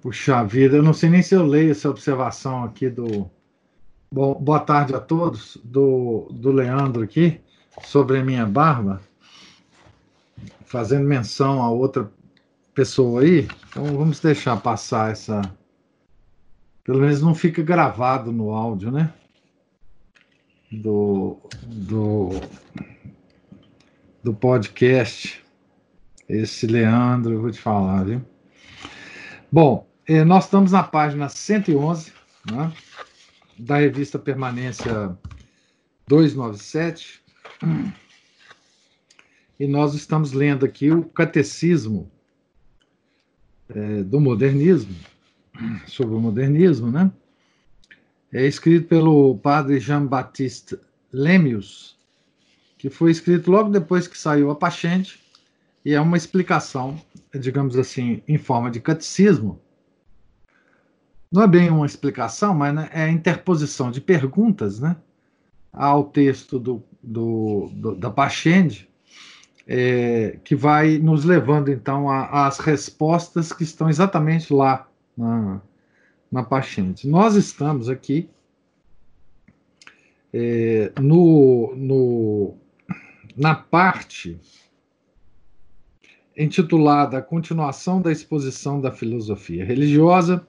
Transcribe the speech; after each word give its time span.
Puxa 0.00 0.42
vida, 0.42 0.76
eu 0.76 0.82
não 0.82 0.94
sei 0.94 1.10
nem 1.10 1.20
se 1.20 1.34
eu 1.34 1.44
leio 1.44 1.72
essa 1.72 1.90
observação 1.90 2.64
aqui 2.64 2.88
do. 2.88 3.30
Bom, 4.10 4.34
boa 4.34 4.58
tarde 4.58 4.94
a 4.94 4.98
todos, 4.98 5.58
do, 5.62 6.26
do 6.32 6.50
Leandro 6.50 7.02
aqui, 7.02 7.38
sobre 7.82 8.18
a 8.18 8.24
minha 8.24 8.46
barba, 8.46 9.00
fazendo 10.64 11.06
menção 11.06 11.62
a 11.62 11.70
outra 11.70 12.10
pessoa 12.74 13.20
aí. 13.20 13.46
Então 13.68 13.84
vamos 13.84 14.20
deixar 14.20 14.56
passar 14.56 15.12
essa. 15.12 15.42
Pelo 16.82 17.00
menos 17.00 17.20
não 17.20 17.34
fica 17.34 17.62
gravado 17.62 18.32
no 18.32 18.52
áudio, 18.52 18.90
né? 18.90 19.12
Do, 20.72 21.36
do, 21.62 22.30
do 24.24 24.32
podcast. 24.32 25.44
Esse 26.26 26.66
Leandro, 26.66 27.34
eu 27.34 27.42
vou 27.42 27.50
te 27.50 27.60
falar, 27.60 28.04
viu? 28.04 28.22
Bom, 29.52 29.89
é, 30.10 30.24
nós 30.24 30.46
estamos 30.46 30.72
na 30.72 30.82
página 30.82 31.28
111 31.28 32.12
né, 32.50 32.72
da 33.56 33.76
revista 33.76 34.18
Permanência 34.18 35.16
297 36.08 37.22
e 39.60 39.68
nós 39.68 39.94
estamos 39.94 40.32
lendo 40.32 40.66
aqui 40.66 40.90
o 40.90 41.04
Catecismo 41.04 42.10
é, 43.68 44.02
do 44.02 44.18
Modernismo, 44.18 44.96
sobre 45.86 46.16
o 46.16 46.20
modernismo, 46.20 46.90
né? 46.90 47.08
É 48.32 48.44
escrito 48.44 48.88
pelo 48.88 49.38
padre 49.38 49.78
Jean-Baptiste 49.78 50.76
Lemius, 51.12 51.96
que 52.78 52.90
foi 52.90 53.12
escrito 53.12 53.48
logo 53.48 53.70
depois 53.70 54.08
que 54.08 54.18
saiu 54.18 54.50
a 54.50 54.56
Pachente, 54.56 55.20
e 55.84 55.94
é 55.94 56.00
uma 56.00 56.16
explicação, 56.16 57.00
digamos 57.32 57.76
assim, 57.76 58.24
em 58.26 58.38
forma 58.38 58.72
de 58.72 58.80
catecismo, 58.80 59.60
não 61.30 61.42
é 61.42 61.46
bem 61.46 61.70
uma 61.70 61.86
explicação, 61.86 62.52
mas 62.54 62.74
né, 62.74 62.90
é 62.92 63.04
a 63.04 63.10
interposição 63.10 63.90
de 63.90 64.00
perguntas 64.00 64.80
né, 64.80 64.96
ao 65.72 66.04
texto 66.04 66.58
do, 66.58 66.82
do, 67.00 67.70
do 67.72 67.94
da 67.94 68.10
Pachende, 68.10 68.88
é, 69.66 70.38
que 70.42 70.56
vai 70.56 70.98
nos 70.98 71.24
levando 71.24 71.70
então 71.70 72.10
às 72.10 72.58
respostas 72.58 73.52
que 73.52 73.62
estão 73.62 73.88
exatamente 73.88 74.52
lá 74.52 74.88
na, 75.16 75.60
na 76.32 76.42
Pachende. 76.42 77.08
Nós 77.08 77.36
estamos 77.36 77.88
aqui 77.88 78.28
é, 80.32 80.92
no, 81.00 81.72
no, 81.76 82.56
na 83.36 83.54
parte 83.54 84.40
intitulada 86.36 87.18
A 87.18 87.22
Continuação 87.22 88.02
da 88.02 88.10
Exposição 88.10 88.80
da 88.80 88.90
Filosofia 88.90 89.64
Religiosa 89.64 90.44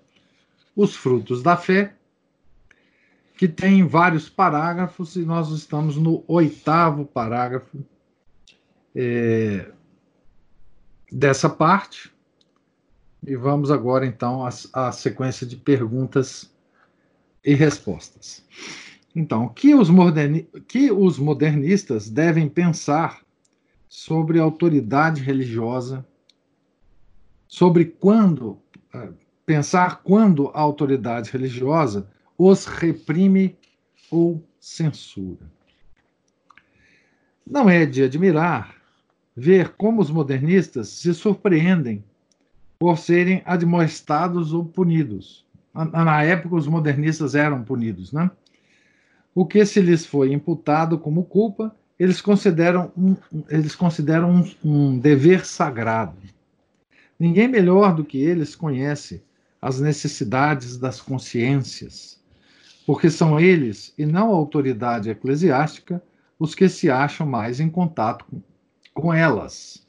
os 0.75 0.95
frutos 0.95 1.41
da 1.41 1.57
fé, 1.57 1.95
que 3.35 3.47
tem 3.47 3.85
vários 3.87 4.29
parágrafos, 4.29 5.15
e 5.15 5.25
nós 5.25 5.49
estamos 5.49 5.97
no 5.97 6.23
oitavo 6.27 7.05
parágrafo 7.05 7.83
é, 8.95 9.71
dessa 11.11 11.49
parte. 11.49 12.11
E 13.25 13.35
vamos 13.35 13.71
agora, 13.71 14.05
então, 14.05 14.43
à, 14.73 14.91
sequência 14.91 15.45
de 15.45 15.55
perguntas 15.55 16.51
e 17.43 17.53
respostas. 17.53 18.43
Então, 19.15 19.49
que 19.49 19.75
os, 19.75 19.89
moderni 19.89 20.43
que 20.67 20.91
os 20.91 21.19
modernistas 21.19 22.09
devem 22.09 22.47
pensar 22.47 23.21
sobre 23.87 24.39
autoridade 24.39 25.21
religiosa, 25.21 26.05
sobre 27.47 27.85
quando, 27.85 28.57
é, 28.93 29.09
pensar 29.51 30.01
quando 30.01 30.49
a 30.53 30.61
autoridade 30.61 31.29
religiosa 31.29 32.07
os 32.37 32.65
reprime 32.65 33.57
ou 34.09 34.41
censura. 34.61 35.45
Não 37.45 37.69
é 37.69 37.85
de 37.85 38.01
admirar 38.01 38.73
ver 39.35 39.73
como 39.75 39.99
os 40.01 40.09
modernistas 40.09 40.87
se 40.87 41.13
surpreendem 41.13 42.01
por 42.79 42.97
serem 42.97 43.41
admoestados 43.43 44.53
ou 44.53 44.63
punidos. 44.63 45.45
Na 45.73 46.23
época, 46.23 46.55
os 46.55 46.65
modernistas 46.65 47.35
eram 47.35 47.61
punidos, 47.61 48.13
né? 48.13 48.31
O 49.35 49.45
que 49.45 49.65
se 49.65 49.81
lhes 49.81 50.05
foi 50.05 50.31
imputado 50.31 50.97
como 50.97 51.25
culpa, 51.25 51.75
eles 51.99 52.21
consideram 52.21 52.89
um, 52.97 53.17
eles 53.49 53.75
consideram 53.75 54.31
um, 54.31 54.45
um 54.63 54.97
dever 54.97 55.45
sagrado. 55.45 56.15
Ninguém 57.19 57.49
melhor 57.49 57.93
do 57.93 58.05
que 58.05 58.17
eles 58.17 58.55
conhece 58.55 59.21
as 59.61 59.79
necessidades 59.79 60.77
das 60.77 60.99
consciências, 60.99 62.19
porque 62.85 63.09
são 63.09 63.39
eles, 63.39 63.93
e 63.97 64.05
não 64.05 64.31
a 64.31 64.35
autoridade 64.35 65.09
eclesiástica, 65.09 66.01
os 66.39 66.55
que 66.55 66.67
se 66.67 66.89
acham 66.89 67.27
mais 67.27 67.59
em 67.59 67.69
contato 67.69 68.25
com, 68.25 68.41
com 68.93 69.13
elas, 69.13 69.85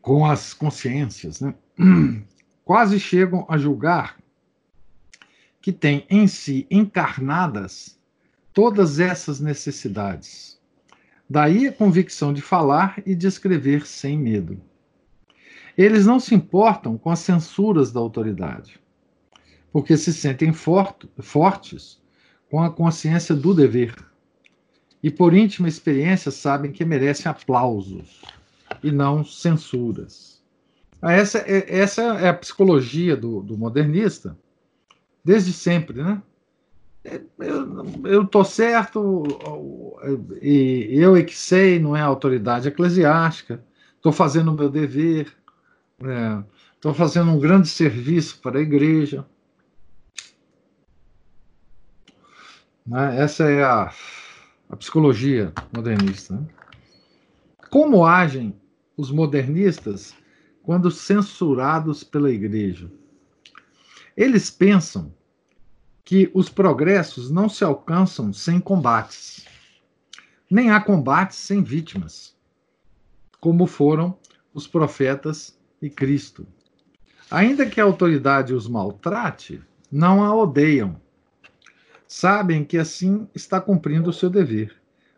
com 0.00 0.24
as 0.24 0.54
consciências. 0.54 1.40
Né? 1.40 1.54
Quase 2.64 3.00
chegam 3.00 3.44
a 3.48 3.58
julgar 3.58 4.16
que 5.60 5.72
têm 5.72 6.06
em 6.08 6.28
si 6.28 6.66
encarnadas 6.70 7.98
todas 8.52 9.00
essas 9.00 9.40
necessidades. 9.40 10.60
Daí 11.28 11.66
a 11.66 11.72
convicção 11.72 12.32
de 12.32 12.42
falar 12.42 13.02
e 13.06 13.14
de 13.14 13.26
escrever 13.26 13.86
sem 13.86 14.18
medo. 14.18 14.60
Eles 15.76 16.06
não 16.06 16.20
se 16.20 16.34
importam 16.34 16.98
com 16.98 17.10
as 17.10 17.20
censuras 17.20 17.92
da 17.92 18.00
autoridade, 18.00 18.78
porque 19.72 19.96
se 19.96 20.12
sentem 20.12 20.52
fortes 20.52 22.00
com 22.50 22.62
a 22.62 22.70
consciência 22.70 23.34
do 23.34 23.54
dever. 23.54 23.94
E 25.02 25.10
por 25.10 25.34
íntima 25.34 25.68
experiência 25.68 26.30
sabem 26.30 26.70
que 26.70 26.84
merecem 26.84 27.30
aplausos 27.30 28.22
e 28.82 28.92
não 28.92 29.24
censuras. 29.24 30.40
Ah, 31.00 31.12
essa 31.12 31.38
é, 31.38 31.78
essa 31.80 32.02
é 32.20 32.28
a 32.28 32.34
psicologia 32.34 33.16
do, 33.16 33.42
do 33.42 33.58
modernista, 33.58 34.38
desde 35.24 35.52
sempre, 35.52 36.02
né? 36.02 36.22
É, 37.04 37.20
eu 38.04 38.22
estou 38.22 38.44
certo, 38.44 39.24
e 40.40 40.90
eu 40.92 41.16
é 41.16 41.24
que 41.24 41.36
sei, 41.36 41.80
não 41.80 41.96
é 41.96 42.00
autoridade 42.00 42.68
eclesiástica, 42.68 43.64
estou 43.96 44.12
fazendo 44.12 44.52
o 44.52 44.54
meu 44.54 44.68
dever, 44.68 45.32
Estou 46.74 46.92
é, 46.92 46.94
fazendo 46.94 47.30
um 47.30 47.38
grande 47.38 47.68
serviço 47.68 48.40
para 48.40 48.58
a 48.58 48.62
igreja. 48.62 49.24
Né? 52.84 53.20
Essa 53.20 53.44
é 53.44 53.62
a, 53.62 53.92
a 54.68 54.76
psicologia 54.76 55.52
modernista. 55.74 56.34
Né? 56.34 56.46
Como 57.70 58.04
agem 58.04 58.54
os 58.96 59.10
modernistas 59.10 60.14
quando 60.62 60.90
censurados 60.90 62.02
pela 62.02 62.30
igreja? 62.30 62.90
Eles 64.16 64.50
pensam 64.50 65.14
que 66.04 66.30
os 66.34 66.48
progressos 66.48 67.30
não 67.30 67.48
se 67.48 67.64
alcançam 67.64 68.32
sem 68.32 68.60
combates. 68.60 69.46
Nem 70.50 70.70
há 70.70 70.80
combates 70.80 71.38
sem 71.38 71.62
vítimas, 71.62 72.36
como 73.40 73.66
foram 73.66 74.18
os 74.52 74.66
profetas 74.66 75.58
e 75.82 75.90
Cristo. 75.90 76.46
Ainda 77.30 77.66
que 77.66 77.80
a 77.80 77.84
autoridade 77.84 78.54
os 78.54 78.68
maltrate, 78.68 79.60
não 79.90 80.22
a 80.22 80.34
odeiam. 80.34 81.00
Sabem 82.06 82.64
que 82.64 82.78
assim 82.78 83.28
está 83.34 83.60
cumprindo 83.60 84.10
o 84.10 84.12
seu 84.12 84.30
dever. 84.30 84.74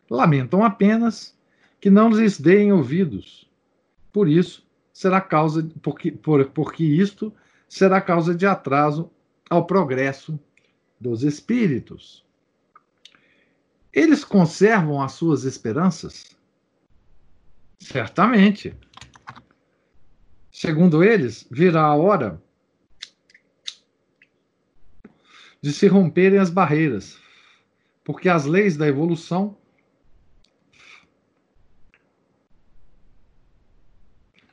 Lamentam 0.08 0.64
apenas 0.64 1.36
que 1.80 1.90
não 1.90 2.08
lhes 2.08 2.40
deem 2.40 2.72
ouvidos. 2.72 3.50
Por 4.12 4.28
isso, 4.28 4.66
será 4.92 5.20
causa 5.20 5.68
porque, 5.82 6.10
por, 6.12 6.46
porque 6.50 6.84
isto 6.84 7.32
será 7.68 8.00
causa 8.00 8.34
de 8.34 8.46
atraso 8.46 9.10
ao 9.50 9.66
progresso 9.66 10.38
dos 11.00 11.22
espíritos. 11.24 12.24
Eles 13.92 14.24
conservam 14.24 15.02
as 15.02 15.12
suas 15.12 15.44
esperanças? 15.44 16.36
Certamente. 17.80 18.74
Segundo 20.54 21.02
eles, 21.02 21.44
virá 21.50 21.82
a 21.82 21.96
hora 21.96 22.40
de 25.60 25.72
se 25.72 25.88
romperem 25.88 26.38
as 26.38 26.48
barreiras, 26.48 27.18
porque 28.04 28.28
as 28.28 28.44
leis 28.44 28.76
da 28.76 28.86
evolução 28.86 29.58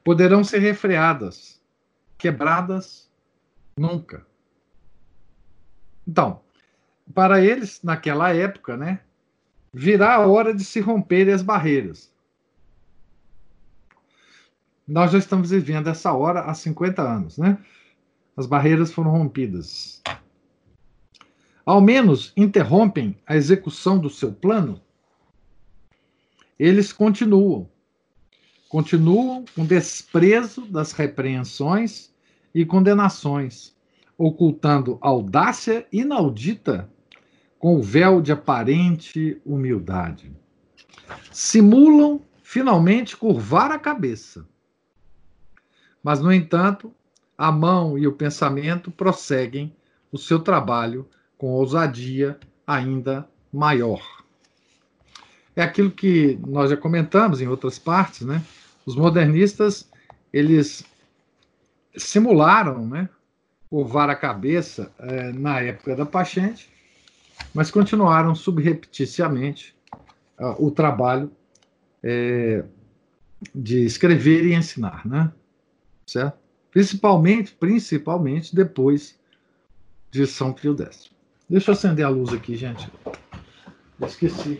poderão 0.03 0.43
ser 0.43 0.57
refreadas, 0.57 1.61
quebradas 2.17 3.07
nunca. 3.77 4.25
Então, 6.07 6.41
para 7.13 7.45
eles, 7.45 7.79
naquela 7.83 8.33
época, 8.33 8.75
né, 8.75 9.01
virá 9.71 10.15
a 10.15 10.25
hora 10.25 10.51
de 10.51 10.65
se 10.65 10.79
romperem 10.79 11.31
as 11.31 11.43
barreiras. 11.43 12.11
Nós 14.87 15.11
já 15.11 15.17
estamos 15.17 15.51
vivendo 15.51 15.87
essa 15.87 16.11
hora 16.13 16.41
há 16.41 16.53
50 16.53 17.01
anos, 17.01 17.37
né? 17.37 17.57
As 18.35 18.45
barreiras 18.45 18.91
foram 18.91 19.11
rompidas 19.11 20.01
ao 21.65 21.79
menos 21.79 22.33
interrompem 22.35 23.17
a 23.25 23.35
execução 23.35 23.99
do 23.99 24.09
seu 24.09 24.31
plano, 24.31 24.81
eles 26.57 26.91
continuam. 26.91 27.69
Continuam 28.67 29.45
com 29.55 29.65
desprezo 29.65 30.65
das 30.65 30.91
repreensões 30.91 32.13
e 32.53 32.65
condenações, 32.65 33.75
ocultando 34.17 34.97
audácia 35.01 35.85
inaudita 35.91 36.89
com 37.59 37.75
o 37.75 37.81
véu 37.81 38.21
de 38.21 38.31
aparente 38.31 39.39
humildade. 39.45 40.31
Simulam 41.31 42.21
finalmente 42.41 43.15
curvar 43.15 43.71
a 43.71 43.79
cabeça. 43.79 44.47
Mas, 46.03 46.19
no 46.19 46.31
entanto, 46.31 46.93
a 47.37 47.51
mão 47.51 47.97
e 47.97 48.07
o 48.07 48.13
pensamento 48.13 48.91
prosseguem 48.91 49.75
o 50.11 50.17
seu 50.17 50.39
trabalho 50.39 51.07
com 51.37 51.47
ousadia 51.47 52.39
ainda 52.67 53.27
maior. 53.51 54.01
É 55.55 55.61
aquilo 55.61 55.91
que 55.91 56.39
nós 56.47 56.69
já 56.69 56.77
comentamos 56.77 57.41
em 57.41 57.47
outras 57.47 57.77
partes, 57.77 58.21
né? 58.21 58.43
Os 58.85 58.95
modernistas, 58.95 59.89
eles 60.31 60.83
simularam, 61.95 62.85
né? 62.87 63.09
Curvar 63.69 64.09
a 64.09 64.15
cabeça 64.15 64.91
é, 64.99 65.31
na 65.31 65.61
época 65.61 65.95
da 65.95 66.05
Pachente, 66.05 66.69
mas 67.53 67.71
continuaram 67.71 68.35
subrepticiamente 68.35 69.75
uh, 70.39 70.65
o 70.65 70.71
trabalho 70.71 71.31
é, 72.03 72.63
de 73.53 73.83
escrever 73.83 74.45
e 74.45 74.53
ensinar, 74.53 75.05
né? 75.07 75.31
Certo? 76.11 76.37
Principalmente, 76.71 77.53
principalmente 77.53 78.53
depois 78.53 79.17
de 80.09 80.27
São 80.27 80.51
Pio 80.51 80.75
X. 80.77 81.09
Deixa 81.49 81.71
eu 81.71 81.73
acender 81.73 82.05
a 82.05 82.09
luz 82.09 82.33
aqui, 82.33 82.57
gente. 82.57 82.91
esqueci. 84.05 84.57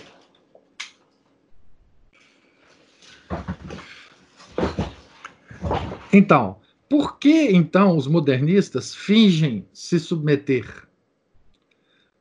Então, 6.14 6.62
por 6.88 7.20
que 7.20 7.52
então 7.52 7.98
os 7.98 8.08
modernistas 8.08 8.96
fingem 8.96 9.68
se 9.74 10.00
submeter? 10.00 10.88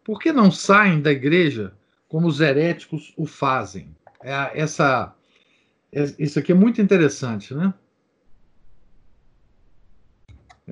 Por 0.02 0.18
que 0.18 0.32
não 0.32 0.50
saem 0.50 1.00
da 1.00 1.12
igreja 1.12 1.72
como 2.08 2.26
os 2.26 2.40
heréticos 2.40 3.14
o 3.16 3.26
fazem? 3.26 3.94
É, 4.24 4.60
essa, 4.60 5.14
é, 5.92 6.02
isso 6.18 6.40
aqui 6.40 6.50
é 6.50 6.54
muito 6.54 6.82
interessante, 6.82 7.54
né? 7.54 7.72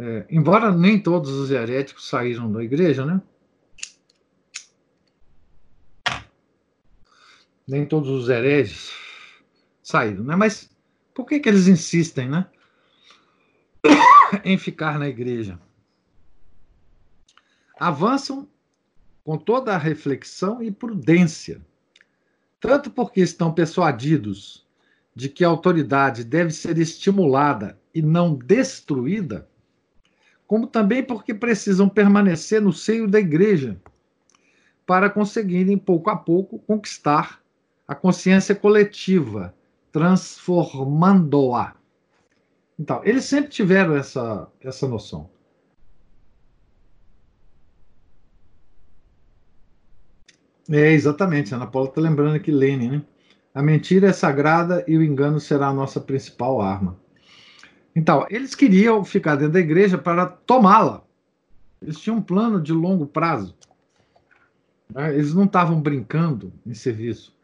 É, 0.00 0.26
embora 0.30 0.70
nem 0.70 1.02
todos 1.02 1.30
os 1.30 1.50
heréticos 1.50 2.08
saíram 2.08 2.52
da 2.52 2.62
igreja, 2.62 3.04
né? 3.04 3.20
nem 7.68 7.84
todos 7.84 8.08
os 8.08 8.30
hereges 8.30 8.92
saíram, 9.82 10.24
né? 10.24 10.34
Mas 10.34 10.70
por 11.12 11.26
que, 11.26 11.38
que 11.38 11.48
eles 11.48 11.68
insistem, 11.68 12.28
né? 12.28 12.46
em 14.42 14.56
ficar 14.56 14.98
na 14.98 15.06
igreja? 15.06 15.60
Avançam 17.78 18.48
com 19.22 19.36
toda 19.36 19.74
a 19.74 19.78
reflexão 19.78 20.62
e 20.62 20.70
prudência, 20.70 21.60
tanto 22.58 22.90
porque 22.90 23.20
estão 23.20 23.52
persuadidos 23.52 24.66
de 25.14 25.28
que 25.28 25.44
a 25.44 25.48
autoridade 25.48 26.24
deve 26.24 26.52
ser 26.52 26.78
estimulada 26.78 27.78
e 27.94 28.00
não 28.00 28.34
destruída, 28.34 29.48
como 30.48 30.66
também 30.66 31.04
porque 31.04 31.34
precisam 31.34 31.90
permanecer 31.90 32.60
no 32.62 32.72
seio 32.72 33.06
da 33.06 33.20
igreja 33.20 33.78
para 34.86 35.10
conseguirem, 35.10 35.76
pouco 35.76 36.08
a 36.08 36.16
pouco, 36.16 36.58
conquistar 36.60 37.42
a 37.86 37.94
consciência 37.94 38.54
coletiva, 38.54 39.54
transformando-a. 39.92 41.76
Então, 42.78 43.02
eles 43.04 43.26
sempre 43.26 43.50
tiveram 43.50 43.94
essa, 43.94 44.48
essa 44.62 44.88
noção. 44.88 45.28
É, 50.70 50.92
exatamente. 50.92 51.54
Ana 51.54 51.66
Paula 51.66 51.90
está 51.90 52.00
lembrando 52.00 52.36
aqui 52.36 52.50
Lenin, 52.50 52.90
né? 52.90 53.02
A 53.54 53.62
mentira 53.62 54.08
é 54.08 54.12
sagrada 54.12 54.82
e 54.88 54.96
o 54.96 55.02
engano 55.02 55.40
será 55.40 55.68
a 55.68 55.74
nossa 55.74 56.00
principal 56.00 56.62
arma. 56.62 56.98
Então, 57.98 58.24
eles 58.30 58.54
queriam 58.54 59.04
ficar 59.04 59.34
dentro 59.34 59.54
da 59.54 59.58
igreja 59.58 59.98
para 59.98 60.24
tomá-la. 60.24 61.02
Eles 61.82 61.98
tinham 61.98 62.18
um 62.18 62.22
plano 62.22 62.62
de 62.62 62.72
longo 62.72 63.06
prazo. 63.06 63.56
Né? 64.94 65.14
Eles 65.14 65.34
não 65.34 65.46
estavam 65.46 65.80
brincando 65.80 66.52
em 66.64 66.74
serviço 66.74 67.36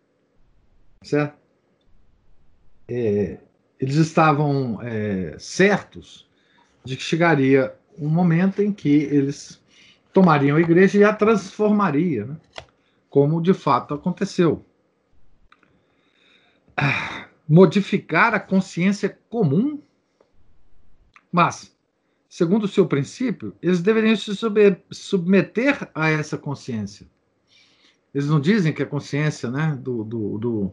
certo? 1.03 1.37
É, 2.89 3.39
eles 3.81 3.97
estavam 3.97 4.79
é, 4.81 5.37
certos 5.39 6.29
de 6.85 6.97
que 6.97 7.03
chegaria 7.03 7.75
um 7.99 8.09
momento 8.09 8.63
em 8.63 8.73
que 8.73 8.89
eles 8.89 9.61
tomariam 10.13 10.57
a 10.57 10.61
igreja 10.61 10.99
e 10.99 11.05
a 11.05 11.13
transformaria, 11.13 12.27
né? 12.27 12.37
como 13.11 13.43
de 13.43 13.53
fato 13.53 13.93
aconteceu. 13.93 14.65
Ah, 16.77 17.27
modificar 17.49 18.35
a 18.35 18.41
consciência 18.41 19.19
comum, 19.29 19.81
mas, 21.35 21.77
segundo 22.29 22.63
o 22.63 22.69
seu 22.69 22.87
princípio, 22.87 23.57
eles 23.61 23.83
deveriam 23.83 24.15
se 24.15 24.31
submeter 24.93 25.91
a 25.93 26.09
essa 26.09 26.39
consciência. 26.39 27.09
Eles 28.15 28.29
não 28.29 28.39
dizem 28.39 28.73
que 28.73 28.85
a 28.85 28.87
consciência 28.87 29.51
né, 29.51 29.77
do, 29.83 30.05
do, 30.05 30.39
do 30.39 30.73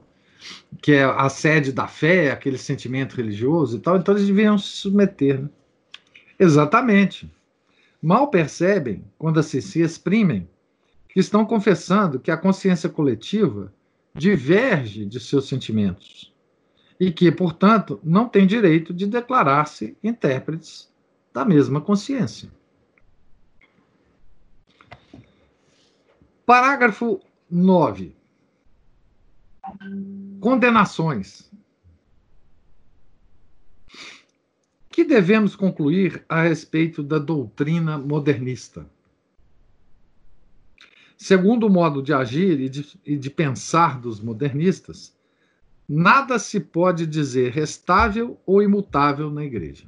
que 0.79 0.91
é 0.91 1.03
a 1.03 1.27
sede 1.29 1.71
da 1.71 1.87
fé, 1.87 2.29
aquele 2.29 2.59
sentimento 2.59 3.15
religioso 3.15 3.77
e 3.77 3.79
tal, 3.79 3.97
então 3.97 4.13
eles 4.13 4.27
deviam 4.27 4.55
se 4.55 4.67
submeter. 4.67 5.41
Né? 5.41 5.49
Exatamente. 6.37 7.27
Mal 7.99 8.27
percebem, 8.27 9.03
quando 9.17 9.39
assim 9.39 9.61
se 9.61 9.81
exprimem, 9.81 10.47
que 11.09 11.19
estão 11.19 11.43
confessando 11.43 12.19
que 12.19 12.29
a 12.29 12.37
consciência 12.37 12.87
coletiva 12.87 13.73
diverge 14.13 15.07
de 15.07 15.19
seus 15.19 15.47
sentimentos 15.47 16.30
e 17.01 17.11
que, 17.11 17.31
portanto, 17.31 17.99
não 18.03 18.29
tem 18.29 18.45
direito 18.45 18.93
de 18.93 19.07
declarar-se 19.07 19.97
intérpretes 20.03 20.87
da 21.33 21.43
mesma 21.43 21.81
consciência. 21.81 22.47
Parágrafo 26.45 27.19
9 27.49 28.15
condenações. 30.39 31.51
Que 34.87 35.03
devemos 35.03 35.55
concluir 35.55 36.23
a 36.29 36.43
respeito 36.43 37.01
da 37.01 37.17
doutrina 37.17 37.97
modernista? 37.97 38.87
Segundo 41.17 41.65
o 41.65 41.69
modo 41.69 42.03
de 42.03 42.13
agir 42.13 42.59
e 42.59 42.69
de, 42.69 42.99
e 43.03 43.17
de 43.17 43.29
pensar 43.31 43.99
dos 43.99 44.19
modernistas, 44.19 45.19
nada 45.87 46.39
se 46.39 46.59
pode 46.59 47.05
dizer 47.05 47.51
restável 47.51 48.39
ou 48.45 48.61
imutável 48.61 49.29
na 49.29 49.43
igreja. 49.43 49.85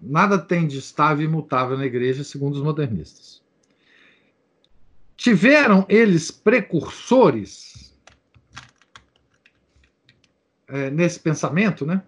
Nada 0.00 0.38
tem 0.38 0.66
de 0.66 0.78
estável 0.78 1.24
e 1.24 1.28
imutável 1.28 1.76
na 1.76 1.84
igreja, 1.84 2.22
segundo 2.22 2.54
os 2.54 2.62
modernistas. 2.62 3.42
Tiveram 5.16 5.84
eles 5.88 6.30
precursores 6.30 7.94
é, 10.68 10.90
nesse 10.90 11.20
pensamento, 11.20 11.84
né? 11.84 12.02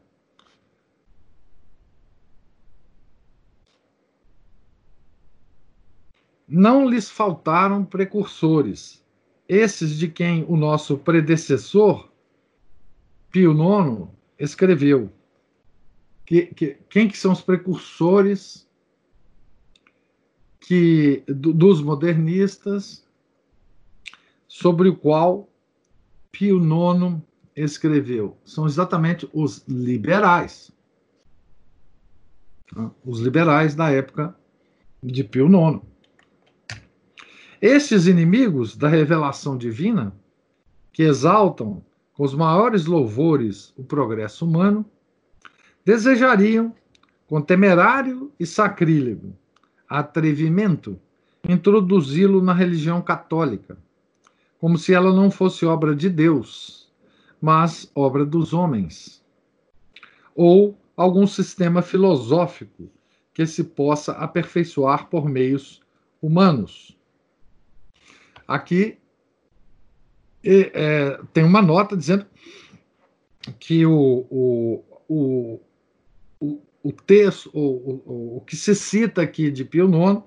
Não 6.48 6.88
lhes 6.88 7.10
faltaram 7.10 7.84
precursores, 7.84 9.04
esses 9.48 9.96
de 9.96 10.08
quem 10.08 10.44
o 10.48 10.56
nosso 10.56 10.98
predecessor 10.98 12.08
Pio 13.30 13.52
IX 13.52 14.08
escreveu 14.38 15.12
que, 16.26 16.46
que, 16.46 16.76
quem 16.90 17.08
que 17.08 17.16
são 17.16 17.32
os 17.32 17.40
precursores 17.40 18.68
que, 20.60 21.22
do, 21.28 21.52
dos 21.52 21.80
modernistas 21.80 23.06
sobre 24.48 24.88
o 24.88 24.96
qual 24.96 25.48
Pio 26.32 26.58
IX 26.58 27.22
escreveu? 27.54 28.36
São 28.44 28.66
exatamente 28.66 29.28
os 29.32 29.64
liberais. 29.68 30.72
Os 33.04 33.20
liberais 33.20 33.76
da 33.76 33.90
época 33.90 34.36
de 35.00 35.22
Pio 35.22 35.46
IX. 35.46 35.80
Estes 37.60 38.06
inimigos 38.06 38.76
da 38.76 38.88
revelação 38.88 39.56
divina, 39.56 40.12
que 40.92 41.02
exaltam 41.02 41.82
com 42.12 42.24
os 42.24 42.34
maiores 42.34 42.86
louvores 42.86 43.72
o 43.76 43.84
progresso 43.84 44.44
humano, 44.44 44.84
desejariam, 45.84 46.74
com 47.26 47.40
temerário 47.40 48.32
e 48.38 48.46
sacrílego 48.46 49.34
atrevimento, 49.88 50.98
introduzi-lo 51.48 52.42
na 52.42 52.52
religião 52.52 53.00
católica, 53.00 53.78
como 54.58 54.76
se 54.76 54.92
ela 54.92 55.12
não 55.12 55.30
fosse 55.30 55.64
obra 55.64 55.94
de 55.94 56.10
Deus, 56.10 56.92
mas 57.40 57.90
obra 57.94 58.24
dos 58.24 58.52
homens, 58.52 59.22
ou 60.34 60.76
algum 60.96 61.26
sistema 61.26 61.82
filosófico 61.82 62.90
que 63.32 63.46
se 63.46 63.62
possa 63.62 64.12
aperfeiçoar 64.12 65.08
por 65.08 65.28
meios 65.28 65.80
humanos. 66.20 66.95
Aqui 68.46 68.98
é, 70.44 71.18
tem 71.32 71.44
uma 71.44 71.60
nota 71.60 71.96
dizendo 71.96 72.24
que 73.58 73.84
o, 73.84 74.26
o, 74.30 74.84
o, 75.08 75.60
o, 76.40 76.62
o 76.82 76.92
texto, 76.92 77.50
o, 77.52 77.60
o, 77.60 78.36
o 78.36 78.40
que 78.42 78.54
se 78.56 78.74
cita 78.74 79.22
aqui 79.22 79.50
de 79.50 79.64
Pio 79.64 79.88
IX 79.88 80.22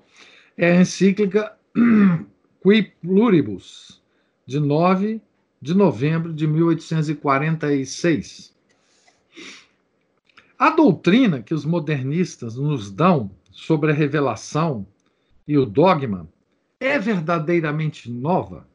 é 0.56 0.72
a 0.72 0.80
encíclica 0.80 1.56
Qui 2.62 2.92
Pluribus, 3.00 4.02
de 4.46 4.60
9 4.60 5.20
de 5.60 5.74
novembro 5.74 6.32
de 6.32 6.46
1846. 6.46 8.54
A 10.58 10.70
doutrina 10.70 11.42
que 11.42 11.52
os 11.52 11.66
modernistas 11.66 12.56
nos 12.56 12.90
dão 12.90 13.30
sobre 13.50 13.92
a 13.92 13.94
revelação 13.94 14.86
e 15.46 15.58
o 15.58 15.66
dogma 15.66 16.26
é 16.80 16.98
verdadeiramente 16.98 18.10
nova? 18.10 18.66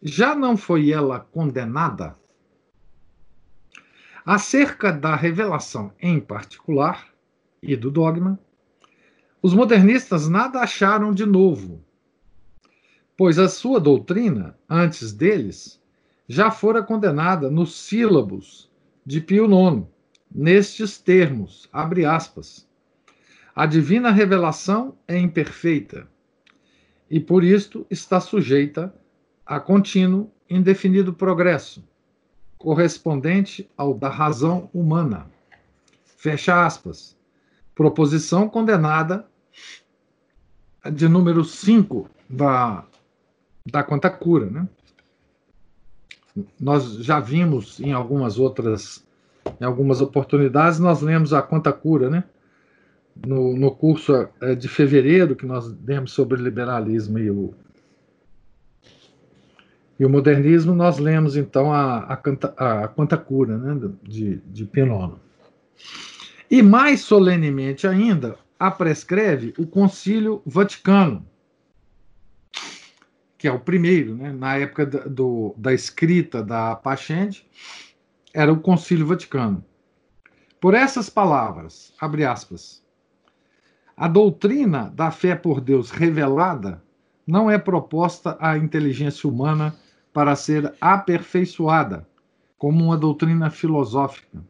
Já 0.00 0.34
não 0.34 0.56
foi 0.56 0.90
ela 0.90 1.20
condenada? 1.20 2.16
Acerca 4.24 4.90
da 4.90 5.14
revelação 5.14 5.92
em 6.00 6.18
particular 6.18 7.08
e 7.62 7.76
do 7.76 7.90
dogma, 7.90 8.40
os 9.42 9.52
modernistas 9.52 10.26
nada 10.30 10.60
acharam 10.60 11.12
de 11.12 11.26
novo, 11.26 11.84
pois 13.14 13.38
a 13.38 13.50
sua 13.50 13.78
doutrina, 13.78 14.58
antes 14.68 15.12
deles, 15.12 15.78
já 16.26 16.50
fora 16.50 16.82
condenada 16.82 17.50
nos 17.50 17.74
sílabos 17.74 18.70
de 19.04 19.20
Pio 19.20 19.44
IX, 19.44 19.86
nestes 20.34 20.96
termos, 20.96 21.68
abre 21.70 22.06
aspas, 22.06 22.66
a 23.54 23.66
divina 23.66 24.10
revelação 24.10 24.96
é 25.06 25.18
imperfeita 25.18 26.08
e 27.14 27.20
por 27.20 27.44
isto 27.44 27.86
está 27.88 28.18
sujeita 28.18 28.92
a 29.46 29.60
contínuo 29.60 30.32
indefinido 30.50 31.12
progresso, 31.14 31.84
correspondente 32.58 33.70
ao 33.76 33.94
da 33.94 34.08
razão 34.08 34.68
humana. 34.74 35.30
Fecha 36.16 36.66
aspas. 36.66 37.16
Proposição 37.72 38.48
condenada 38.48 39.28
de 40.92 41.06
número 41.06 41.44
5 41.44 42.10
da, 42.28 42.84
da 43.64 43.84
Conta 43.84 44.10
Cura. 44.10 44.50
Né? 44.50 44.68
Nós 46.58 46.96
já 46.96 47.20
vimos 47.20 47.78
em 47.78 47.92
algumas 47.92 48.40
outras, 48.40 49.06
em 49.60 49.64
algumas 49.64 50.00
oportunidades, 50.00 50.80
nós 50.80 51.00
lemos 51.00 51.32
a 51.32 51.40
Conta 51.40 51.72
Cura, 51.72 52.10
né? 52.10 52.24
No, 53.16 53.56
no 53.56 53.70
curso 53.70 54.28
é, 54.40 54.54
de 54.54 54.68
fevereiro 54.68 55.36
que 55.36 55.46
nós 55.46 55.72
demos 55.72 56.12
sobre 56.12 56.40
liberalismo 56.40 57.18
e 57.18 57.30
o, 57.30 57.54
e 59.98 60.04
o 60.04 60.10
modernismo, 60.10 60.74
nós 60.74 60.98
lemos 60.98 61.36
então 61.36 61.72
a, 61.72 61.98
a, 61.98 62.16
canta, 62.16 62.52
a 62.56 62.88
né, 63.56 63.90
de, 64.02 64.36
de 64.38 64.64
Penono. 64.64 65.20
E 66.50 66.62
mais 66.62 67.00
solenemente 67.00 67.86
ainda, 67.86 68.36
a 68.58 68.70
prescreve 68.70 69.54
o 69.58 69.66
Concílio 69.66 70.42
Vaticano, 70.44 71.26
que 73.38 73.48
é 73.48 73.52
o 73.52 73.60
primeiro, 73.60 74.14
né, 74.14 74.32
na 74.32 74.56
época 74.56 74.86
da, 74.86 75.00
do, 75.00 75.54
da 75.56 75.72
escrita 75.72 76.42
da 76.42 76.74
Pachende, 76.74 77.46
era 78.32 78.52
o 78.52 78.60
Concílio 78.60 79.06
Vaticano. 79.06 79.64
Por 80.60 80.74
essas 80.74 81.10
palavras, 81.10 81.92
abre 82.00 82.24
aspas, 82.24 82.83
a 83.96 84.08
doutrina 84.08 84.92
da 84.94 85.10
fé 85.10 85.36
por 85.36 85.60
Deus 85.60 85.90
revelada 85.90 86.82
não 87.26 87.50
é 87.50 87.58
proposta 87.58 88.36
à 88.40 88.58
inteligência 88.58 89.28
humana 89.28 89.74
para 90.12 90.34
ser 90.36 90.74
aperfeiçoada 90.80 92.06
como 92.58 92.84
uma 92.84 92.96
doutrina 92.96 93.50
filosófica, 93.50 94.42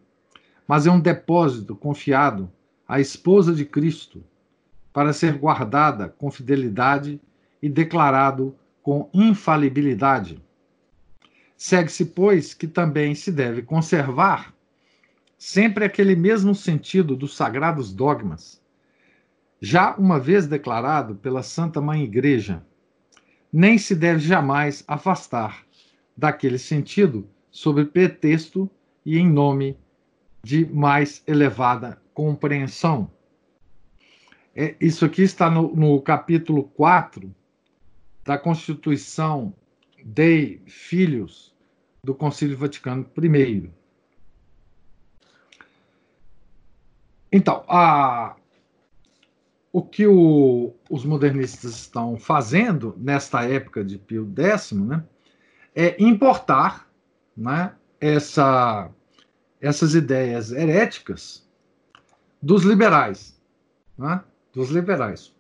mas 0.66 0.86
é 0.86 0.90
um 0.90 1.00
depósito 1.00 1.76
confiado 1.76 2.50
à 2.86 3.00
esposa 3.00 3.54
de 3.54 3.64
Cristo 3.64 4.22
para 4.92 5.12
ser 5.12 5.36
guardada 5.36 6.08
com 6.08 6.30
fidelidade 6.30 7.20
e 7.60 7.68
declarado 7.68 8.54
com 8.82 9.08
infalibilidade. 9.12 10.42
Segue-se, 11.56 12.06
pois, 12.06 12.54
que 12.54 12.66
também 12.66 13.14
se 13.14 13.32
deve 13.32 13.62
conservar 13.62 14.54
sempre 15.36 15.84
aquele 15.84 16.14
mesmo 16.14 16.54
sentido 16.54 17.16
dos 17.16 17.36
sagrados 17.36 17.92
dogmas, 17.92 18.62
já 19.64 19.94
uma 19.96 20.20
vez 20.20 20.46
declarado 20.46 21.14
pela 21.14 21.42
Santa 21.42 21.80
Mãe 21.80 22.04
Igreja, 22.04 22.62
nem 23.50 23.78
se 23.78 23.96
deve 23.96 24.20
jamais 24.20 24.84
afastar 24.86 25.64
daquele 26.14 26.58
sentido 26.58 27.26
sob 27.50 27.82
pretexto 27.86 28.70
e 29.06 29.16
em 29.16 29.26
nome 29.26 29.78
de 30.42 30.66
mais 30.66 31.22
elevada 31.26 31.98
compreensão. 32.12 33.10
É, 34.54 34.76
isso 34.78 35.02
aqui 35.02 35.22
está 35.22 35.48
no, 35.48 35.74
no 35.74 35.98
capítulo 36.02 36.64
4 36.64 37.34
da 38.22 38.36
Constituição 38.36 39.54
Dei 40.04 40.60
Filhos 40.66 41.54
do 42.04 42.14
Concílio 42.14 42.58
Vaticano 42.58 43.10
I. 43.18 43.70
Então, 47.32 47.64
a, 47.66 48.36
o 49.74 49.82
que 49.82 50.06
o, 50.06 50.72
os 50.88 51.04
modernistas 51.04 51.72
estão 51.72 52.16
fazendo 52.16 52.94
nesta 52.96 53.42
época 53.42 53.82
de 53.82 53.98
Pio 53.98 54.32
X 54.32 54.70
né, 54.70 55.02
é 55.74 56.00
importar 56.00 56.88
né, 57.36 57.74
essa, 58.00 58.88
essas 59.60 59.96
ideias 59.96 60.52
heréticas 60.52 61.44
dos 62.40 62.62
liberais. 62.62 63.36
Né, 63.98 64.22
dos 64.52 64.70
liberais. 64.70 65.34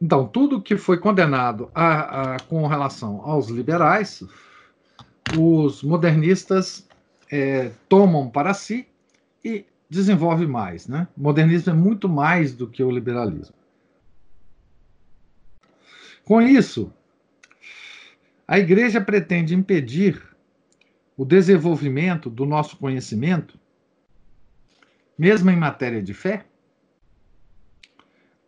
Então, 0.00 0.28
tudo 0.28 0.62
que 0.62 0.76
foi 0.76 0.98
condenado 0.98 1.68
a, 1.74 2.34
a, 2.34 2.40
com 2.44 2.64
relação 2.68 3.22
aos 3.24 3.48
liberais, 3.48 4.22
os 5.36 5.82
modernistas 5.82 6.86
é, 7.28 7.72
tomam 7.88 8.30
para 8.30 8.54
si 8.54 8.86
e 9.44 9.66
desenvolve 9.92 10.46
mais. 10.46 10.88
Né? 10.88 11.06
O 11.16 11.22
modernismo 11.22 11.70
é 11.70 11.74
muito 11.74 12.08
mais 12.08 12.54
do 12.54 12.66
que 12.66 12.82
o 12.82 12.90
liberalismo. 12.90 13.54
Com 16.24 16.40
isso, 16.40 16.92
a 18.48 18.58
igreja 18.58 19.00
pretende 19.00 19.54
impedir 19.54 20.22
o 21.16 21.24
desenvolvimento 21.24 22.30
do 22.30 22.46
nosso 22.46 22.76
conhecimento, 22.78 23.60
mesmo 25.18 25.50
em 25.50 25.56
matéria 25.56 26.02
de 26.02 26.14
fé? 26.14 26.46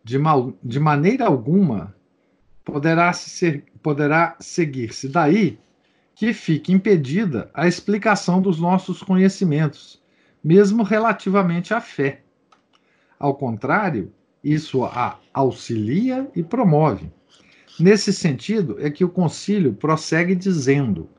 De, 0.03 0.17
mal, 0.17 0.53
de 0.63 0.79
maneira 0.79 1.25
alguma 1.25 1.95
poderá, 2.63 3.13
ser, 3.13 3.63
poderá 3.83 4.35
seguir-se 4.39 5.07
daí 5.09 5.59
que 6.15 6.33
fique 6.33 6.71
impedida 6.71 7.51
a 7.53 7.67
explicação 7.67 8.41
dos 8.41 8.59
nossos 8.59 9.03
conhecimentos 9.03 10.03
mesmo 10.45 10.83
relativamente 10.83 11.73
à 11.73 11.81
fé. 11.81 12.21
Ao 13.19 13.35
contrário, 13.35 14.13
isso 14.41 14.85
a 14.85 15.19
auxilia 15.33 16.29
e 16.33 16.41
promove, 16.41 17.11
Nesse 17.77 18.13
sentido, 18.13 18.77
é 18.79 18.89
que 18.89 19.03
o 19.03 19.09
concílio 19.09 19.73
prossegue 19.73 20.33
dizendo, 20.33 21.09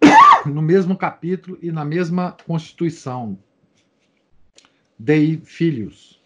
no 0.44 0.60
mesmo 0.60 0.96
capítulo 0.96 1.56
e 1.62 1.70
na 1.70 1.84
mesma 1.84 2.36
Constituição, 2.44 3.38
Dei 4.98 5.40
Filhos, 5.44 6.20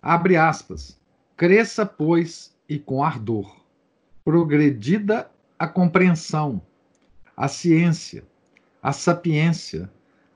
abre 0.00 0.36
aspas, 0.36 0.98
cresça, 1.36 1.84
pois, 1.84 2.56
e 2.66 2.78
com 2.78 3.04
ardor, 3.04 3.54
progredida 4.24 5.30
a 5.58 5.66
compreensão, 5.66 6.62
a 7.36 7.48
ciência, 7.48 8.24
a 8.82 8.92
sapiência, 8.92 9.90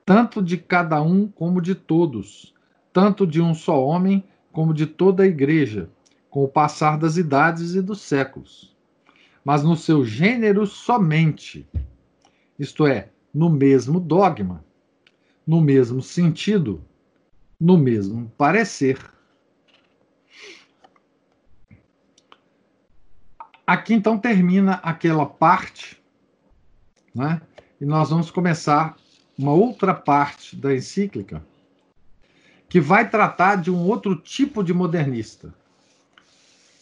tanto 0.07 0.41
de 0.41 0.57
cada 0.57 1.03
um 1.03 1.27
como 1.27 1.61
de 1.61 1.75
todos, 1.75 2.55
tanto 2.93 3.27
de 3.27 3.43
um 3.43 3.53
só 3.53 3.85
homem 3.85 4.23
como 4.53 4.73
de 4.73 4.87
toda 4.87 5.25
a 5.25 5.27
igreja, 5.27 5.91
com 6.31 6.45
o 6.45 6.49
passar 6.49 6.97
das 6.97 7.17
idades 7.17 7.75
e 7.75 7.83
dos 7.83 8.01
séculos, 8.03 8.75
mas 9.45 9.65
no 9.65 9.77
seu 9.77 10.05
gênero 10.05 10.65
somente, 10.65 11.69
isto 12.57 12.87
é, 12.87 13.09
no 13.35 13.51
mesmo 13.51 13.99
dogma, 13.99 14.65
no 15.45 15.61
mesmo 15.61 16.01
sentido, 16.01 16.83
no 17.59 17.77
mesmo 17.77 18.31
parecer. 18.39 18.99
Aqui 23.67 23.93
então 23.93 24.17
termina 24.17 24.75
aquela 24.75 25.27
parte, 25.27 26.01
né? 27.13 27.41
e 27.81 27.85
nós 27.85 28.11
vamos 28.11 28.31
começar 28.31 28.97
uma 29.39 29.53
outra 29.53 29.95
parte 29.95 30.57
da 30.57 30.75
encíclica 30.75 31.45
que 32.69 32.81
vai 32.81 33.09
tratar 33.09 33.57
de 33.57 33.71
um 33.71 33.87
outro 33.87 34.17
tipo 34.17 34.63
de 34.63 34.73
modernista 34.75 35.55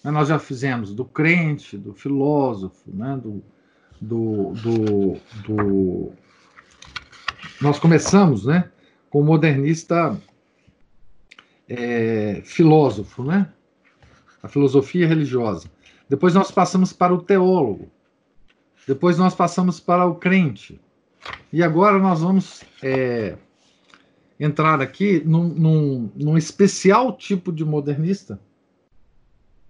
né, 0.05 0.11
nós 0.11 0.29
já 0.29 0.39
fizemos 0.39 0.95
do 0.95 1.05
crente, 1.05 1.79
do 1.79 1.95
filósofo, 1.95 2.91
né? 2.93 3.17
do, 3.17 3.43
do, 3.99 4.53
do, 4.53 5.21
do... 5.47 6.13
Nós 7.61 7.79
começamos 7.79 8.45
né? 8.45 8.71
com 9.09 9.21
o 9.21 9.25
modernista 9.25 10.21
é, 11.67 12.43
filósofo, 12.45 13.25
né? 13.25 13.51
a 14.43 14.49
filosofia 14.49 15.09
religiosa. 15.09 15.71
Depois 16.07 16.35
nós 16.35 16.51
passamos 16.51 16.93
para 16.93 17.15
o 17.15 17.23
teólogo. 17.23 17.91
Depois 18.87 19.17
nós 19.17 19.35
passamos 19.35 19.81
para 19.81 20.05
o 20.05 20.17
crente. 20.17 20.79
E 21.53 21.63
agora 21.63 21.99
nós 21.99 22.21
vamos 22.21 22.65
é, 22.83 23.37
entrar 24.39 24.81
aqui 24.81 25.23
num, 25.25 25.49
num, 25.49 26.13
num 26.15 26.39
especial 26.39 27.17
tipo 27.17 27.53
de 27.53 27.65
modernista 27.65 28.41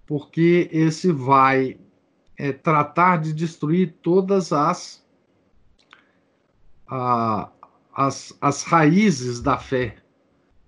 porque 0.07 0.69
esse 0.73 1.11
vai 1.11 1.79
é, 2.37 2.53
tratar 2.53 3.19
de 3.19 3.33
destruir 3.33 3.95
todas 4.03 4.53
as, 4.53 5.05
a, 6.87 7.51
as, 7.95 8.37
as 8.41 8.63
raízes 8.63 9.41
da 9.41 9.57
fé 9.59 9.97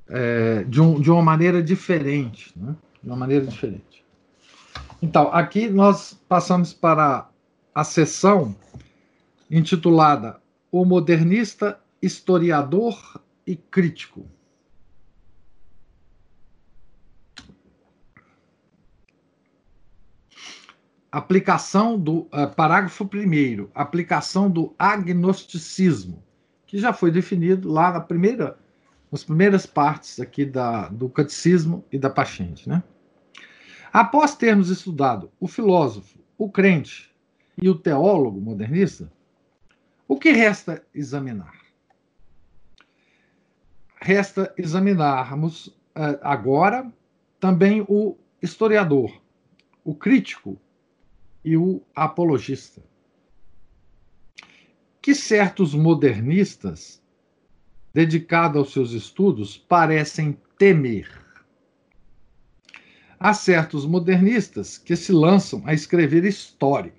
é, 0.08 0.64
de, 0.64 0.80
um, 0.80 1.00
de 1.00 1.10
uma 1.10 1.22
maneira 1.22 1.62
diferente. 1.62 2.52
Né? 2.56 2.74
De 3.02 3.08
uma 3.08 3.16
maneira 3.16 3.46
diferente. 3.46 4.04
Então, 5.02 5.28
aqui 5.32 5.68
nós 5.68 6.18
passamos 6.28 6.72
para 6.72 7.28
a 7.74 7.84
sessão 7.84 8.56
intitulada 9.50 10.40
O 10.70 10.84
Modernista, 10.84 11.80
Historiador 12.02 13.22
e 13.46 13.56
Crítico. 13.56 14.28
aplicação 21.16 21.98
do 21.98 22.18
uh, 22.24 22.54
parágrafo 22.54 23.06
primeiro, 23.06 23.70
aplicação 23.74 24.50
do 24.50 24.74
agnosticismo, 24.78 26.22
que 26.66 26.78
já 26.78 26.92
foi 26.92 27.10
definido 27.10 27.72
lá 27.72 27.90
na 27.90 28.00
primeira, 28.00 28.58
nas 29.10 29.24
primeiras 29.24 29.64
partes 29.64 30.20
aqui 30.20 30.44
da, 30.44 30.88
do 30.88 31.08
catecismo 31.08 31.82
e 31.90 31.98
da 31.98 32.10
Pachente, 32.10 32.68
né? 32.68 32.82
Após 33.90 34.34
termos 34.34 34.68
estudado 34.68 35.30
o 35.40 35.48
filósofo, 35.48 36.18
o 36.36 36.50
crente 36.50 37.10
e 37.56 37.66
o 37.70 37.74
teólogo 37.74 38.38
modernista, 38.38 39.10
o 40.08 40.18
que 40.18 40.30
resta 40.30 40.84
examinar? 40.94 41.52
Resta 44.00 44.54
examinarmos 44.56 45.66
uh, 45.66 46.18
agora 46.22 46.92
também 47.40 47.84
o 47.88 48.16
historiador, 48.40 49.20
o 49.84 49.94
crítico 49.94 50.60
e 51.44 51.56
o 51.56 51.82
apologista. 51.94 52.82
Que 55.02 55.14
certos 55.14 55.74
modernistas, 55.74 57.02
dedicados 57.92 58.58
aos 58.58 58.72
seus 58.72 58.92
estudos, 58.92 59.56
parecem 59.56 60.38
temer. 60.58 61.08
Há 63.18 63.32
certos 63.32 63.86
modernistas 63.86 64.76
que 64.76 64.94
se 64.94 65.12
lançam 65.12 65.62
a 65.64 65.72
escrever 65.72 66.24
história, 66.24 66.94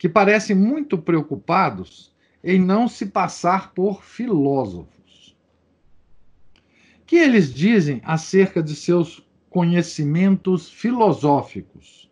que 0.00 0.08
parecem 0.08 0.56
muito 0.56 0.96
preocupados 0.96 2.10
em 2.42 2.58
não 2.58 2.88
se 2.88 3.04
passar 3.04 3.74
por 3.74 4.02
filósofos. 4.02 5.36
Que 7.06 7.16
eles 7.16 7.52
dizem 7.52 8.00
acerca 8.02 8.62
de 8.62 8.74
seus 8.74 9.22
conhecimentos 9.50 10.70
filosóficos? 10.70 12.10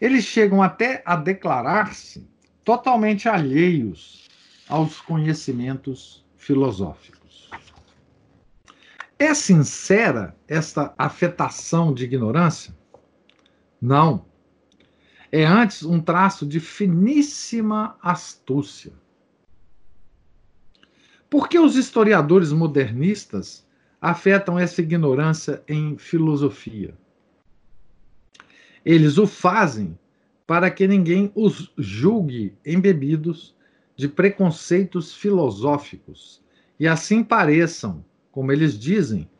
Eles 0.00 0.22
chegam 0.22 0.62
até 0.62 1.02
a 1.04 1.16
declarar-se 1.16 2.24
totalmente 2.62 3.28
alheios 3.28 4.28
aos 4.68 5.00
conhecimentos 5.00 6.24
filosóficos. 6.36 7.50
É 9.18 9.34
sincera 9.34 10.36
esta 10.46 10.94
afetação 10.96 11.92
de 11.92 12.04
ignorância? 12.04 12.72
Não. 13.80 14.24
É 15.34 15.46
antes 15.46 15.82
um 15.82 15.98
traço 15.98 16.44
de 16.44 16.60
finíssima 16.60 17.96
astúcia. 18.02 18.92
Por 21.30 21.48
que 21.48 21.58
os 21.58 21.74
historiadores 21.74 22.52
modernistas 22.52 23.66
afetam 23.98 24.58
essa 24.58 24.82
ignorância 24.82 25.62
em 25.66 25.96
filosofia? 25.96 26.94
Eles 28.84 29.16
o 29.16 29.26
fazem 29.26 29.98
para 30.46 30.70
que 30.70 30.86
ninguém 30.86 31.32
os 31.34 31.72
julgue 31.78 32.54
embebidos 32.66 33.54
de 33.96 34.08
preconceitos 34.08 35.14
filosóficos 35.14 36.42
e 36.78 36.86
assim 36.86 37.24
pareçam, 37.24 38.04
como 38.30 38.52
eles 38.52 38.78
dizem, 38.78 39.30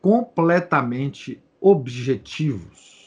completamente 0.00 1.42
objetivos. 1.60 3.01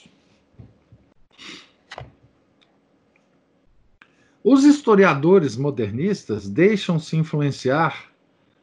Os 4.48 4.64
historiadores 4.64 5.58
modernistas 5.58 6.48
deixam-se 6.48 7.18
influenciar, 7.18 8.12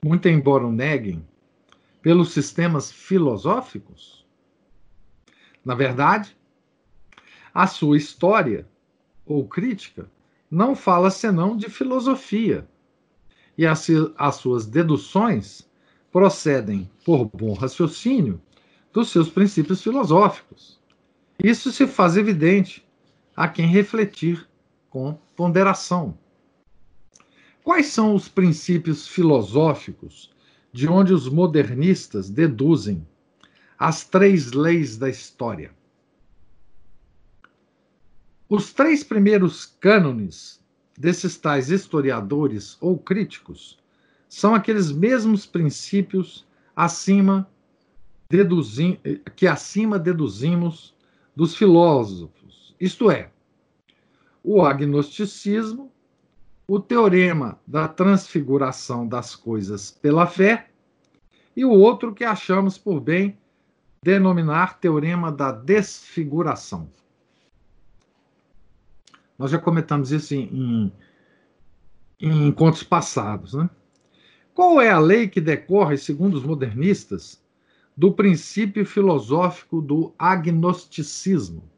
muito 0.04 0.28
embora 0.28 0.64
o 0.64 0.70
neguem, 0.70 1.26
pelos 2.00 2.30
sistemas 2.30 2.92
filosóficos? 2.92 4.24
Na 5.64 5.74
verdade, 5.74 6.36
a 7.52 7.66
sua 7.66 7.96
história 7.96 8.64
ou 9.26 9.44
crítica 9.48 10.08
não 10.48 10.76
fala 10.76 11.10
senão 11.10 11.56
de 11.56 11.68
filosofia, 11.68 12.64
e 13.58 13.66
as, 13.66 13.88
as 14.16 14.36
suas 14.36 14.64
deduções 14.64 15.68
procedem, 16.12 16.88
por 17.04 17.24
bom 17.24 17.54
raciocínio, 17.54 18.40
dos 18.92 19.10
seus 19.10 19.28
princípios 19.28 19.82
filosóficos. 19.82 20.80
Isso 21.42 21.72
se 21.72 21.88
faz 21.88 22.16
evidente 22.16 22.86
a 23.34 23.48
quem 23.48 23.66
refletir 23.66 24.46
com 24.92 25.18
ponderação. 25.34 26.18
Quais 27.64 27.86
são 27.86 28.14
os 28.14 28.28
princípios 28.28 29.08
filosóficos 29.08 30.30
de 30.70 30.86
onde 30.86 31.14
os 31.14 31.30
modernistas 31.30 32.28
deduzem 32.28 33.06
as 33.78 34.04
três 34.04 34.52
leis 34.52 34.98
da 34.98 35.08
história? 35.08 35.70
Os 38.50 38.74
três 38.74 39.02
primeiros 39.02 39.64
cânones 39.64 40.62
desses 40.98 41.38
tais 41.38 41.70
historiadores 41.70 42.76
ou 42.78 42.98
críticos 42.98 43.78
são 44.28 44.54
aqueles 44.54 44.92
mesmos 44.92 45.46
princípios 45.46 46.46
acima 46.76 47.48
que 49.36 49.46
acima 49.46 49.98
deduzimos 49.98 50.94
dos 51.34 51.56
filósofos, 51.56 52.74
isto 52.78 53.10
é, 53.10 53.31
o 54.42 54.62
agnosticismo, 54.62 55.92
o 56.66 56.80
teorema 56.80 57.60
da 57.66 57.86
transfiguração 57.86 59.06
das 59.06 59.36
coisas 59.36 59.90
pela 59.90 60.26
fé 60.26 60.68
e 61.56 61.64
o 61.64 61.70
outro 61.70 62.14
que 62.14 62.24
achamos 62.24 62.78
por 62.78 63.00
bem 63.00 63.38
denominar 64.02 64.80
teorema 64.80 65.30
da 65.30 65.52
desfiguração. 65.52 66.88
Nós 69.38 69.50
já 69.50 69.58
comentamos 69.58 70.12
isso 70.12 70.34
em, 70.34 70.42
em, 70.42 70.92
em 72.20 72.48
encontros 72.48 72.82
passados. 72.82 73.54
Né? 73.54 73.68
Qual 74.54 74.80
é 74.80 74.90
a 74.90 74.98
lei 74.98 75.28
que 75.28 75.40
decorre, 75.40 75.96
segundo 75.96 76.34
os 76.34 76.44
modernistas, 76.44 77.42
do 77.96 78.12
princípio 78.12 78.84
filosófico 78.84 79.80
do 79.80 80.14
agnosticismo? 80.18 81.71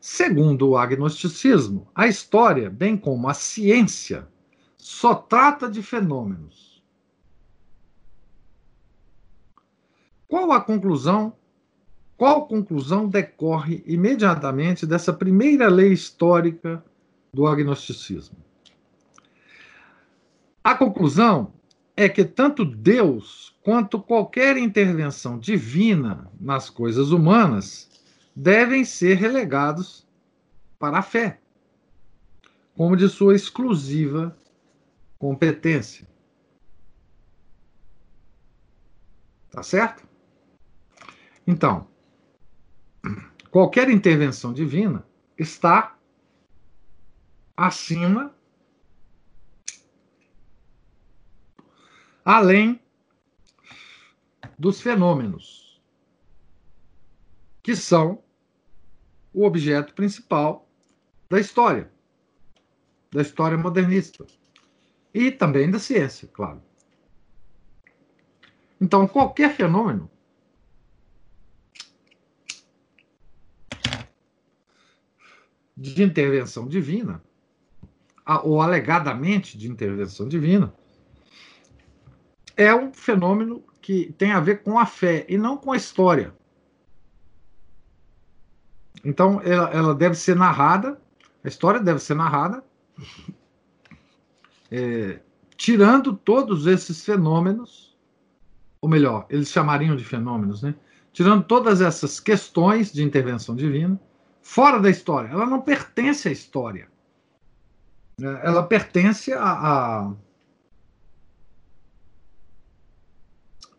Segundo 0.00 0.68
o 0.68 0.76
agnosticismo, 0.76 1.88
a 1.94 2.06
história, 2.06 2.70
bem 2.70 2.96
como 2.96 3.28
a 3.28 3.34
ciência, 3.34 4.28
só 4.76 5.14
trata 5.14 5.68
de 5.68 5.82
fenômenos. 5.82 6.82
Qual 10.28 10.52
a 10.52 10.60
conclusão? 10.60 11.34
Qual 12.16 12.46
conclusão 12.46 13.08
decorre 13.08 13.82
imediatamente 13.86 14.86
dessa 14.86 15.12
primeira 15.12 15.68
lei 15.68 15.92
histórica 15.92 16.84
do 17.32 17.46
agnosticismo? 17.46 18.36
A 20.64 20.74
conclusão 20.74 21.52
é 21.96 22.08
que 22.08 22.24
tanto 22.24 22.64
Deus 22.64 23.56
quanto 23.62 24.00
qualquer 24.00 24.56
intervenção 24.56 25.38
divina 25.38 26.30
nas 26.40 26.68
coisas 26.70 27.10
humanas 27.10 27.95
devem 28.36 28.84
ser 28.84 29.14
relegados 29.14 30.06
para 30.78 30.98
a 30.98 31.02
fé, 31.02 31.40
como 32.76 32.94
de 32.94 33.08
sua 33.08 33.34
exclusiva 33.34 34.38
competência. 35.18 36.06
Tá 39.50 39.62
certo? 39.62 40.06
Então, 41.46 41.88
qualquer 43.50 43.88
intervenção 43.88 44.52
divina 44.52 45.06
está 45.38 45.98
acima, 47.56 48.36
além 52.22 52.82
dos 54.58 54.82
fenômenos, 54.82 55.80
que 57.62 57.74
são 57.74 58.25
o 59.36 59.44
objeto 59.44 59.92
principal 59.92 60.66
da 61.28 61.38
história, 61.38 61.92
da 63.12 63.20
história 63.20 63.58
modernista. 63.58 64.26
E 65.12 65.30
também 65.30 65.70
da 65.70 65.78
ciência, 65.78 66.26
claro. 66.32 66.62
Então, 68.80 69.06
qualquer 69.06 69.54
fenômeno 69.54 70.10
de 75.76 76.02
intervenção 76.02 76.66
divina, 76.66 77.22
ou 78.42 78.62
alegadamente 78.62 79.58
de 79.58 79.68
intervenção 79.68 80.26
divina, 80.26 80.72
é 82.56 82.74
um 82.74 82.90
fenômeno 82.90 83.62
que 83.82 84.14
tem 84.14 84.32
a 84.32 84.40
ver 84.40 84.62
com 84.62 84.78
a 84.78 84.86
fé 84.86 85.26
e 85.28 85.36
não 85.36 85.58
com 85.58 85.72
a 85.72 85.76
história. 85.76 86.34
Então, 89.06 89.40
ela, 89.44 89.70
ela 89.70 89.94
deve 89.94 90.16
ser 90.16 90.34
narrada, 90.34 91.00
a 91.44 91.46
história 91.46 91.78
deve 91.78 92.00
ser 92.00 92.14
narrada, 92.14 92.64
é, 94.68 95.20
tirando 95.56 96.16
todos 96.16 96.66
esses 96.66 97.04
fenômenos, 97.04 97.96
ou 98.80 98.88
melhor, 98.88 99.24
eles 99.30 99.48
chamariam 99.48 99.94
de 99.94 100.04
fenômenos, 100.04 100.60
né? 100.60 100.74
Tirando 101.12 101.44
todas 101.44 101.80
essas 101.80 102.18
questões 102.18 102.92
de 102.92 103.04
intervenção 103.04 103.54
divina, 103.54 103.98
fora 104.42 104.80
da 104.80 104.90
história. 104.90 105.28
Ela 105.28 105.46
não 105.46 105.62
pertence 105.62 106.28
à 106.28 106.32
história. 106.32 106.88
É, 108.20 108.26
ela 108.26 108.64
pertence 108.64 109.32
à, 109.32 110.12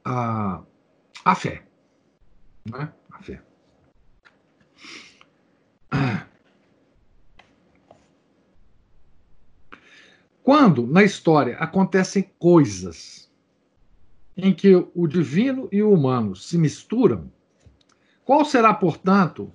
à, 0.05 0.61
à 1.25 1.35
fé. 1.35 1.67
Né? 2.71 2.93
A 3.11 3.21
fé. 3.21 3.46
Quando 10.47 10.88
na 10.88 11.03
história 11.03 11.57
acontecem 11.57 12.31
coisas 12.39 13.29
em 14.38 14.53
que 14.53 14.75
o 14.95 15.05
divino 15.05 15.67
e 15.71 15.83
o 15.83 15.91
humano 15.91 16.38
se 16.38 16.57
misturam, 16.57 17.29
qual 18.23 18.45
será, 18.45 18.73
portanto, 18.73 19.51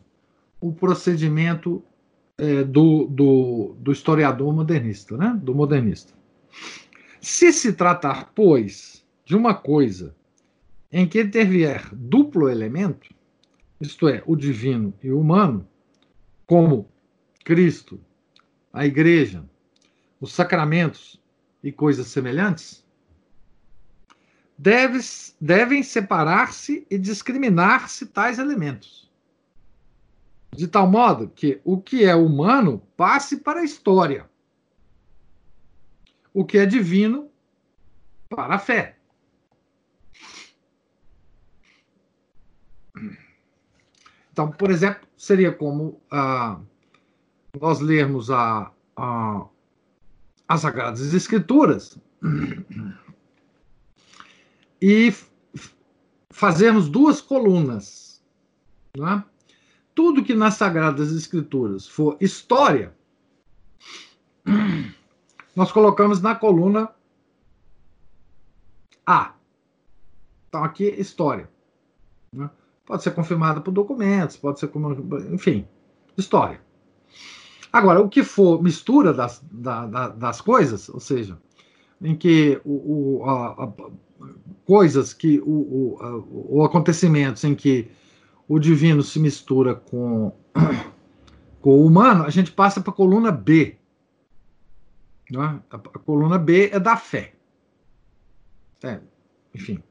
o 0.61 0.71
procedimento 0.71 1.83
é, 2.37 2.63
do, 2.63 3.07
do, 3.07 3.75
do, 3.79 3.91
historiador 3.91 4.53
modernista, 4.53 5.17
né? 5.17 5.39
do 5.43 5.55
modernista? 5.55 6.13
Se 7.23 7.53
se 7.55 7.73
tratar, 7.73 8.31
pois, 8.35 9.03
de 9.25 9.35
uma 9.35 9.55
coisa 9.55 10.15
em 10.93 11.09
que 11.09 11.23
intervier 11.23 11.89
duplo 11.93 12.51
elemento, 12.51 13.15
isto 13.81 14.09
é, 14.09 14.23
o 14.27 14.37
divino 14.37 14.93
e 15.03 15.11
o 15.11 15.19
humano, 15.19 15.67
como 16.53 16.87
Cristo, 17.47 17.99
a 18.71 18.85
Igreja, 18.85 19.43
os 20.21 20.35
sacramentos 20.35 21.19
e 21.63 21.73
coisas 21.73 22.09
semelhantes, 22.09 22.87
devem 24.59 25.83
separar-se 25.83 26.87
e 26.91 26.99
discriminar-se 26.99 28.05
tais 28.05 28.39
elementos. 28.39 29.11
De 30.55 30.69
tal 30.69 30.87
modo 30.87 31.31
que 31.31 31.59
o 31.65 31.81
que 31.81 32.05
é 32.05 32.15
humano 32.15 32.87
passe 32.99 33.39
para 33.39 33.61
a 33.61 33.65
história, 33.65 34.29
o 36.35 36.45
que 36.45 36.59
é 36.59 36.67
divino 36.67 37.31
para 38.29 38.57
a 38.57 38.59
fé. 38.59 38.99
Então, 44.31 44.51
por 44.53 44.71
exemplo, 44.71 45.09
seria 45.23 45.53
como 45.53 46.03
ah, 46.11 46.59
nós 47.61 47.79
lermos 47.79 48.29
a, 48.29 48.73
a, 48.97 49.47
as 50.49 50.63
Sagradas 50.63 51.15
Escrituras 51.15 51.97
e 54.83 55.15
fazermos 56.29 56.89
duas 56.89 57.21
colunas. 57.21 58.21
É? 58.99 59.23
Tudo 59.95 60.25
que 60.25 60.35
nas 60.35 60.55
Sagradas 60.55 61.13
Escrituras 61.13 61.87
for 61.87 62.17
história, 62.21 62.93
nós 65.55 65.71
colocamos 65.71 66.21
na 66.21 66.35
coluna 66.35 66.93
A. 69.07 69.35
Então, 70.49 70.65
aqui, 70.65 70.87
história. 70.99 71.49
Né? 72.35 72.51
Pode 72.93 73.05
ser 73.05 73.13
confirmada 73.13 73.59
por 73.59 73.71
documentos, 73.71 74.37
pode 74.37 74.61
ser, 74.61 74.71
enfim, 75.33 75.67
história. 76.15 76.61
Agora, 77.73 78.03
o 78.03 78.09
que 78.11 78.23
for 78.23 78.63
mistura 78.63 79.15
das, 79.15 79.43
da, 79.51 79.87
da, 79.87 80.09
das 80.09 80.43
coisas, 80.43 80.91
ou 80.91 81.01
seja, 81.01 81.39
em 82.03 82.15
que 82.15 82.61
o, 82.67 83.21
o 83.23 83.25
a, 83.25 83.65
a, 83.65 83.73
coisas 84.67 85.15
que 85.15 85.41
o, 85.41 85.97
o, 85.99 86.59
o, 86.59 86.65
acontecimentos 86.67 87.43
em 87.45 87.55
que 87.55 87.91
o 88.47 88.59
divino 88.59 89.03
se 89.03 89.19
mistura 89.19 89.75
com, 89.75 90.37
com 91.63 91.71
o 91.71 91.87
humano, 91.87 92.25
a 92.25 92.31
gente 92.31 92.53
passa 92.53 92.79
para 92.83 92.93
a 92.93 92.95
coluna 92.95 93.33
B. 93.33 93.75
Né? 95.31 95.63
A, 95.71 95.77
a, 95.77 95.79
coluna 95.79 96.37
B 96.37 96.69
é 96.71 96.79
da 96.79 96.99
fé. 96.99 97.33
É, 98.85 99.01
enfim, 99.55 99.83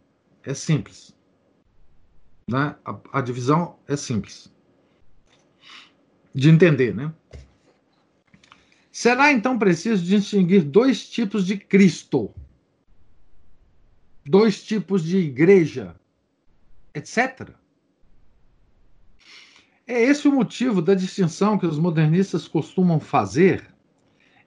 é 0.44 0.54
simples. 0.54 1.20
Né? 2.52 2.76
A, 2.84 3.00
a 3.14 3.22
divisão 3.22 3.78
é 3.88 3.96
simples 3.96 4.52
de 6.36 6.50
entender, 6.50 6.94
né? 6.94 7.14
Será 8.92 9.32
então 9.32 9.58
preciso 9.58 10.04
distinguir 10.04 10.62
dois 10.64 11.10
tipos 11.10 11.46
de 11.46 11.58
Cristo, 11.58 12.30
dois 14.26 14.62
tipos 14.62 15.04
de 15.04 15.18
igreja, 15.18 15.96
etc. 16.94 17.52
É 19.88 20.04
esse 20.04 20.28
o 20.28 20.32
motivo 20.34 20.82
da 20.82 20.94
distinção 20.94 21.58
que 21.58 21.66
os 21.66 21.80
modernistas 21.80 22.50
costumam 22.50 23.00
fazer 23.00 23.74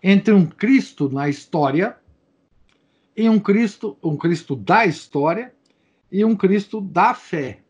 entre 0.03 0.35
um 0.35 0.45
Cristo 0.45 1.09
na 1.09 1.31
história 1.31 1.97
e 3.17 3.31
um 3.31 3.41
Cristo, 3.41 3.97
um 4.03 4.17
Cristo 4.17 4.55
da 4.55 4.85
história 4.85 5.55
e 6.13 6.23
um 6.23 6.37
Cristo 6.37 6.83
da 6.83 7.15
fé 7.15 7.64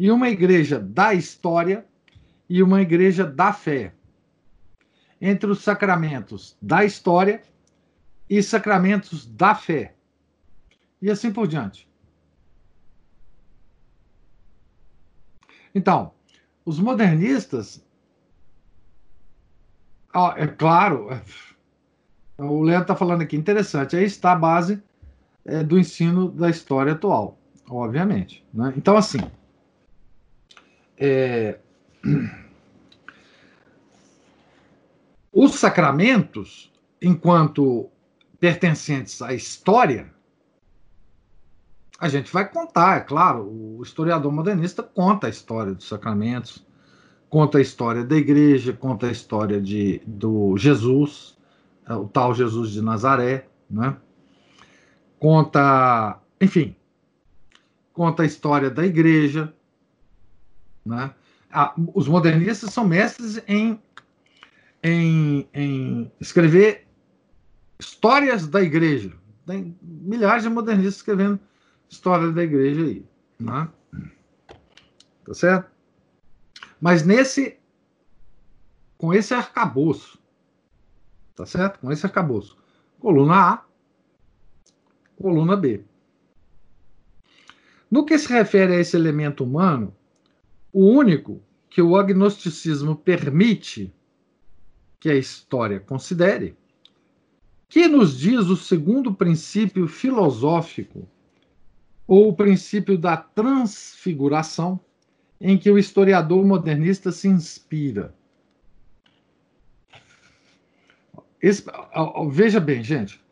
e 0.00 0.10
uma 0.10 0.30
igreja 0.30 0.80
da 0.80 1.12
história 1.12 1.86
e 2.48 2.62
uma 2.62 2.80
igreja 2.80 3.26
da 3.26 3.52
fé. 3.52 3.94
Entre 5.20 5.50
os 5.50 5.62
sacramentos 5.62 6.56
da 6.60 6.84
história 6.84 7.42
e 8.28 8.42
sacramentos 8.42 9.26
da 9.26 9.54
fé. 9.54 9.94
E 11.02 11.10
assim 11.10 11.30
por 11.30 11.46
diante. 11.46 11.86
Então, 15.74 16.12
os 16.64 16.80
modernistas 16.80 17.84
Ah, 20.12 20.34
é 20.36 20.46
claro. 20.46 21.08
O 22.42 22.62
Leandro 22.62 22.84
está 22.84 22.96
falando 22.96 23.20
aqui, 23.20 23.36
interessante. 23.36 23.94
Aí 23.94 24.04
está 24.04 24.32
a 24.32 24.34
base 24.34 24.82
é, 25.44 25.62
do 25.62 25.78
ensino 25.78 26.30
da 26.30 26.48
história 26.48 26.94
atual, 26.94 27.38
obviamente. 27.68 28.42
Né? 28.50 28.72
Então, 28.78 28.96
assim, 28.96 29.20
é, 31.00 31.58
os 35.32 35.54
sacramentos, 35.54 36.70
enquanto 37.00 37.88
pertencentes 38.38 39.22
à 39.22 39.32
história, 39.32 40.12
a 41.98 42.08
gente 42.08 42.32
vai 42.32 42.48
contar, 42.48 42.98
é 42.98 43.00
claro, 43.00 43.44
o 43.44 43.82
historiador 43.82 44.30
modernista 44.30 44.82
conta 44.82 45.26
a 45.26 45.30
história 45.30 45.74
dos 45.74 45.88
sacramentos, 45.88 46.66
conta 47.28 47.58
a 47.58 47.60
história 47.60 48.04
da 48.04 48.16
igreja, 48.16 48.72
conta 48.72 49.06
a 49.06 49.10
história 49.10 49.60
de, 49.60 50.02
do 50.06 50.56
Jesus, 50.56 51.38
é, 51.86 51.94
o 51.94 52.06
tal 52.06 52.34
Jesus 52.34 52.70
de 52.70 52.82
Nazaré, 52.82 53.46
né? 53.70 53.96
conta, 55.18 56.18
enfim, 56.40 56.74
conta 57.92 58.22
a 58.22 58.26
história 58.26 58.70
da 58.70 58.84
igreja, 58.84 59.54
né? 60.90 61.14
Ah, 61.52 61.74
os 61.94 62.06
modernistas 62.06 62.72
são 62.72 62.86
mestres 62.86 63.42
em, 63.48 63.80
em, 64.82 65.48
em 65.54 66.12
escrever 66.20 66.86
histórias 67.78 68.46
da 68.46 68.60
igreja. 68.60 69.12
Tem 69.46 69.76
milhares 69.82 70.42
de 70.42 70.48
modernistas 70.48 70.96
escrevendo 70.96 71.40
história 71.88 72.30
da 72.30 72.42
igreja 72.42 72.82
aí. 72.82 73.04
Né? 73.38 73.68
Tá 75.24 75.34
certo? 75.34 75.70
Mas 76.80 77.04
nesse. 77.04 77.58
Com 78.98 79.14
esse 79.14 79.32
arcabouço. 79.32 80.20
Tá 81.34 81.46
certo? 81.46 81.78
Com 81.80 81.90
esse 81.90 82.04
arcabouço. 82.04 82.58
Coluna 82.98 83.54
A, 83.54 83.64
coluna 85.16 85.56
B. 85.56 85.82
No 87.90 88.04
que 88.04 88.18
se 88.18 88.28
refere 88.28 88.74
a 88.74 88.78
esse 88.78 88.94
elemento 88.94 89.42
humano, 89.42 89.96
o 90.72 90.84
único 90.86 91.42
que 91.68 91.80
o 91.80 91.96
agnosticismo 91.96 92.96
permite 92.96 93.92
que 94.98 95.08
a 95.08 95.14
história 95.14 95.80
considere, 95.80 96.56
que 97.68 97.86
nos 97.86 98.18
diz 98.18 98.46
o 98.46 98.56
segundo 98.56 99.14
princípio 99.14 99.86
filosófico 99.86 101.08
ou 102.06 102.28
o 102.28 102.34
princípio 102.34 102.98
da 102.98 103.16
transfiguração, 103.16 104.80
em 105.40 105.56
que 105.56 105.70
o 105.70 105.78
historiador 105.78 106.44
modernista 106.44 107.12
se 107.12 107.28
inspira. 107.28 108.14
Esse, 111.40 111.64
veja 112.30 112.60
bem, 112.60 112.82
gente. 112.82 113.22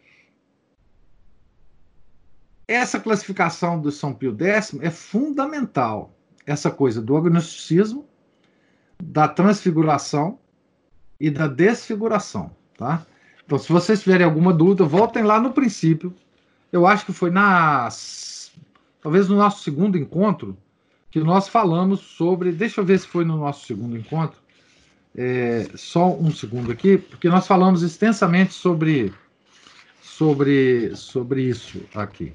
Essa 2.66 3.00
classificação 3.00 3.80
do 3.80 3.90
São 3.90 4.14
Pio 4.14 4.36
X 4.38 4.74
é 4.80 4.90
fundamental. 4.90 6.17
Essa 6.48 6.70
coisa 6.70 7.02
do 7.02 7.14
agnosticismo, 7.14 8.06
da 9.02 9.28
transfiguração 9.28 10.38
e 11.20 11.30
da 11.30 11.46
desfiguração, 11.46 12.50
tá? 12.76 13.06
Então, 13.44 13.58
se 13.58 13.70
vocês 13.70 14.02
tiverem 14.02 14.24
alguma 14.24 14.52
dúvida, 14.52 14.84
voltem 14.84 15.22
lá 15.22 15.38
no 15.38 15.52
princípio. 15.52 16.14
Eu 16.72 16.86
acho 16.86 17.04
que 17.04 17.12
foi 17.12 17.30
nas 17.30 18.50
talvez 19.02 19.28
no 19.28 19.36
nosso 19.36 19.62
segundo 19.62 19.98
encontro, 19.98 20.56
que 21.10 21.20
nós 21.20 21.48
falamos 21.48 22.00
sobre. 22.00 22.50
Deixa 22.50 22.80
eu 22.80 22.84
ver 22.84 22.98
se 22.98 23.06
foi 23.06 23.26
no 23.26 23.36
nosso 23.36 23.66
segundo 23.66 23.96
encontro. 23.96 24.40
É, 25.14 25.68
só 25.74 26.14
um 26.14 26.30
segundo 26.30 26.72
aqui, 26.72 26.96
porque 26.96 27.28
nós 27.28 27.46
falamos 27.46 27.82
extensamente 27.82 28.54
sobre, 28.54 29.12
sobre, 30.00 30.94
sobre 30.94 31.42
isso 31.42 31.82
aqui. 31.94 32.32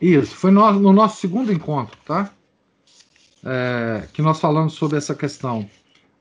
Isso, 0.00 0.34
foi 0.36 0.50
no, 0.50 0.72
no 0.72 0.92
nosso 0.92 1.20
segundo 1.20 1.52
encontro, 1.52 1.98
tá? 2.04 2.32
É, 3.44 4.08
que 4.12 4.22
nós 4.22 4.40
falamos 4.40 4.74
sobre 4.74 4.98
essa 4.98 5.14
questão 5.14 5.68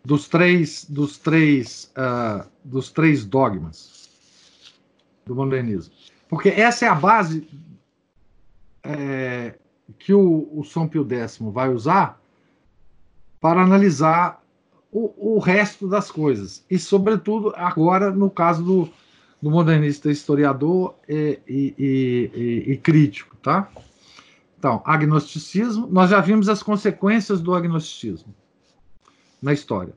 dos 0.03 0.27
três, 0.27 0.85
dos 0.85 1.17
três, 1.17 1.91
uh, 1.97 2.47
dos 2.63 2.91
três 2.91 3.25
dogmas 3.25 4.09
do 5.25 5.35
modernismo. 5.35 5.93
Porque 6.29 6.49
essa 6.49 6.85
é 6.85 6.87
a 6.87 6.95
base 6.95 7.47
é, 8.83 9.55
que 9.99 10.13
o, 10.13 10.49
o 10.51 10.63
São 10.63 10.87
Pio 10.87 11.05
X 11.09 11.37
vai 11.39 11.69
usar 11.69 12.21
para 13.39 13.61
analisar 13.61 14.41
o, 14.91 15.35
o, 15.35 15.39
resto 15.39 15.87
das 15.87 16.09
coisas. 16.09 16.65
E, 16.69 16.79
sobretudo, 16.79 17.53
agora, 17.55 18.09
no 18.09 18.29
caso 18.29 18.63
do, 18.63 18.89
do 19.41 19.51
modernista 19.51 20.09
historiador 20.09 20.95
e, 21.07 21.39
e, 21.47 21.75
e, 21.77 22.71
e, 22.71 22.77
crítico. 22.77 23.36
Tá? 23.47 23.71
Então, 24.59 24.81
agnosticismo, 24.83 25.87
nós 25.87 26.09
já 26.09 26.19
vimos 26.19 26.49
as 26.49 26.61
consequências 26.61 27.39
do 27.39 27.55
agnosticismo 27.55 28.35
na 29.41 29.53
história. 29.53 29.93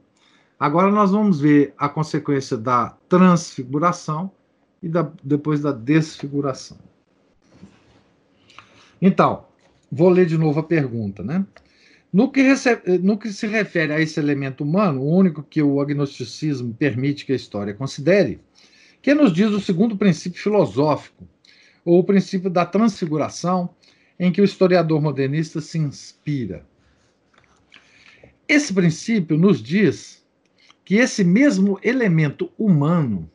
Agora 0.57 0.89
nós 0.89 1.11
vamos 1.11 1.41
ver 1.41 1.75
a 1.77 1.89
consequência 1.89 2.57
da 2.57 2.91
transfiguração 3.09 4.31
e 4.81 4.89
da, 4.89 5.11
depois 5.25 5.61
da 5.61 5.73
desfiguração. 5.73 6.79
Então, 9.03 9.47
vou 9.91 10.11
ler 10.11 10.27
de 10.27 10.39
novo 10.39 10.61
a 10.61 10.63
pergunta, 10.63 11.25
né? 11.25 11.45
No 12.13 12.31
que, 12.31 12.43
recebe, 12.43 12.99
no 12.99 13.19
que, 13.19 13.33
se 13.33 13.49
refere 13.49 13.93
a 13.93 14.01
esse 14.01 14.21
elemento 14.21 14.63
humano, 14.63 15.01
o 15.01 15.13
único 15.13 15.43
que 15.43 15.61
o 15.61 15.81
agnosticismo 15.81 16.73
permite 16.73 17.27
que 17.27 17.33
a 17.33 17.37
história 17.37 17.75
considere, 17.75 18.41
que 19.03 19.13
nos 19.13 19.33
diz 19.33 19.51
o 19.51 19.61
segundo 19.61 19.97
princípio 19.97 20.41
filosófico, 20.41 21.27
ou 21.91 21.99
o 21.99 22.05
princípio 22.05 22.49
da 22.49 22.65
transfiguração, 22.65 23.75
em 24.17 24.31
que 24.31 24.41
o 24.41 24.45
historiador 24.45 25.03
modernista 25.03 25.61
se 25.61 25.77
inspira. 25.77 26.65
Esse 28.47 28.73
princípio 28.73 29.37
nos 29.37 29.61
diz 29.61 30.25
que 30.85 30.95
esse 30.95 31.25
mesmo 31.25 31.81
elemento 31.83 32.49
humano 32.57 33.29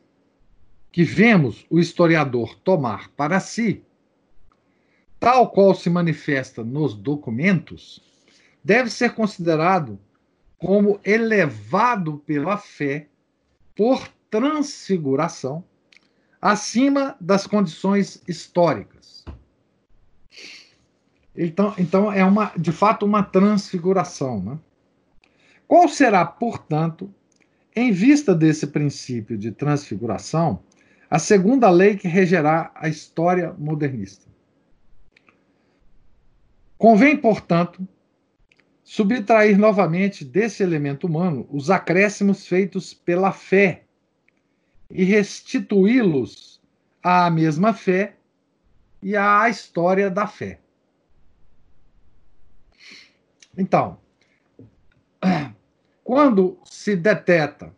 que 0.90 1.04
vemos 1.04 1.66
o 1.68 1.78
historiador 1.78 2.54
tomar 2.60 3.10
para 3.10 3.40
si, 3.40 3.84
tal 5.20 5.50
qual 5.50 5.74
se 5.74 5.90
manifesta 5.90 6.64
nos 6.64 6.94
documentos, 6.94 8.02
deve 8.64 8.88
ser 8.88 9.12
considerado 9.12 10.00
como 10.56 10.98
elevado 11.04 12.22
pela 12.24 12.56
fé 12.56 13.06
por 13.74 14.08
transfiguração 14.30 15.62
acima 16.46 17.16
das 17.20 17.44
condições 17.44 18.22
históricas. 18.28 19.24
Então, 21.36 21.74
então 21.76 22.12
é 22.12 22.24
uma, 22.24 22.52
de 22.56 22.70
fato 22.70 23.04
uma 23.04 23.20
transfiguração. 23.20 24.40
Né? 24.40 24.58
Qual 25.66 25.88
será, 25.88 26.24
portanto, 26.24 27.12
em 27.74 27.90
vista 27.90 28.32
desse 28.32 28.68
princípio 28.68 29.36
de 29.36 29.50
transfiguração, 29.50 30.62
a 31.10 31.18
segunda 31.18 31.68
lei 31.68 31.96
que 31.96 32.06
regerá 32.06 32.70
a 32.76 32.88
história 32.88 33.52
modernista. 33.58 34.26
Convém, 36.78 37.16
portanto, 37.16 37.86
subtrair 38.84 39.58
novamente 39.58 40.24
desse 40.24 40.62
elemento 40.62 41.08
humano 41.08 41.44
os 41.50 41.70
acréscimos 41.70 42.46
feitos 42.46 42.94
pela 42.94 43.32
fé 43.32 43.85
e 44.90 45.04
restituí-los 45.04 46.60
à 47.02 47.30
mesma 47.30 47.72
fé 47.72 48.16
e 49.02 49.16
à 49.16 49.48
história 49.48 50.10
da 50.10 50.26
fé. 50.26 50.60
Então, 53.56 53.98
quando 56.04 56.58
se 56.64 56.94
deteta 56.96 57.74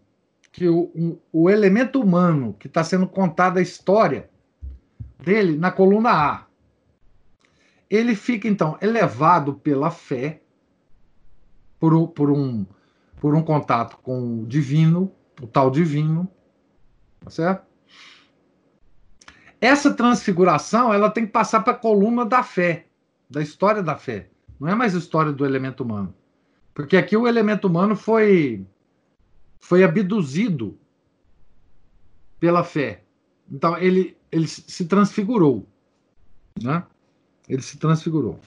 que 0.50 0.68
o, 0.68 0.90
um, 0.94 1.18
o 1.32 1.48
elemento 1.48 2.00
humano 2.00 2.54
que 2.58 2.66
está 2.66 2.82
sendo 2.82 3.06
contada 3.06 3.60
a 3.60 3.62
história 3.62 4.28
dele 5.18 5.56
na 5.56 5.70
coluna 5.70 6.10
A, 6.10 6.46
ele 7.88 8.14
fica 8.14 8.48
então 8.48 8.76
elevado 8.80 9.54
pela 9.54 9.90
fé, 9.90 10.42
por, 11.78 12.08
por, 12.08 12.30
um, 12.30 12.66
por 13.20 13.34
um 13.34 13.42
contato 13.42 13.98
com 13.98 14.42
o 14.42 14.46
divino, 14.46 15.12
o 15.40 15.46
tal 15.46 15.70
divino, 15.70 16.28
tá 17.20 17.30
certo? 17.30 17.66
Essa 19.60 19.92
transfiguração 19.92 20.92
ela 20.92 21.10
tem 21.10 21.26
que 21.26 21.32
passar 21.32 21.60
para 21.60 21.72
a 21.72 21.76
coluna 21.76 22.24
da 22.24 22.42
fé, 22.42 22.86
da 23.28 23.42
história 23.42 23.82
da 23.82 23.96
fé. 23.96 24.30
Não 24.58 24.68
é 24.68 24.74
mais 24.74 24.94
história 24.94 25.32
do 25.32 25.44
elemento 25.44 25.82
humano. 25.82 26.14
Porque 26.72 26.96
aqui 26.96 27.16
o 27.16 27.26
elemento 27.26 27.66
humano 27.66 27.96
foi 27.96 28.64
foi 29.58 29.82
abduzido 29.82 30.78
pela 32.38 32.62
fé. 32.62 33.02
Então 33.50 33.76
ele, 33.78 34.16
ele 34.30 34.46
se 34.46 34.86
transfigurou. 34.86 35.66
Né? 36.62 36.84
Ele 37.48 37.62
se 37.62 37.78
transfigurou. 37.78 38.38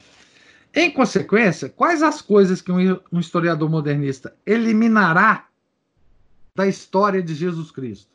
Em 0.73 0.89
consequência, 0.89 1.67
quais 1.67 2.01
as 2.01 2.21
coisas 2.21 2.62
que 2.62 2.71
um 2.71 3.19
historiador 3.19 3.69
modernista 3.69 4.34
eliminará 4.45 5.47
da 6.55 6.65
história 6.65 7.21
de 7.21 7.36
Jesus 7.36 7.71
Cristo? 7.71 8.11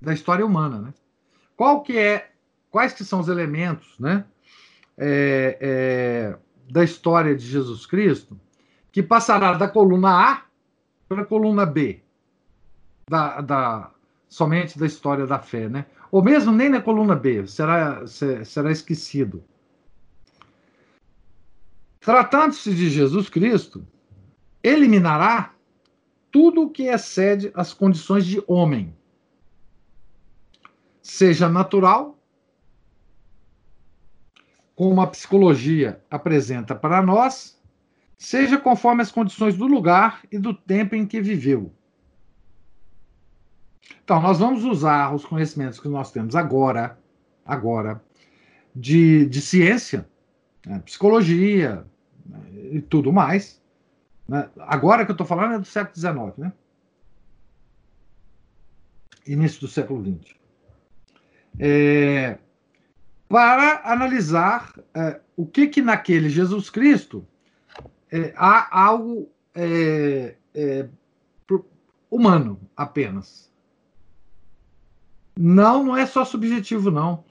Da 0.00 0.12
história 0.12 0.44
humana, 0.44 0.78
né? 0.78 0.94
Qual 1.56 1.82
que 1.82 1.98
é, 1.98 2.30
quais 2.70 2.92
que 2.92 3.04
são 3.04 3.20
os 3.20 3.28
elementos, 3.28 3.98
né? 3.98 4.24
É, 4.98 5.58
é, 5.60 6.38
da 6.70 6.82
história 6.82 7.34
de 7.34 7.46
Jesus 7.46 7.86
Cristo 7.86 8.38
que 8.96 9.02
passará 9.02 9.52
da 9.52 9.68
coluna 9.68 10.08
A 10.08 10.42
para 11.06 11.20
a 11.20 11.24
coluna 11.26 11.66
B, 11.66 12.00
da, 13.06 13.42
da, 13.42 13.90
somente 14.26 14.78
da 14.78 14.86
história 14.86 15.26
da 15.26 15.38
fé, 15.38 15.68
né? 15.68 15.84
Ou 16.10 16.24
mesmo 16.24 16.50
nem 16.50 16.70
na 16.70 16.80
coluna 16.80 17.14
B, 17.14 17.46
será, 17.46 18.06
será 18.06 18.72
esquecido. 18.72 19.44
Tratando-se 22.00 22.74
de 22.74 22.88
Jesus 22.88 23.28
Cristo, 23.28 23.86
eliminará 24.62 25.52
tudo 26.32 26.62
o 26.62 26.70
que 26.70 26.84
excede 26.84 27.50
as 27.54 27.74
condições 27.74 28.24
de 28.24 28.42
homem, 28.46 28.96
seja 31.06 31.48
natural, 31.48 32.18
como 34.74 35.00
a 35.00 35.06
psicologia 35.06 36.02
apresenta 36.10 36.74
para 36.74 37.00
nós, 37.00 37.62
seja 38.18 38.58
conforme 38.58 39.02
as 39.02 39.12
condições 39.12 39.56
do 39.56 39.66
lugar 39.66 40.22
e 40.32 40.38
do 40.38 40.52
tempo 40.52 40.96
em 40.96 41.06
que 41.06 41.20
viveu. 41.20 41.72
Então, 44.02 44.20
nós 44.20 44.40
vamos 44.40 44.64
usar 44.64 45.14
os 45.14 45.24
conhecimentos 45.24 45.78
que 45.78 45.88
nós 45.88 46.10
temos 46.10 46.34
agora, 46.34 46.98
agora, 47.44 48.02
de, 48.74 49.26
de 49.26 49.40
ciência, 49.40 50.08
né, 50.66 50.80
psicologia 50.80 51.86
né, 52.26 52.40
e 52.72 52.80
tudo 52.80 53.12
mais. 53.12 53.62
Né? 54.28 54.50
Agora 54.58 55.04
que 55.04 55.12
eu 55.12 55.14
estou 55.14 55.26
falando 55.26 55.54
é 55.54 55.58
do 55.60 55.64
século 55.64 55.96
XIX, 55.96 56.38
né? 56.38 56.52
Início 59.24 59.60
do 59.60 59.68
século 59.68 60.04
XX. 60.04 60.45
É, 61.58 62.38
para 63.28 63.82
analisar 63.84 64.72
é, 64.94 65.20
o 65.36 65.46
que 65.46 65.66
que 65.66 65.82
naquele 65.82 66.28
Jesus 66.28 66.70
Cristo 66.70 67.26
é, 68.10 68.32
há 68.36 68.84
algo 68.84 69.30
é, 69.54 70.36
é, 70.54 70.88
humano 72.10 72.60
apenas. 72.76 73.50
Não, 75.38 75.84
não 75.84 75.96
é 75.96 76.06
só 76.06 76.24
subjetivo, 76.24 76.90
não. 76.90 77.24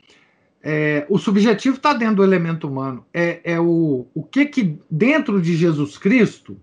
É, 0.61 1.05
o 1.09 1.17
subjetivo 1.17 1.77
está 1.77 1.93
dentro 1.93 2.17
do 2.17 2.23
elemento 2.23 2.67
humano. 2.67 3.05
É, 3.13 3.39
é 3.43 3.59
o, 3.59 4.07
o 4.13 4.23
que 4.23 4.45
que 4.45 4.79
dentro 4.89 5.41
de 5.41 5.55
Jesus 5.55 5.97
Cristo 5.97 6.59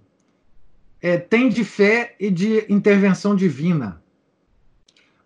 é, 1.01 1.16
tem 1.16 1.48
de 1.48 1.64
fé 1.64 2.14
e 2.18 2.31
de 2.31 2.66
intervenção 2.68 3.35
divina. 3.35 4.02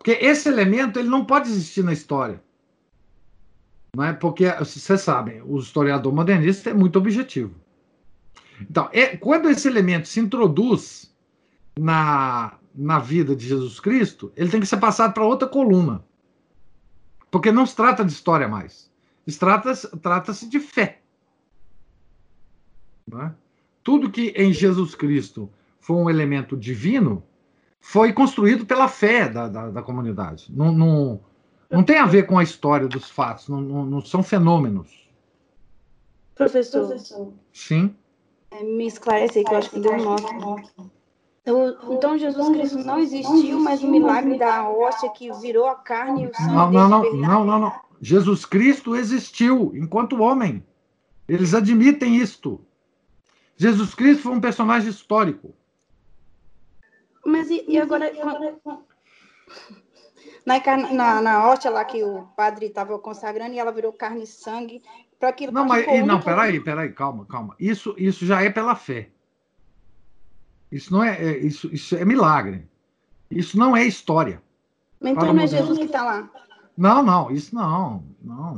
Porque 0.06 0.24
esse 0.24 0.48
elemento 0.48 1.00
ele 1.00 1.08
não 1.08 1.24
pode 1.24 1.48
existir 1.48 1.82
na 1.82 1.92
história. 1.92 2.40
Não 3.92 4.04
é? 4.04 4.12
Porque, 4.12 4.48
vocês 4.52 5.00
sabem, 5.00 5.42
o 5.42 5.58
historiador 5.58 6.14
modernista 6.14 6.70
é 6.70 6.72
muito 6.72 6.96
objetivo. 6.96 7.52
Então, 8.60 8.88
é, 8.92 9.16
quando 9.16 9.50
esse 9.50 9.66
elemento 9.66 10.06
se 10.06 10.20
introduz 10.20 11.12
na, 11.76 12.56
na 12.72 13.00
vida 13.00 13.34
de 13.34 13.48
Jesus 13.48 13.80
Cristo, 13.80 14.32
ele 14.36 14.48
tem 14.48 14.60
que 14.60 14.66
ser 14.68 14.76
passado 14.76 15.12
para 15.12 15.24
outra 15.24 15.48
coluna. 15.48 16.04
Porque 17.28 17.50
não 17.50 17.66
se 17.66 17.74
trata 17.74 18.04
de 18.04 18.12
história 18.12 18.46
mais. 18.46 18.88
Trata-se 19.40 19.88
trata 19.96 20.32
de 20.32 20.60
fé. 20.60 21.02
É? 23.12 23.32
Tudo 23.82 24.08
que 24.08 24.28
em 24.36 24.52
Jesus 24.52 24.94
Cristo 24.94 25.50
foi 25.80 25.96
um 25.96 26.08
elemento 26.08 26.56
divino 26.56 27.24
foi 27.88 28.12
construído 28.12 28.66
pela 28.66 28.88
fé 28.88 29.28
da, 29.28 29.46
da, 29.46 29.70
da 29.70 29.80
comunidade. 29.80 30.48
Não, 30.50 30.72
não, 30.72 31.20
não, 31.70 31.84
tem 31.84 31.98
a 31.98 32.04
ver 32.04 32.26
com 32.26 32.36
a 32.36 32.42
história 32.42 32.88
dos 32.88 33.08
fatos, 33.08 33.48
não, 33.48 33.60
não, 33.60 33.86
não 33.86 34.00
são 34.00 34.24
fenômenos. 34.24 35.08
Professor. 36.34 36.98
Sim. 37.52 37.94
É, 38.50 38.64
me 38.64 38.88
esclarece 38.88 39.38
aí, 39.38 39.44
que 39.44 39.54
eu 39.54 39.58
acho 39.58 39.70
que 39.70 39.78
deu 39.78 39.92
um 39.92 40.02
nó. 40.02 40.16
Então 41.92 42.18
Jesus 42.18 42.48
Cristo 42.48 42.78
não 42.78 42.98
existiu, 42.98 43.60
mas 43.60 43.80
o 43.84 43.88
milagre 43.88 44.36
da 44.36 44.68
hóstia 44.68 45.08
que 45.10 45.32
virou 45.34 45.68
a 45.68 45.76
carne 45.76 46.24
e 46.24 46.26
o 46.26 46.34
sangue. 46.34 46.54
Não, 46.54 46.72
não, 46.72 46.88
não, 46.88 47.12
não, 47.14 47.44
não, 47.44 47.58
não. 47.60 47.72
Jesus 48.00 48.44
Cristo 48.44 48.96
existiu 48.96 49.70
enquanto 49.76 50.20
homem. 50.20 50.60
Eles 51.28 51.54
admitem 51.54 52.16
isto. 52.16 52.60
Jesus 53.56 53.94
Cristo 53.94 54.24
foi 54.24 54.32
um 54.32 54.40
personagem 54.40 54.90
histórico. 54.90 55.54
Mas 57.26 57.50
e, 57.50 57.64
e 57.68 57.78
agora. 57.78 58.10
Na, 60.44 60.60
na, 60.92 61.20
na 61.20 61.48
hóstia 61.48 61.70
lá 61.70 61.84
que 61.84 62.02
o 62.04 62.22
padre 62.36 62.66
estava 62.66 62.96
consagrando 63.00 63.54
e 63.54 63.58
ela 63.58 63.72
virou 63.72 63.92
carne 63.92 64.22
e 64.22 64.26
sangue 64.26 64.80
para 65.18 65.30
aquilo 65.30 65.52
Não, 65.52 65.64
mas 65.64 65.84
não, 66.06 66.20
peraí, 66.20 66.60
peraí, 66.60 66.92
calma, 66.92 67.26
calma. 67.26 67.56
Isso, 67.58 67.94
isso 67.98 68.24
já 68.24 68.42
é 68.42 68.48
pela 68.48 68.76
fé. 68.76 69.10
Isso 70.70 70.92
não 70.92 71.02
é, 71.02 71.20
é 71.20 71.38
isso, 71.38 71.68
isso 71.74 71.96
é 71.96 72.04
milagre. 72.04 72.68
Isso 73.28 73.58
não 73.58 73.76
é 73.76 73.84
história. 73.84 74.40
Mas 75.00 75.12
então 75.12 75.32
não 75.32 75.42
é 75.42 75.46
Jesus 75.48 75.78
que 75.78 75.84
está 75.84 76.04
lá. 76.04 76.30
Não, 76.76 77.02
não, 77.02 77.30
isso 77.30 77.54
não, 77.54 78.04
não. 78.22 78.54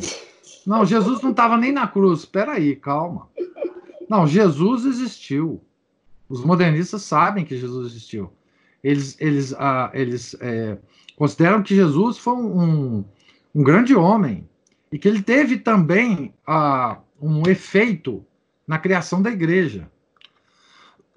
Não, 0.67 0.85
Jesus 0.85 1.23
não 1.23 1.31
estava 1.31 1.57
nem 1.57 1.73
na 1.73 1.89
cruz. 1.89 2.21
Espera 2.21 2.53
aí, 2.53 2.77
calma. 2.77 3.29
Não, 4.09 4.27
Jesus 4.27 4.85
existiu. 4.85 5.63
Os 6.29 6.45
modernistas 6.45 7.03
sabem 7.03 7.45
que 7.45 7.57
Jesus 7.57 7.93
existiu. 7.93 8.31
Eles, 8.83 9.17
eles, 9.21 9.55
ah, 9.55 9.91
eles 9.93 10.37
é, 10.41 10.79
consideram 11.17 11.63
que 11.63 11.75
Jesus 11.75 12.19
foi 12.19 12.35
um, 12.35 13.05
um 13.55 13.63
grande 13.63 13.95
homem 13.95 14.49
e 14.93 14.99
que 14.99 15.09
ele 15.09 15.23
teve 15.23 15.59
também 15.59 16.35
ah, 16.47 16.99
um 17.21 17.43
efeito 17.49 18.25
na 18.67 18.79
criação 18.79 19.21
da 19.21 19.31
igreja 19.31 19.91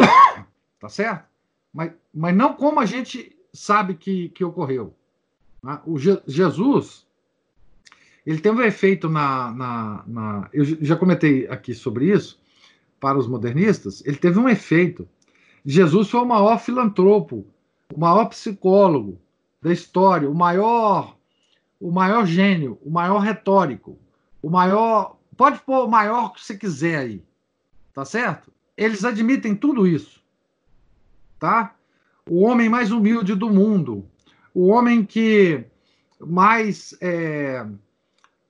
tá 0.79 0.89
certo? 0.89 1.25
Mas, 1.73 1.91
mas 2.13 2.35
não 2.35 2.53
como 2.53 2.79
a 2.79 2.85
gente 2.85 3.35
sabe 3.53 3.95
que, 3.95 4.29
que 4.29 4.43
ocorreu. 4.43 4.93
Né? 5.63 5.79
O 5.85 5.97
Je 5.97 6.21
Jesus, 6.27 7.05
ele 8.25 8.39
tem 8.39 8.51
um 8.51 8.61
efeito 8.61 9.09
na, 9.09 9.51
na, 9.51 10.03
na, 10.07 10.49
Eu 10.53 10.65
já 10.65 10.95
comentei 10.95 11.47
aqui 11.47 11.73
sobre 11.73 12.11
isso, 12.11 12.39
para 12.99 13.17
os 13.17 13.27
modernistas, 13.27 14.03
ele 14.05 14.17
teve 14.17 14.37
um 14.37 14.47
efeito. 14.47 15.07
Jesus 15.65 16.09
foi 16.09 16.21
o 16.21 16.25
maior 16.25 16.59
filantropo, 16.59 17.45
o 17.93 17.99
maior 17.99 18.25
psicólogo 18.25 19.19
da 19.61 19.71
história, 19.71 20.29
o 20.29 20.35
maior, 20.35 21.15
o 21.79 21.91
maior 21.91 22.25
gênio, 22.25 22.79
o 22.83 22.89
maior 22.89 23.19
retórico, 23.19 23.97
o 24.41 24.49
maior. 24.49 25.17
Pode 25.37 25.59
pôr 25.59 25.85
o 25.85 25.89
maior 25.89 26.33
que 26.33 26.43
você 26.43 26.55
quiser 26.57 26.97
aí, 26.97 27.23
tá 27.93 28.05
certo? 28.05 28.51
Eles 28.77 29.03
admitem 29.03 29.55
tudo 29.55 29.87
isso 29.87 30.21
tá? 31.41 31.75
O 32.29 32.43
homem 32.43 32.69
mais 32.69 32.91
humilde 32.91 33.33
do 33.33 33.49
mundo, 33.49 34.05
o 34.53 34.67
homem 34.67 35.03
que 35.03 35.65
mais 36.19 36.95
é, 37.01 37.65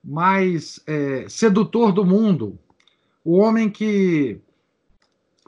mais 0.04 0.78
é, 0.86 1.26
sedutor 1.28 1.90
do 1.90 2.04
mundo, 2.04 2.58
o 3.24 3.38
homem 3.38 3.70
que 3.70 4.38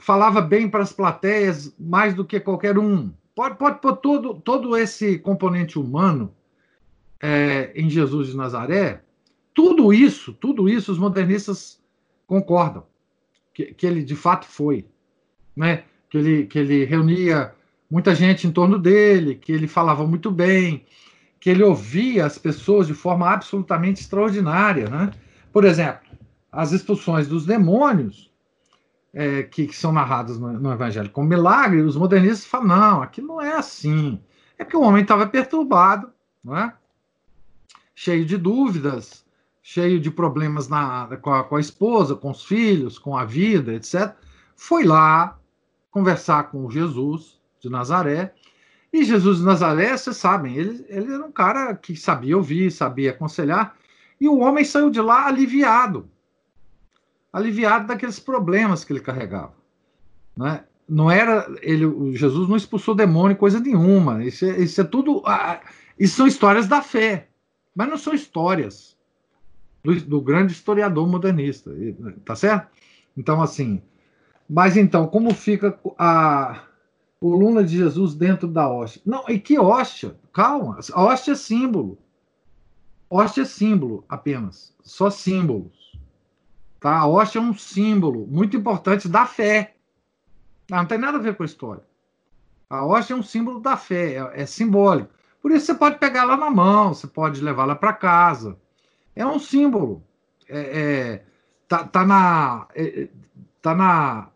falava 0.04 0.40
bem 0.40 0.68
para 0.68 0.82
as 0.82 0.92
plateias 0.92 1.74
mais 1.78 2.14
do 2.14 2.24
que 2.24 2.38
qualquer 2.38 2.78
um. 2.78 3.12
Pode, 3.34 3.56
pode 3.56 3.80
pôr 3.80 3.96
todo, 3.96 4.34
todo 4.34 4.76
esse 4.76 5.18
componente 5.18 5.78
humano 5.78 6.34
é, 7.20 7.72
em 7.74 7.88
Jesus 7.88 8.28
de 8.28 8.36
Nazaré. 8.36 9.02
Tudo 9.52 9.92
isso, 9.92 10.32
tudo 10.32 10.68
isso, 10.68 10.92
os 10.92 10.98
modernistas 10.98 11.80
concordam 12.26 12.84
que, 13.52 13.72
que 13.72 13.86
ele 13.86 14.02
de 14.02 14.16
fato 14.16 14.46
foi. 14.46 14.86
Né? 15.56 15.84
que 16.14 16.18
ele, 16.18 16.46
que 16.46 16.58
ele 16.58 16.84
reunia 16.84 17.52
muita 17.90 18.14
gente 18.14 18.46
em 18.46 18.52
torno 18.52 18.78
dele, 18.78 19.34
que 19.34 19.50
ele 19.50 19.66
falava 19.66 20.06
muito 20.06 20.30
bem, 20.30 20.84
que 21.40 21.50
ele 21.50 21.62
ouvia 21.62 22.24
as 22.24 22.38
pessoas 22.38 22.86
de 22.86 22.94
forma 22.94 23.28
absolutamente 23.28 24.00
extraordinária. 24.00 24.88
Né? 24.88 25.10
Por 25.52 25.64
exemplo, 25.64 26.08
as 26.52 26.70
expulsões 26.70 27.26
dos 27.26 27.44
demônios, 27.44 28.30
é, 29.14 29.44
que, 29.44 29.68
que, 29.68 29.76
são 29.76 29.92
narradas 29.92 30.38
no, 30.38 30.52
no, 30.52 30.72
Evangelho 30.72 31.08
como 31.08 31.28
milagre, 31.28 31.80
os 31.80 31.96
modernistas 31.96 32.44
falam: 32.44 32.66
não, 32.66 33.02
aqui 33.02 33.22
não 33.22 33.40
é 33.40 33.54
assim. 33.54 34.20
É 34.58 34.64
porque 34.64 34.76
o 34.76 34.82
homem 34.82 35.02
estava 35.02 35.26
perturbado, 35.26 36.12
não 36.42 36.56
é? 36.56 36.74
cheio 37.94 38.24
de 38.24 38.36
dúvidas, 38.36 39.24
cheio 39.62 40.00
de 40.00 40.10
problemas 40.10 40.68
na, 40.68 41.16
com, 41.22 41.32
a, 41.32 41.44
com 41.44 41.56
a 41.56 41.60
esposa, 41.60 42.16
com 42.16 42.30
os 42.30 42.44
filhos, 42.44 42.98
com 42.98 43.16
a 43.16 43.24
vida, 43.24 43.72
etc. 43.72 44.14
Foi 44.56 44.84
lá, 44.84 45.38
conversar 45.90 46.50
com 46.50 46.68
Jesus 46.68 47.40
de 47.60 47.70
Nazaré. 47.70 48.34
E 48.92 49.04
Jesus 49.04 49.38
de 49.38 49.44
Nazaré, 49.44 49.96
vocês 49.96 50.16
sabem, 50.16 50.56
ele, 50.56 50.84
ele 50.88 51.12
era 51.12 51.24
um 51.24 51.32
cara 51.32 51.74
que 51.74 51.96
sabia 51.96 52.36
ouvir, 52.36 52.70
sabia 52.70 53.10
aconselhar, 53.10 53.76
e 54.20 54.28
o 54.28 54.38
homem 54.38 54.64
saiu 54.64 54.88
de 54.90 55.00
lá 55.00 55.26
aliviado 55.26 56.08
aliviado 57.34 57.86
daqueles 57.86 58.18
problemas 58.18 58.84
que 58.84 58.92
ele 58.92 59.00
carregava. 59.00 59.52
Né? 60.36 60.64
não 60.88 61.10
era 61.10 61.46
ele, 61.62 62.16
Jesus 62.16 62.48
não 62.48 62.56
expulsou 62.56 62.94
demônio, 62.94 63.36
coisa 63.36 63.58
nenhuma. 63.58 64.24
Isso 64.24 64.44
é, 64.44 64.60
isso 64.60 64.80
é 64.80 64.84
tudo. 64.84 65.22
Ah, 65.24 65.60
isso 65.98 66.16
são 66.16 66.26
histórias 66.26 66.66
da 66.66 66.82
fé, 66.82 67.28
mas 67.74 67.88
não 67.88 67.96
são 67.96 68.14
histórias 68.14 68.96
do, 69.82 69.94
do 70.00 70.20
grande 70.20 70.52
historiador 70.52 71.06
modernista, 71.08 71.70
tá 72.24 72.36
certo? 72.36 72.68
Então, 73.16 73.42
assim. 73.42 73.82
Mas 74.48 74.76
então, 74.76 75.06
como 75.06 75.32
fica 75.32 75.78
a 75.98 76.64
coluna 77.18 77.64
de 77.64 77.78
Jesus 77.78 78.14
dentro 78.14 78.46
da 78.46 78.68
hóstia? 78.68 79.00
Não, 79.06 79.24
e 79.28 79.38
que 79.38 79.58
hóstia? 79.58 80.14
Calma, 80.32 80.78
a 80.92 81.02
hóstia 81.02 81.32
é 81.32 81.36
símbolo. 81.36 81.98
Hóstia 83.08 83.42
é 83.42 83.46
símbolo 83.46 84.04
apenas, 84.06 84.74
só 84.82 85.08
símbolos. 85.08 85.83
Tá? 86.84 86.98
A 86.98 87.06
hóstia 87.06 87.38
é 87.38 87.42
um 87.42 87.54
símbolo 87.54 88.26
muito 88.26 88.58
importante 88.58 89.08
da 89.08 89.24
fé. 89.24 89.74
Ah, 90.70 90.82
não 90.82 90.86
tem 90.86 90.98
nada 90.98 91.16
a 91.16 91.20
ver 91.20 91.34
com 91.34 91.42
a 91.42 91.46
história. 91.46 91.82
A 92.68 92.84
hóstia 92.84 93.14
é 93.14 93.16
um 93.16 93.22
símbolo 93.22 93.58
da 93.58 93.74
fé, 93.74 94.16
é, 94.16 94.42
é 94.42 94.44
simbólico. 94.44 95.08
Por 95.40 95.50
isso 95.50 95.64
você 95.64 95.74
pode 95.74 95.98
pegar 95.98 96.24
lá 96.24 96.36
na 96.36 96.50
mão, 96.50 96.92
você 96.92 97.06
pode 97.06 97.40
levá-la 97.40 97.74
para 97.74 97.94
casa. 97.94 98.58
É 99.16 99.24
um 99.26 99.38
símbolo. 99.38 100.04
É, 100.46 100.58
é, 100.58 101.24
tá, 101.66 101.84
tá, 101.84 102.04
na, 102.04 102.66
é, 102.74 103.08
tá 103.62 103.74
na, 103.74 104.28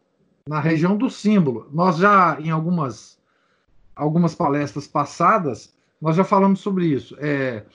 na 0.48 0.58
região 0.58 0.96
do 0.96 1.10
símbolo. 1.10 1.68
Nós 1.70 1.98
já, 1.98 2.40
em 2.40 2.48
algumas, 2.48 3.20
algumas 3.94 4.34
palestras 4.34 4.86
passadas, 4.86 5.76
nós 6.00 6.16
já 6.16 6.24
falamos 6.24 6.60
sobre 6.60 6.86
isso. 6.86 7.14
É, 7.20 7.66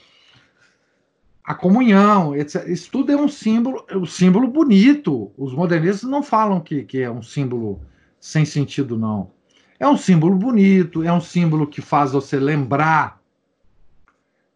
a 1.43 1.53
comunhão, 1.53 2.35
etc. 2.35 2.67
Isso 2.67 2.89
tudo 2.89 3.11
é 3.11 3.17
um 3.17 3.27
símbolo, 3.27 3.85
é 3.89 3.97
um 3.97 4.05
símbolo 4.05 4.47
bonito. 4.47 5.31
Os 5.37 5.53
modernistas 5.53 6.09
não 6.09 6.23
falam 6.23 6.61
que, 6.61 6.83
que 6.83 7.01
é 7.01 7.11
um 7.11 7.21
símbolo 7.21 7.81
sem 8.19 8.45
sentido, 8.45 8.97
não. 8.97 9.31
É 9.77 9.87
um 9.87 9.97
símbolo 9.97 10.35
bonito, 10.35 11.03
é 11.03 11.11
um 11.11 11.19
símbolo 11.19 11.67
que 11.67 11.81
faz 11.81 12.13
você 12.13 12.39
lembrar 12.39 13.21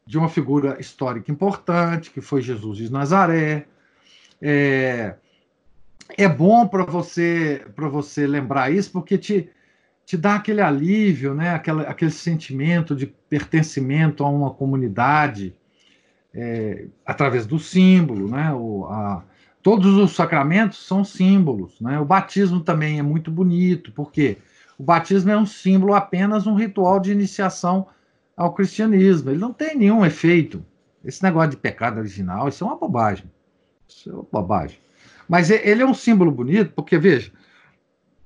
de 0.05 0.17
uma 0.17 0.29
figura 0.29 0.79
histórica 0.79 1.29
importante, 1.29 2.11
que 2.11 2.21
foi 2.21 2.41
Jesus 2.41 2.77
de 2.77 2.89
Nazaré. 2.89 3.67
É, 4.41 5.15
é 6.17 6.29
bom 6.29 6.65
para 6.65 6.85
você 6.85 7.65
para 7.75 7.89
você 7.89 8.25
lembrar 8.25 8.71
isso, 8.71 8.89
porque 8.91 9.17
te, 9.17 9.49
te 10.05 10.15
dá 10.15 10.35
aquele 10.35 10.61
alívio, 10.61 11.33
né? 11.33 11.53
aquele, 11.53 11.81
aquele 11.81 12.11
sentimento 12.11 12.95
de 12.95 13.07
pertencimento 13.07 14.23
a 14.23 14.29
uma 14.29 14.51
comunidade 14.51 15.53
é, 16.33 16.87
através 17.05 17.45
do 17.45 17.59
símbolo. 17.59 18.29
Né? 18.29 18.53
O, 18.53 18.85
a, 18.85 19.23
todos 19.61 19.95
os 19.95 20.15
sacramentos 20.15 20.85
são 20.85 21.03
símbolos. 21.03 21.79
Né? 21.81 21.99
O 21.99 22.05
batismo 22.05 22.61
também 22.61 22.99
é 22.99 23.03
muito 23.03 23.31
bonito, 23.31 23.91
porque 23.91 24.37
o 24.77 24.83
batismo 24.83 25.31
é 25.31 25.37
um 25.37 25.45
símbolo, 25.45 25.93
apenas 25.93 26.45
um 26.45 26.55
ritual 26.55 26.99
de 26.99 27.11
iniciação 27.11 27.87
ao 28.35 28.53
cristianismo. 28.53 29.31
Ele 29.31 29.39
não 29.39 29.51
tem 29.51 29.75
nenhum 29.75 30.05
efeito. 30.05 30.63
Esse 31.03 31.23
negócio 31.23 31.51
de 31.51 31.57
pecado 31.57 31.99
original, 31.99 32.47
isso 32.47 32.63
é 32.63 32.67
uma 32.67 32.75
bobagem. 32.75 33.25
Isso 33.87 34.09
é 34.09 34.13
uma 34.13 34.27
bobagem. 34.31 34.77
Mas 35.27 35.49
ele 35.49 35.81
é 35.81 35.85
um 35.85 35.93
símbolo 35.93 36.31
bonito, 36.31 36.71
porque, 36.73 36.97
veja, 36.97 37.31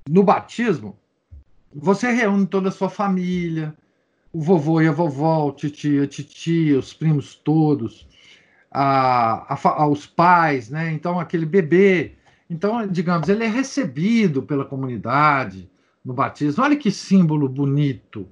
no 0.08 0.22
batismo, 0.22 0.96
você 1.74 2.10
reúne 2.10 2.46
toda 2.46 2.68
a 2.68 2.72
sua 2.72 2.88
família, 2.88 3.74
o 4.32 4.40
vovô 4.40 4.80
e 4.80 4.88
a 4.88 4.92
vovó, 4.92 5.46
o 5.46 5.52
tio, 5.52 6.02
a 6.02 6.06
titia, 6.06 6.78
os 6.78 6.94
primos 6.94 7.34
todos, 7.34 8.08
a, 8.70 9.54
a, 9.54 9.86
os 9.86 10.06
pais, 10.06 10.70
né? 10.70 10.90
Então, 10.92 11.20
aquele 11.20 11.44
bebê. 11.44 12.16
Então, 12.48 12.86
digamos, 12.86 13.28
ele 13.28 13.44
é 13.44 13.48
recebido 13.48 14.42
pela 14.42 14.64
comunidade 14.64 15.70
no 16.04 16.14
batismo. 16.14 16.64
Olha 16.64 16.76
que 16.76 16.90
símbolo 16.90 17.48
bonito. 17.48 18.26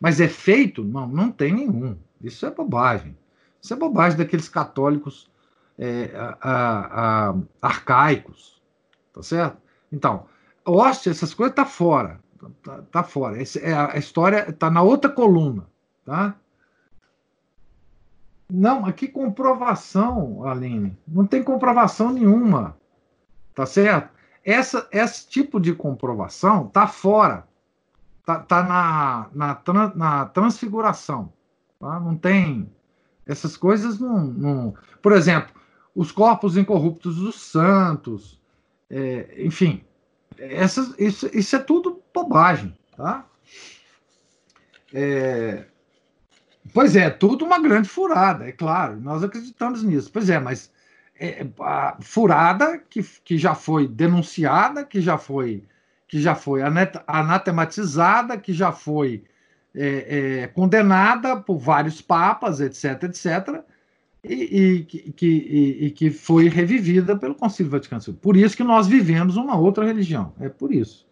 Mas 0.00 0.20
é 0.20 0.28
feito? 0.28 0.82
Não, 0.82 1.06
não 1.06 1.30
tem 1.30 1.54
nenhum. 1.54 1.96
Isso 2.20 2.44
é 2.44 2.50
bobagem. 2.50 3.16
Isso 3.60 3.72
é 3.72 3.76
bobagem 3.76 4.18
daqueles 4.18 4.48
católicos 4.48 5.30
é, 5.78 6.10
a, 6.40 7.34
arcaicos. 7.60 8.60
Tá 9.12 9.22
certo? 9.22 9.58
Então, 9.92 10.26
hóstia, 10.64 11.10
essas 11.10 11.32
coisas 11.32 11.54
tá 11.54 11.64
fora. 11.64 12.21
Tá, 12.62 12.82
tá 12.90 13.02
fora. 13.02 13.40
Esse, 13.40 13.58
é, 13.60 13.72
a 13.72 13.96
história 13.96 14.50
está 14.50 14.70
na 14.70 14.82
outra 14.82 15.10
coluna. 15.10 15.66
Tá? 16.04 16.34
Não, 18.50 18.84
aqui 18.84 19.08
comprovação, 19.08 20.44
Aline. 20.46 20.96
Não 21.06 21.26
tem 21.26 21.42
comprovação 21.42 22.12
nenhuma. 22.12 22.76
Tá 23.54 23.66
certo? 23.66 24.10
Essa, 24.44 24.88
esse 24.90 25.28
tipo 25.28 25.60
de 25.60 25.74
comprovação 25.74 26.66
tá 26.66 26.86
fora. 26.86 27.46
Tá, 28.24 28.38
tá 28.40 28.62
na, 28.62 29.28
na, 29.32 29.94
na 29.94 30.26
transfiguração. 30.26 31.32
Tá? 31.78 32.00
Não 32.00 32.16
tem. 32.16 32.70
Essas 33.26 33.56
coisas 33.56 34.00
não, 34.00 34.24
não. 34.24 34.74
Por 35.00 35.12
exemplo, 35.12 35.54
os 35.94 36.10
corpos 36.10 36.56
incorruptos 36.56 37.16
dos 37.16 37.40
santos. 37.40 38.40
É, 38.90 39.42
enfim, 39.42 39.82
essas, 40.38 40.94
isso, 40.98 41.30
isso 41.32 41.56
é 41.56 41.58
tudo 41.58 42.01
bobagem. 42.14 42.76
Tá? 42.96 43.26
É, 44.94 45.64
Pois 46.72 46.96
é, 46.96 47.10
tudo 47.10 47.44
uma 47.44 47.60
grande 47.60 47.88
furada, 47.88 48.48
é 48.48 48.52
claro, 48.52 48.98
nós 49.00 49.22
acreditamos 49.22 49.82
nisso. 49.82 50.10
Pois 50.12 50.30
é, 50.30 50.38
mas 50.38 50.72
é, 51.18 51.46
a 51.60 51.96
furada 52.00 52.78
que, 52.78 53.02
que 53.24 53.36
já 53.36 53.54
foi 53.54 53.86
denunciada, 53.86 54.84
que 54.84 55.00
já 55.00 55.18
foi, 55.18 55.64
que 56.08 56.20
já 56.20 56.34
foi 56.34 56.60
anatematizada, 57.06 58.38
que 58.38 58.52
já 58.52 58.72
foi 58.72 59.24
é, 59.74 60.42
é, 60.42 60.46
condenada 60.48 61.36
por 61.36 61.58
vários 61.58 62.00
papas, 62.00 62.60
etc., 62.60 63.04
etc., 63.04 63.62
e, 64.24 64.34
e, 64.34 64.84
que, 64.84 65.26
e, 65.26 65.86
e, 65.86 65.90
que 65.90 66.08
foi 66.08 66.48
revivida 66.48 67.18
pelo 67.18 67.34
Concílio 67.34 67.72
Vaticano 67.72 68.00
II. 68.06 68.14
Por 68.14 68.36
isso 68.36 68.56
que 68.56 68.62
nós 68.62 68.86
vivemos 68.86 69.36
uma 69.36 69.56
outra 69.58 69.84
religião, 69.84 70.32
é 70.38 70.48
por 70.48 70.72
isso. 70.72 71.08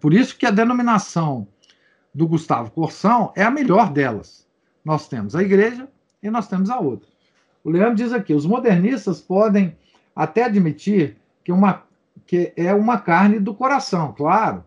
Por 0.00 0.14
isso 0.14 0.36
que 0.36 0.46
a 0.46 0.50
denominação 0.50 1.46
do 2.14 2.26
Gustavo 2.26 2.70
Corsão 2.70 3.32
é 3.36 3.42
a 3.42 3.50
melhor 3.50 3.92
delas. 3.92 4.46
Nós 4.84 5.08
temos 5.08 5.34
a 5.34 5.42
igreja 5.42 5.88
e 6.22 6.30
nós 6.30 6.48
temos 6.48 6.70
a 6.70 6.78
outra. 6.78 7.08
O 7.62 7.70
Leandro 7.70 7.96
diz 7.96 8.12
aqui: 8.12 8.32
os 8.32 8.46
modernistas 8.46 9.20
podem 9.20 9.76
até 10.14 10.44
admitir 10.44 11.16
que, 11.44 11.52
uma, 11.52 11.82
que 12.26 12.52
é 12.56 12.72
uma 12.74 12.98
carne 12.98 13.38
do 13.38 13.54
coração, 13.54 14.12
claro, 14.16 14.64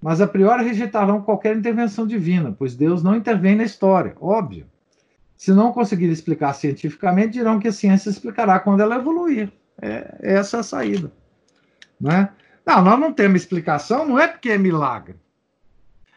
mas 0.00 0.20
a 0.20 0.26
priori 0.26 0.64
rejeitarão 0.64 1.22
qualquer 1.22 1.56
intervenção 1.56 2.06
divina, 2.06 2.54
pois 2.56 2.74
Deus 2.74 3.02
não 3.02 3.16
intervém 3.16 3.56
na 3.56 3.64
história, 3.64 4.14
óbvio. 4.20 4.66
Se 5.36 5.52
não 5.52 5.72
conseguir 5.72 6.08
explicar 6.10 6.52
cientificamente, 6.54 7.32
dirão 7.32 7.58
que 7.58 7.68
a 7.68 7.72
ciência 7.72 8.08
explicará 8.08 8.60
quando 8.60 8.80
ela 8.80 8.96
evoluir. 8.96 9.50
É, 9.80 10.16
essa 10.20 10.58
é 10.58 10.60
a 10.60 10.62
saída. 10.62 11.12
Né? 12.00 12.28
Não, 12.66 12.82
nós 12.82 12.98
não 12.98 13.12
temos 13.12 13.42
explicação, 13.42 14.06
não 14.06 14.18
é 14.18 14.26
porque 14.26 14.50
é 14.50 14.58
milagre 14.58 15.18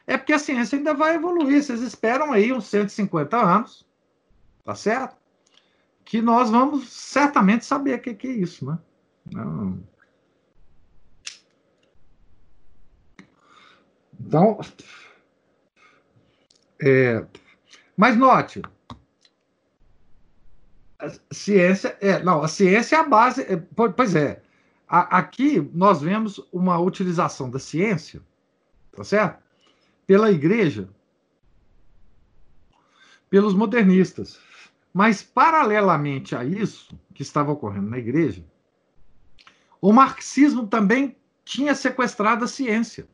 é 0.08 0.18
porque 0.18 0.32
a 0.32 0.40
ciência 0.40 0.78
ainda 0.78 0.94
vai 0.94 1.16
evoluir. 1.16 1.62
Vocês 1.62 1.82
esperam 1.82 2.32
aí 2.32 2.54
uns 2.54 2.66
150 2.68 3.38
anos, 3.38 3.86
tá 4.64 4.74
certo? 4.74 5.18
Que 6.06 6.22
nós 6.22 6.50
vamos 6.50 6.90
certamente 6.90 7.66
saber 7.66 8.00
o 8.00 8.02
que, 8.02 8.14
que 8.14 8.28
é 8.28 8.32
isso, 8.32 8.66
né? 8.66 8.80
Não. 9.34 9.84
Então, 14.20 14.60
é, 16.82 17.26
mas 17.96 18.18
note, 18.18 18.62
a 20.98 21.10
ciência 21.32 21.98
é, 22.02 22.24
não, 22.24 22.42
a 22.42 22.48
ciência 22.48 22.96
é 22.96 23.00
a 23.00 23.04
base, 23.04 23.42
é, 23.44 23.58
pois 23.96 24.16
é, 24.16 24.42
a, 24.88 25.18
aqui 25.18 25.60
nós 25.74 26.02
vemos 26.02 26.40
uma 26.52 26.80
utilização 26.80 27.50
da 27.50 27.60
ciência, 27.60 28.22
tá 28.92 29.04
certo? 29.04 29.48
pela 30.08 30.32
igreja, 30.32 30.90
pelos 33.30 33.54
modernistas. 33.54 34.40
Mas, 34.94 35.22
paralelamente 35.22 36.34
a 36.34 36.46
isso 36.46 36.98
que 37.14 37.22
estava 37.22 37.52
ocorrendo 37.52 37.90
na 37.90 38.00
igreja, 38.00 38.44
o 39.82 39.92
marxismo 39.92 40.66
também 40.66 41.16
tinha 41.44 41.76
sequestrado 41.76 42.46
a 42.46 42.48
ciência. 42.48 43.08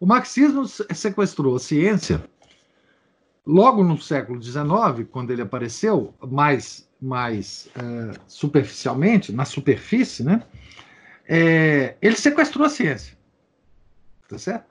O 0.00 0.06
marxismo 0.06 0.66
sequestrou 0.66 1.56
a 1.56 1.60
ciência 1.60 2.24
logo 3.46 3.84
no 3.84 4.00
século 4.00 4.42
XIX, 4.42 5.06
quando 5.10 5.30
ele 5.30 5.42
apareceu, 5.42 6.14
mais, 6.20 6.87
mais 7.00 7.68
é, 7.76 8.18
superficialmente, 8.26 9.32
na 9.32 9.44
superfície, 9.44 10.24
né? 10.24 10.42
É, 11.28 11.96
ele 12.00 12.16
sequestrou 12.16 12.66
a 12.66 12.70
ciência. 12.70 13.16
Tá 14.28 14.38
certo? 14.38 14.68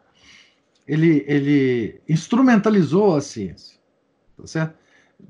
ele, 0.88 1.26
ele 1.28 2.02
instrumentalizou 2.08 3.16
a 3.16 3.22
ciência, 3.22 3.78
tá 4.38 4.48
certo? 4.48 4.76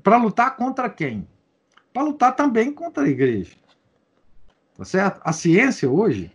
Para 0.02 0.16
lutar 0.16 0.56
contra 0.56 0.88
quem? 0.88 1.26
Para 1.92 2.02
lutar 2.02 2.36
também 2.36 2.72
contra 2.72 3.02
a 3.02 3.08
igreja, 3.08 3.56
tá 4.76 4.84
certo? 4.84 5.20
A 5.24 5.32
ciência 5.32 5.90
hoje, 5.90 6.30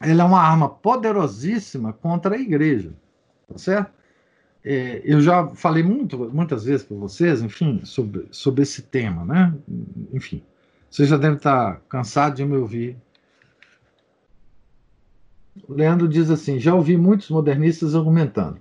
ela 0.00 0.22
é 0.22 0.24
uma 0.24 0.40
arma 0.40 0.68
poderosíssima 0.68 1.92
contra 1.92 2.36
a 2.36 2.38
igreja, 2.38 2.94
tá 3.48 3.58
certo? 3.58 3.92
É, 4.68 5.00
eu 5.04 5.20
já 5.20 5.46
falei 5.54 5.84
muito, 5.84 6.18
muitas 6.34 6.64
vezes 6.64 6.84
para 6.84 6.96
vocês, 6.96 7.40
enfim, 7.40 7.82
sobre, 7.84 8.26
sobre 8.32 8.64
esse 8.64 8.82
tema, 8.82 9.24
né? 9.24 9.54
Enfim, 10.12 10.42
vocês 10.90 11.08
já 11.08 11.16
devem 11.16 11.36
estar 11.36 11.80
cansados 11.88 12.36
de 12.36 12.44
me 12.44 12.56
ouvir. 12.56 12.96
Leandro 15.68 16.08
diz 16.08 16.28
assim: 16.32 16.58
já 16.58 16.74
ouvi 16.74 16.96
muitos 16.96 17.30
modernistas 17.30 17.94
argumentando. 17.94 18.58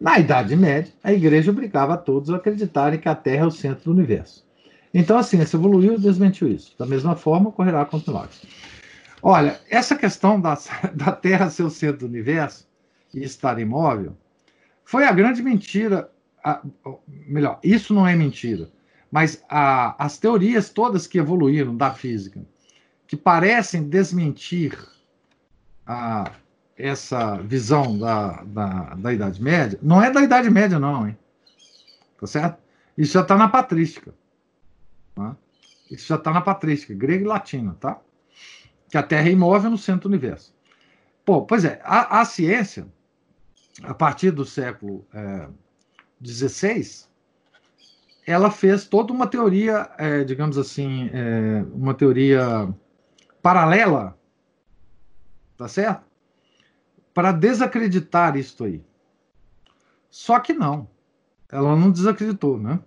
Na 0.00 0.20
Idade 0.20 0.54
Média, 0.54 0.92
a 1.02 1.12
igreja 1.12 1.50
obrigava 1.50 1.94
a 1.94 1.98
todos 1.98 2.30
a 2.30 2.36
acreditarem 2.36 3.00
que 3.00 3.08
a 3.08 3.14
Terra 3.16 3.42
é 3.42 3.48
o 3.48 3.50
centro 3.50 3.86
do 3.86 3.90
universo. 3.90 4.46
Então 4.94 5.18
a 5.18 5.24
ciência 5.24 5.56
evoluiu 5.56 5.94
e 5.94 6.00
desmentiu 6.00 6.46
isso. 6.46 6.72
Da 6.78 6.86
mesma 6.86 7.16
forma, 7.16 7.48
ocorrerá 7.48 7.84
com 7.84 8.00
milagres. 8.06 8.42
Olha, 9.20 9.58
essa 9.68 9.96
questão 9.96 10.40
da, 10.40 10.56
da 10.94 11.10
Terra 11.10 11.50
ser 11.50 11.64
o 11.64 11.70
centro 11.70 11.98
do 11.98 12.06
universo 12.06 12.64
e 13.12 13.24
estar 13.24 13.58
imóvel 13.58 14.16
foi 14.88 15.04
a 15.04 15.12
grande 15.12 15.42
mentira. 15.42 16.10
A, 16.42 16.62
melhor, 17.06 17.60
isso 17.62 17.92
não 17.92 18.06
é 18.06 18.16
mentira, 18.16 18.70
mas 19.10 19.44
a, 19.46 20.02
as 20.02 20.16
teorias 20.16 20.70
todas 20.70 21.06
que 21.06 21.18
evoluíram 21.18 21.76
da 21.76 21.92
física, 21.92 22.40
que 23.06 23.14
parecem 23.14 23.82
desmentir 23.86 24.78
a, 25.86 26.32
essa 26.74 27.36
visão 27.36 27.98
da, 27.98 28.42
da, 28.44 28.94
da 28.94 29.12
Idade 29.12 29.42
Média, 29.42 29.78
não 29.82 30.02
é 30.02 30.10
da 30.10 30.22
Idade 30.22 30.48
Média, 30.48 30.78
não, 30.78 31.06
hein? 31.06 31.18
Tá 32.18 32.26
certo? 32.26 32.58
Isso 32.96 33.12
já 33.12 33.20
está 33.20 33.36
na 33.36 33.48
patrística. 33.48 34.14
Tá? 35.14 35.36
Isso 35.90 36.08
já 36.08 36.16
está 36.16 36.32
na 36.32 36.40
patrística, 36.40 36.94
grego 36.94 37.26
e 37.26 37.28
latina, 37.28 37.76
tá? 37.78 38.00
Que 38.88 38.96
a 38.96 39.02
Terra 39.02 39.28
é 39.28 39.32
imóvel 39.32 39.70
no 39.70 39.76
centro 39.76 40.08
do 40.08 40.14
universo. 40.14 40.54
Pô, 41.26 41.42
pois 41.42 41.66
é, 41.66 41.78
a, 41.84 42.22
a 42.22 42.24
ciência 42.24 42.86
a 43.82 43.94
partir 43.94 44.30
do 44.30 44.44
século 44.44 45.06
XVI, 46.24 47.06
é, 48.26 48.32
ela 48.32 48.50
fez 48.50 48.86
toda 48.86 49.12
uma 49.12 49.26
teoria, 49.26 49.90
é, 49.96 50.24
digamos 50.24 50.58
assim, 50.58 51.10
é, 51.12 51.64
uma 51.72 51.94
teoria 51.94 52.72
paralela, 53.42 54.18
tá 55.56 55.68
certo? 55.68 56.04
Para 57.14 57.32
desacreditar 57.32 58.36
isso 58.36 58.64
aí. 58.64 58.84
Só 60.10 60.38
que 60.40 60.52
não, 60.52 60.88
ela 61.50 61.74
não 61.74 61.90
desacreditou, 61.90 62.58
né? 62.58 62.80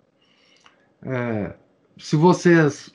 É, 1.04 1.56
se 1.98 2.16
vocês. 2.16 2.94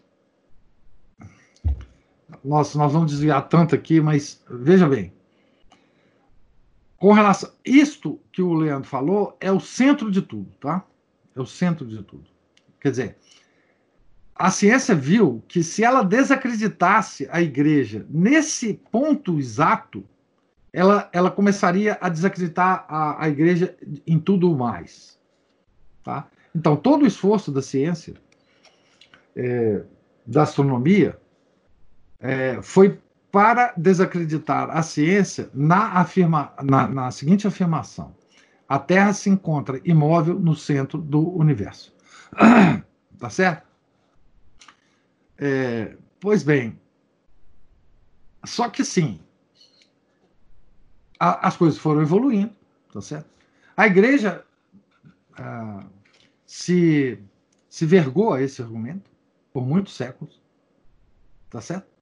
Nossa, 2.44 2.78
nós 2.78 2.92
vamos 2.92 3.10
desviar 3.10 3.48
tanto 3.48 3.74
aqui, 3.74 4.00
mas 4.00 4.44
veja 4.48 4.88
bem, 4.88 5.12
com 6.98 7.12
relação. 7.12 7.52
Isto 7.64 8.20
que 8.32 8.42
o 8.42 8.54
Leandro 8.54 8.88
falou 8.88 9.36
é 9.40 9.50
o 9.52 9.60
centro 9.60 10.10
de 10.10 10.22
tudo, 10.22 10.50
tá? 10.60 10.84
É 11.34 11.40
o 11.40 11.46
centro 11.46 11.86
de 11.86 12.02
tudo. 12.02 12.24
Quer 12.80 12.90
dizer, 12.90 13.16
a 14.34 14.50
ciência 14.50 14.94
viu 14.94 15.42
que 15.48 15.62
se 15.62 15.82
ela 15.82 16.02
desacreditasse 16.02 17.26
a 17.30 17.40
igreja 17.40 18.06
nesse 18.08 18.74
ponto 18.74 19.38
exato, 19.38 20.04
ela, 20.72 21.08
ela 21.12 21.30
começaria 21.30 21.96
a 22.00 22.08
desacreditar 22.08 22.84
a, 22.88 23.24
a 23.24 23.28
igreja 23.28 23.74
em 24.06 24.18
tudo 24.18 24.54
mais. 24.54 25.18
Tá? 26.04 26.28
Então, 26.54 26.76
todo 26.76 27.02
o 27.02 27.06
esforço 27.06 27.50
da 27.50 27.62
ciência, 27.62 28.14
é, 29.34 29.82
da 30.26 30.42
astronomia, 30.42 31.18
é, 32.20 32.60
foi 32.62 32.98
para 33.36 33.74
desacreditar 33.76 34.70
a 34.70 34.82
ciência 34.82 35.50
na, 35.52 36.00
afirma, 36.00 36.54
na, 36.62 36.88
na 36.88 37.10
seguinte 37.10 37.46
afirmação: 37.46 38.16
a 38.66 38.78
Terra 38.78 39.12
se 39.12 39.28
encontra 39.28 39.78
imóvel 39.84 40.38
no 40.38 40.56
centro 40.56 40.96
do 40.96 41.36
universo. 41.36 41.94
tá 43.20 43.28
certo? 43.28 43.68
É, 45.36 45.98
pois 46.18 46.42
bem, 46.42 46.80
só 48.42 48.70
que 48.70 48.82
sim, 48.82 49.20
a, 51.20 51.46
as 51.46 51.58
coisas 51.58 51.78
foram 51.78 52.00
evoluindo, 52.00 52.56
tá 52.90 53.02
certo? 53.02 53.28
A 53.76 53.86
igreja 53.86 54.46
ah, 55.36 55.84
se, 56.46 57.22
se 57.68 57.84
vergou 57.84 58.32
a 58.32 58.40
esse 58.40 58.62
argumento 58.62 59.10
por 59.52 59.62
muitos 59.62 59.94
séculos, 59.94 60.40
tá 61.50 61.60
certo? 61.60 61.95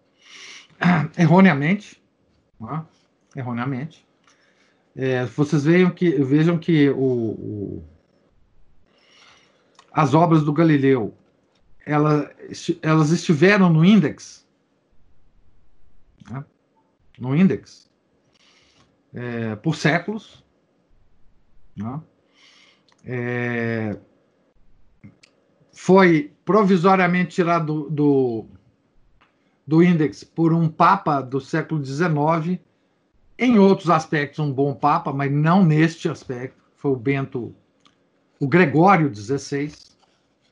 erroneamente, 1.19 2.03
né? 2.61 2.85
erroneamente. 3.37 4.07
É, 4.97 5.25
vocês 5.27 5.65
vejam 5.65 5.91
que, 5.91 6.11
vejam 6.23 6.59
que 6.59 6.89
o, 6.91 7.03
o, 7.03 7.85
as 9.93 10.15
obras 10.15 10.45
do 10.45 10.53
Galileu 10.53 11.15
ela, 11.85 12.31
elas 12.81 13.11
estiveram 13.11 13.69
no 13.69 13.85
índex, 13.85 14.47
né? 16.31 16.45
no 17.19 17.37
índex, 17.37 17.91
é, 19.13 19.57
por 19.57 19.77
séculos. 19.77 20.43
Né? 21.77 22.01
É, 23.05 23.99
foi 25.73 26.33
provisoriamente 26.45 27.35
tirado 27.35 27.85
do, 27.85 27.91
do 27.91 28.47
do 29.67 29.83
índex 29.83 30.23
por 30.23 30.53
um 30.53 30.69
papa 30.69 31.21
do 31.21 31.41
século 31.41 31.85
XIX, 31.85 32.61
em 33.39 33.59
outros 33.59 33.91
aspectos 33.91 34.39
um 34.39 34.53
bom 34.53 34.75
papa, 34.75 35.13
mas 35.13 35.31
não 35.33 35.65
neste 35.65 36.09
aspecto, 36.09 36.63
foi 36.77 36.93
o 36.93 36.97
Bento, 36.97 37.55
o 38.39 38.47
Gregório 38.47 39.13
XVI. 39.15 39.73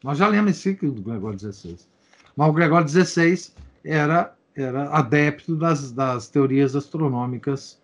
Nós 0.02 0.18
já 0.18 0.26
lemos 0.26 0.52
esse 0.52 0.60
ciclo 0.60 0.90
do 0.90 1.02
Gregório 1.02 1.38
XVI. 1.38 1.76
Mas 2.36 2.48
o 2.48 2.52
Gregório 2.52 2.88
XVI 2.88 3.52
era, 3.84 4.34
era 4.56 4.88
adepto 4.90 5.54
das, 5.54 5.92
das 5.92 6.28
teorias 6.28 6.74
astronômicas 6.74 7.80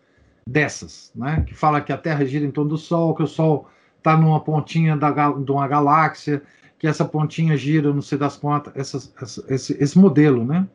dessas, 0.47 1.12
né? 1.14 1.45
que 1.47 1.55
fala 1.55 1.81
que 1.81 1.93
a 1.93 1.99
Terra 1.99 2.24
gira 2.24 2.47
em 2.47 2.51
torno 2.51 2.70
do 2.70 2.79
Sol, 2.79 3.14
que 3.14 3.22
o 3.22 3.26
Sol 3.26 3.68
está 3.99 4.16
numa 4.16 4.41
pontinha 4.41 4.97
da, 4.97 5.11
de 5.31 5.53
uma 5.53 5.68
galáxia, 5.68 6.43
que 6.79 6.87
essa 6.87 7.05
pontinha 7.05 7.57
gira, 7.57 7.93
não 7.93 8.01
sei 8.01 8.16
das 8.16 8.37
quantas, 8.37 8.74
essa, 8.74 9.12
esse, 9.49 9.76
esse 9.79 9.99
modelo, 9.99 10.45
né? 10.45 10.66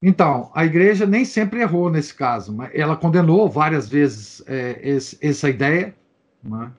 Então, 0.00 0.48
a 0.54 0.64
igreja 0.64 1.04
nem 1.04 1.24
sempre 1.24 1.60
errou 1.60 1.90
nesse 1.90 2.14
caso, 2.14 2.54
mas 2.54 2.70
ela 2.72 2.96
condenou 2.96 3.48
várias 3.48 3.88
vezes 3.88 4.40
é, 4.46 4.78
esse, 4.82 5.18
essa 5.20 5.50
ideia. 5.50 5.92
Né? 6.42 6.70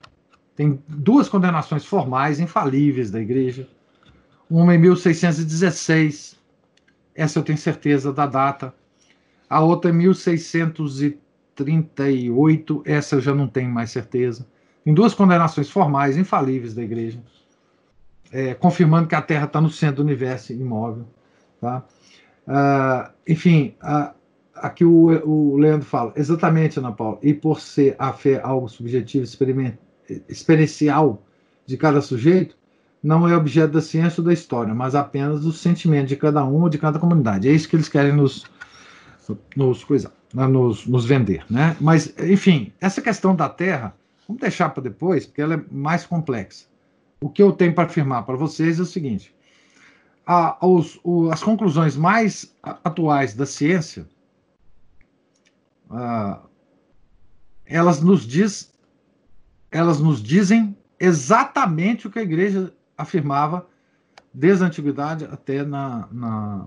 Tem 0.56 0.82
duas 0.88 1.28
condenações 1.28 1.84
formais 1.84 2.40
infalíveis 2.40 3.10
da 3.10 3.20
igreja. 3.20 3.68
Uma 4.48 4.74
em 4.74 4.78
1616, 4.78 6.40
essa 7.14 7.38
eu 7.38 7.42
tenho 7.42 7.58
certeza 7.58 8.10
da 8.12 8.24
data. 8.26 8.74
A 9.48 9.60
outra 9.60 9.90
em 9.90 9.94
1638, 9.94 12.82
essa 12.86 13.16
eu 13.16 13.20
já 13.20 13.34
não 13.34 13.46
tenho 13.46 13.70
mais 13.70 13.90
certeza. 13.90 14.46
Tem 14.82 14.94
duas 14.94 15.12
condenações 15.12 15.68
formais 15.70 16.16
infalíveis 16.16 16.72
da 16.74 16.82
igreja, 16.82 17.22
é, 18.32 18.54
confirmando 18.54 19.08
que 19.08 19.14
a 19.14 19.20
Terra 19.20 19.44
está 19.44 19.60
no 19.60 19.68
centro 19.68 19.96
do 19.96 20.02
universo 20.02 20.54
imóvel. 20.54 21.06
Tá? 21.60 21.84
Uh, 22.50 23.08
enfim, 23.28 23.76
aqui 24.56 24.84
o, 24.84 25.06
o 25.24 25.56
Leandro 25.56 25.86
fala, 25.86 26.12
exatamente, 26.16 26.80
Ana 26.80 26.90
Paula, 26.90 27.18
e 27.22 27.32
por 27.32 27.60
ser 27.60 27.94
a 27.96 28.12
fé 28.12 28.40
algo 28.42 28.68
subjetivo, 28.68 29.24
experiencial 30.28 31.22
de 31.64 31.76
cada 31.76 32.00
sujeito, 32.00 32.56
não 33.00 33.28
é 33.28 33.36
objeto 33.36 33.74
da 33.74 33.80
ciência 33.80 34.20
ou 34.20 34.26
da 34.26 34.32
história, 34.32 34.74
mas 34.74 34.96
apenas 34.96 35.42
do 35.42 35.52
sentimento 35.52 36.08
de 36.08 36.16
cada 36.16 36.44
um 36.44 36.62
ou 36.62 36.68
de 36.68 36.76
cada 36.76 36.98
comunidade. 36.98 37.48
É 37.48 37.52
isso 37.52 37.68
que 37.68 37.76
eles 37.76 37.88
querem 37.88 38.12
nos, 38.12 38.44
nos, 39.56 39.84
coisa, 39.84 40.12
né, 40.34 40.46
nos, 40.48 40.84
nos 40.86 41.04
vender. 41.06 41.44
Né? 41.48 41.76
Mas, 41.80 42.12
enfim, 42.18 42.72
essa 42.80 43.00
questão 43.00 43.34
da 43.34 43.48
Terra, 43.48 43.94
vamos 44.26 44.40
deixar 44.40 44.70
para 44.70 44.82
depois, 44.82 45.24
porque 45.24 45.40
ela 45.40 45.54
é 45.54 45.60
mais 45.70 46.04
complexa. 46.04 46.66
O 47.20 47.28
que 47.28 47.42
eu 47.42 47.52
tenho 47.52 47.74
para 47.74 47.84
afirmar 47.84 48.24
para 48.24 48.34
vocês 48.34 48.80
é 48.80 48.82
o 48.82 48.86
seguinte: 48.86 49.32
a, 50.26 50.56
o, 50.64 51.30
as 51.30 51.42
conclusões 51.42 51.96
mais 51.96 52.54
atuais 52.62 53.34
da 53.34 53.46
ciência, 53.46 54.06
uh, 55.90 56.38
elas 57.66 58.00
nos 58.00 58.26
diz, 58.26 58.72
elas 59.70 60.00
nos 60.00 60.22
dizem 60.22 60.76
exatamente 60.98 62.06
o 62.06 62.10
que 62.10 62.18
a 62.18 62.22
igreja 62.22 62.72
afirmava 62.96 63.66
desde 64.32 64.62
a 64.62 64.66
antiguidade 64.66 65.24
até 65.24 65.64
na, 65.64 66.08
na, 66.12 66.66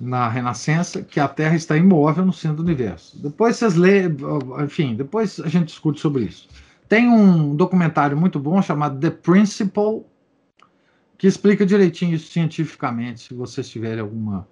na 0.00 0.28
Renascença, 0.28 1.02
que 1.02 1.20
a 1.20 1.28
Terra 1.28 1.56
está 1.56 1.76
imóvel 1.76 2.24
no 2.24 2.32
centro 2.32 2.58
do 2.58 2.62
universo. 2.62 3.20
Depois 3.20 3.56
vocês 3.56 3.74
lêem, 3.74 4.16
enfim, 4.64 4.94
depois 4.94 5.40
a 5.40 5.48
gente 5.48 5.66
discute 5.66 6.00
sobre 6.00 6.24
isso. 6.24 6.48
Tem 6.88 7.08
um 7.08 7.54
documentário 7.54 8.16
muito 8.16 8.38
bom 8.38 8.60
chamado 8.62 8.98
The 9.00 9.10
Principle 9.10 10.04
que 11.16 11.26
explica 11.26 11.64
direitinho 11.64 12.14
isso 12.14 12.32
cientificamente, 12.32 13.20
se 13.20 13.34
vocês 13.34 13.68
tiverem 13.68 14.00
alguma, 14.00 14.48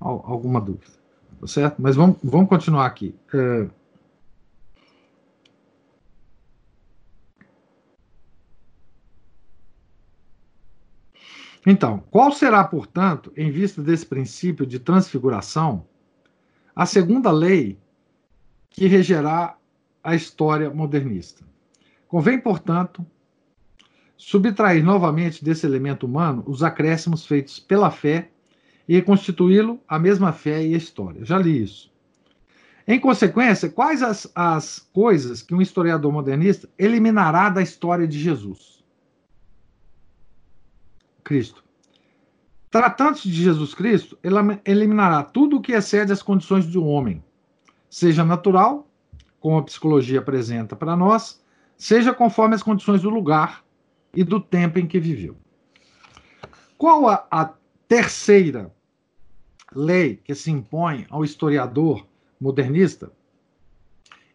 alguma 0.00 0.60
dúvida. 0.60 0.92
Tá 1.40 1.46
certo? 1.46 1.80
Mas 1.80 1.96
vamos, 1.96 2.18
vamos 2.22 2.48
continuar 2.48 2.86
aqui. 2.86 3.14
É... 3.32 3.68
Então, 11.66 12.04
qual 12.10 12.30
será, 12.30 12.62
portanto, 12.64 13.32
em 13.36 13.50
vista 13.50 13.82
desse 13.82 14.04
princípio 14.04 14.66
de 14.66 14.78
transfiguração, 14.78 15.86
a 16.76 16.84
segunda 16.84 17.30
lei 17.30 17.78
que 18.68 18.86
regerá 18.86 19.56
a 20.02 20.14
história 20.14 20.68
modernista? 20.68 21.44
Convém, 22.06 22.38
portanto, 22.38 23.04
subtrair 24.16 24.84
novamente 24.84 25.44
desse 25.44 25.66
elemento 25.66 26.06
humano 26.06 26.44
os 26.46 26.62
acréscimos 26.62 27.26
feitos 27.26 27.58
pela 27.58 27.90
fé 27.90 28.30
e 28.88 28.94
reconstituí-lo 28.94 29.80
a 29.88 29.98
mesma 29.98 30.32
fé 30.32 30.64
e 30.64 30.74
a 30.74 30.78
história. 30.78 31.24
Já 31.24 31.38
li 31.38 31.62
isso. 31.62 31.92
Em 32.86 33.00
consequência, 33.00 33.70
quais 33.70 34.02
as, 34.02 34.30
as 34.34 34.78
coisas 34.92 35.40
que 35.40 35.54
um 35.54 35.62
historiador 35.62 36.12
modernista 36.12 36.68
eliminará 36.78 37.48
da 37.48 37.62
história 37.62 38.06
de 38.06 38.18
Jesus? 38.18 38.84
Cristo. 41.22 41.64
Tratando-se 42.70 43.28
de 43.28 43.42
Jesus 43.42 43.72
Cristo, 43.72 44.18
ele 44.22 44.36
eliminará 44.64 45.22
tudo 45.22 45.56
o 45.56 45.60
que 45.62 45.72
excede 45.72 46.12
as 46.12 46.22
condições 46.22 46.66
do 46.66 46.84
homem, 46.84 47.24
seja 47.88 48.24
natural, 48.24 48.86
como 49.40 49.56
a 49.56 49.62
psicologia 49.62 50.18
apresenta 50.18 50.76
para 50.76 50.96
nós, 50.96 51.42
seja 51.76 52.12
conforme 52.12 52.54
as 52.54 52.62
condições 52.62 53.00
do 53.02 53.08
lugar 53.08 53.63
e 54.14 54.22
do 54.24 54.40
tempo 54.40 54.78
em 54.78 54.86
que 54.86 54.98
viveu. 54.98 55.36
Qual 56.76 57.08
a, 57.08 57.26
a 57.30 57.52
terceira 57.88 58.72
lei 59.74 60.16
que 60.16 60.34
se 60.34 60.50
impõe 60.50 61.06
ao 61.10 61.24
historiador 61.24 62.06
modernista? 62.40 63.12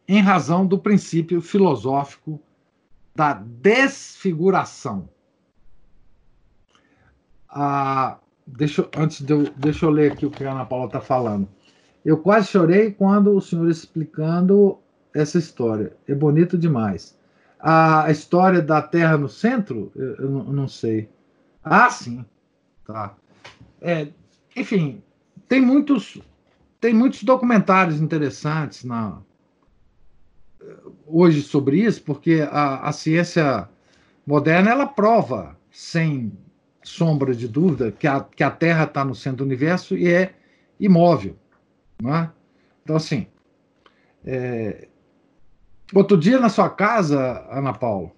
Em 0.08 0.22
razão 0.22 0.66
do 0.66 0.80
princípio 0.80 1.42
filosófico 1.42 2.42
da 3.16 3.34
desfiguração. 3.34 5.10
Ah, 7.50 8.18
deixa, 8.48 8.88
antes 8.98 9.22
de 9.22 9.34
eu, 9.34 9.44
deixa 9.58 9.86
eu 9.86 9.90
ler 9.90 10.14
aqui 10.14 10.26
o 10.26 10.32
que 10.32 10.44
a 10.44 10.52
Ana 10.52 10.66
Paula 10.66 10.86
está 10.86 11.02
falando. 11.02 11.48
Eu 12.06 12.18
quase 12.18 12.48
chorei 12.48 12.92
quando 12.92 13.36
o 13.36 13.42
senhor 13.42 13.70
explicando 13.70 14.80
essa 15.14 15.38
história. 15.38 15.96
É 16.08 16.16
bonito 16.16 16.58
demais. 16.58 17.19
A 17.60 18.10
história 18.10 18.62
da 18.62 18.82
Terra 18.82 19.18
no 19.18 19.28
centro, 19.28 19.92
eu, 19.96 20.16
eu 20.16 20.30
não 20.30 20.68
sei. 20.68 21.10
Ah, 21.64 21.90
sim. 21.90 22.26
Tá. 22.86 23.16
É, 23.82 24.08
enfim, 24.56 25.04
tem 25.48 25.62
muitos, 25.62 26.22
tem 26.80 26.94
muitos 26.94 27.24
documentários 27.24 28.00
interessantes 28.02 28.84
na, 28.84 29.22
hoje 31.06 31.42
sobre 31.42 31.82
isso, 31.84 32.04
porque 32.04 32.48
a, 32.50 32.88
a 32.88 32.92
ciência 32.92 33.68
moderna 34.26 34.72
ela 34.72 34.86
prova, 34.86 35.58
sem 35.72 36.32
sombra 36.84 37.34
de 37.34 37.48
dúvida, 37.48 37.92
que 37.92 38.08
a, 38.08 38.22
que 38.22 38.44
a 38.44 38.52
Terra 38.52 38.84
está 38.84 39.04
no 39.04 39.16
centro 39.16 39.40
do 39.40 39.44
universo 39.46 39.98
e 39.98 40.08
é 40.08 40.34
imóvel. 40.80 41.36
Não 42.02 42.16
é? 42.16 42.32
Então, 42.84 42.96
assim, 42.96 43.28
é, 44.26 44.88
outro 45.94 46.18
dia 46.18 46.40
na 46.40 46.50
sua 46.50 46.70
casa, 46.70 47.46
Ana 47.50 47.74
Paula, 47.74 48.12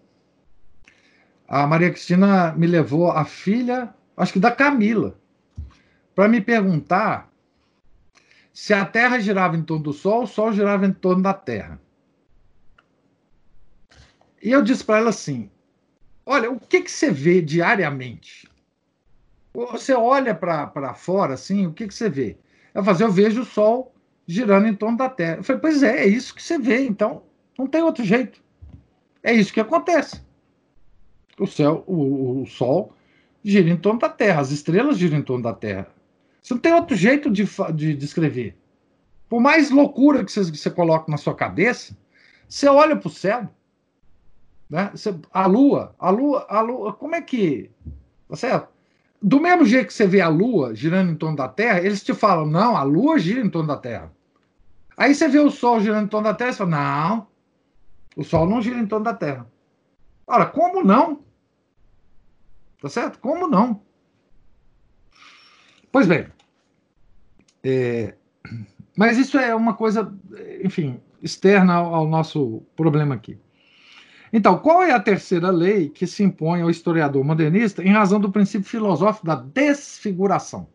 a 1.47 1.67
Maria 1.67 1.89
Cristina 1.89 2.53
me 2.53 2.67
levou 2.67 3.11
a 3.11 3.25
filha, 3.25 3.93
acho 4.15 4.33
que 4.33 4.39
da 4.39 4.51
Camila, 4.51 5.19
para 6.15 6.27
me 6.27 6.41
perguntar 6.41 7.29
se 8.53 8.73
a 8.73 8.85
Terra 8.85 9.19
girava 9.19 9.55
em 9.55 9.63
torno 9.63 9.83
do 9.83 9.93
Sol, 9.93 10.23
o 10.23 10.27
Sol 10.27 10.51
girava 10.53 10.85
em 10.85 10.93
torno 10.93 11.23
da 11.23 11.33
Terra. 11.33 11.79
E 14.41 14.51
eu 14.51 14.61
disse 14.61 14.83
para 14.83 14.99
ela 14.99 15.09
assim: 15.09 15.49
Olha, 16.25 16.49
o 16.51 16.59
que, 16.59 16.81
que 16.81 16.91
você 16.91 17.11
vê 17.11 17.41
diariamente? 17.41 18.49
Você 19.53 19.93
olha 19.93 20.33
para 20.33 20.93
fora, 20.93 21.33
assim, 21.33 21.67
o 21.67 21.73
que, 21.73 21.87
que 21.87 21.93
você 21.93 22.09
vê? 22.09 22.37
Eu 22.73 22.83
fazer, 22.83 23.03
eu 23.03 23.11
vejo 23.11 23.41
o 23.41 23.45
Sol 23.45 23.93
girando 24.25 24.67
em 24.67 24.73
torno 24.73 24.97
da 24.97 25.09
Terra. 25.09 25.37
Eu 25.37 25.43
falei, 25.43 25.61
pois 25.61 25.83
é, 25.83 26.03
é 26.03 26.07
isso 26.07 26.33
que 26.33 26.41
você 26.41 26.57
vê, 26.57 26.85
então 26.85 27.23
não 27.61 27.67
tem 27.67 27.81
outro 27.81 28.03
jeito. 28.03 28.41
É 29.23 29.33
isso 29.33 29.53
que 29.53 29.59
acontece. 29.59 30.21
O 31.39 31.47
céu, 31.47 31.83
o, 31.87 32.41
o 32.41 32.45
Sol 32.45 32.93
gira 33.43 33.69
em 33.69 33.77
torno 33.77 33.99
da 33.99 34.09
Terra, 34.09 34.41
as 34.41 34.51
estrelas 34.51 34.97
giram 34.97 35.17
em 35.17 35.23
torno 35.23 35.43
da 35.43 35.53
Terra. 35.53 35.87
Você 36.41 36.53
não 36.53 36.61
tem 36.61 36.73
outro 36.73 36.95
jeito 36.95 37.29
de, 37.29 37.45
de 37.73 37.95
descrever. 37.95 38.57
Por 39.29 39.39
mais 39.39 39.69
loucura 39.69 40.25
que 40.25 40.31
você, 40.31 40.43
você 40.43 40.69
coloque 40.69 41.09
na 41.09 41.17
sua 41.17 41.35
cabeça, 41.35 41.95
você 42.47 42.67
olha 42.67 42.95
para 42.95 43.07
o 43.07 43.11
céu, 43.11 43.49
né? 44.69 44.91
Você, 44.93 45.15
a 45.31 45.45
Lua, 45.45 45.95
a 45.99 46.09
Lua, 46.09 46.45
a 46.49 46.61
Lua, 46.61 46.93
como 46.93 47.15
é 47.15 47.21
que, 47.21 47.69
tá 48.27 48.35
certo? 48.35 48.69
Do 49.21 49.39
mesmo 49.39 49.65
jeito 49.65 49.87
que 49.87 49.93
você 49.93 50.07
vê 50.07 50.19
a 50.19 50.27
Lua 50.27 50.73
girando 50.73 51.11
em 51.11 51.15
torno 51.15 51.37
da 51.37 51.47
Terra, 51.47 51.79
eles 51.79 52.03
te 52.03 52.13
falam, 52.13 52.45
não, 52.45 52.75
a 52.75 52.83
Lua 52.83 53.19
gira 53.19 53.39
em 53.39 53.49
torno 53.49 53.67
da 53.67 53.77
Terra. 53.77 54.11
Aí 54.97 55.13
você 55.13 55.27
vê 55.27 55.39
o 55.39 55.51
Sol 55.51 55.79
girando 55.79 56.05
em 56.05 56.09
torno 56.09 56.27
da 56.27 56.33
Terra 56.33 56.51
você 56.51 56.57
fala, 56.57 56.69
não, 56.69 57.27
o 58.15 58.23
Sol 58.23 58.47
não 58.47 58.61
gira 58.61 58.79
em 58.79 58.87
torno 58.87 59.05
da 59.05 59.13
Terra. 59.13 59.47
Ora, 60.27 60.45
como 60.45 60.83
não? 60.83 61.23
Tá 62.81 62.89
certo? 62.89 63.19
Como 63.19 63.47
não? 63.47 63.81
Pois 65.91 66.07
bem, 66.07 66.27
é, 67.63 68.15
mas 68.97 69.17
isso 69.17 69.37
é 69.37 69.53
uma 69.53 69.73
coisa, 69.73 70.13
enfim, 70.63 70.99
externa 71.21 71.75
ao, 71.75 71.93
ao 71.93 72.07
nosso 72.07 72.63
problema 72.75 73.15
aqui. 73.15 73.37
Então, 74.33 74.57
qual 74.57 74.81
é 74.81 74.91
a 74.91 74.99
terceira 74.99 75.49
lei 75.49 75.89
que 75.89 76.07
se 76.07 76.23
impõe 76.23 76.61
ao 76.61 76.69
historiador 76.69 77.23
modernista 77.23 77.83
em 77.83 77.91
razão 77.91 78.19
do 78.19 78.31
princípio 78.31 78.67
filosófico 78.67 79.25
da 79.25 79.35
desfiguração? 79.35 80.67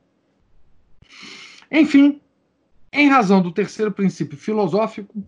Enfim, 1.70 2.20
em 2.92 3.08
razão 3.08 3.40
do 3.40 3.50
terceiro 3.50 3.90
princípio 3.90 4.36
filosófico, 4.36 5.24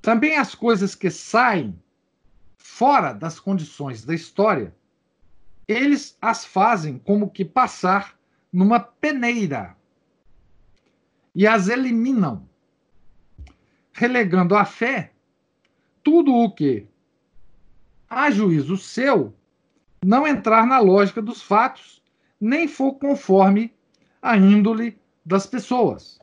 também 0.00 0.36
as 0.36 0.54
coisas 0.54 0.94
que 0.94 1.10
saem 1.10 1.78
fora 2.56 3.12
das 3.12 3.40
condições 3.40 4.04
da 4.04 4.14
história, 4.14 4.74
eles 5.66 6.16
as 6.20 6.44
fazem 6.44 6.98
como 6.98 7.30
que 7.30 7.44
passar 7.44 8.18
numa 8.52 8.80
peneira 8.80 9.76
e 11.34 11.46
as 11.46 11.68
eliminam, 11.68 12.48
relegando 13.92 14.56
à 14.56 14.64
fé 14.64 15.12
tudo 16.02 16.32
o 16.32 16.50
que, 16.50 16.86
a 18.08 18.30
juízo 18.30 18.76
seu, 18.76 19.34
não 20.04 20.26
entrar 20.26 20.66
na 20.66 20.78
lógica 20.78 21.20
dos 21.20 21.42
fatos, 21.42 22.02
nem 22.40 22.66
for 22.66 22.94
conforme 22.94 23.74
a 24.22 24.36
índole 24.36 24.98
das 25.24 25.46
pessoas. 25.46 26.18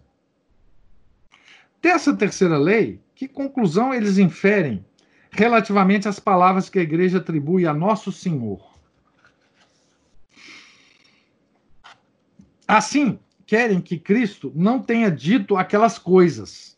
Dessa 1.81 2.15
terceira 2.15 2.57
lei, 2.57 2.99
que 3.15 3.27
conclusão 3.29 3.93
eles 3.93 4.17
inferem 4.17 4.85
relativamente 5.31 6.07
às 6.07 6.19
palavras 6.19 6.69
que 6.69 6.77
a 6.77 6.83
igreja 6.83 7.17
atribui 7.17 7.65
a 7.65 7.73
Nosso 7.73 8.11
Senhor? 8.11 8.75
Assim, 12.67 13.17
querem 13.45 13.79
que 13.79 13.97
Cristo 13.97 14.51
não 14.53 14.81
tenha 14.81 15.09
dito 15.09 15.55
aquelas 15.55 15.97
coisas 15.97 16.77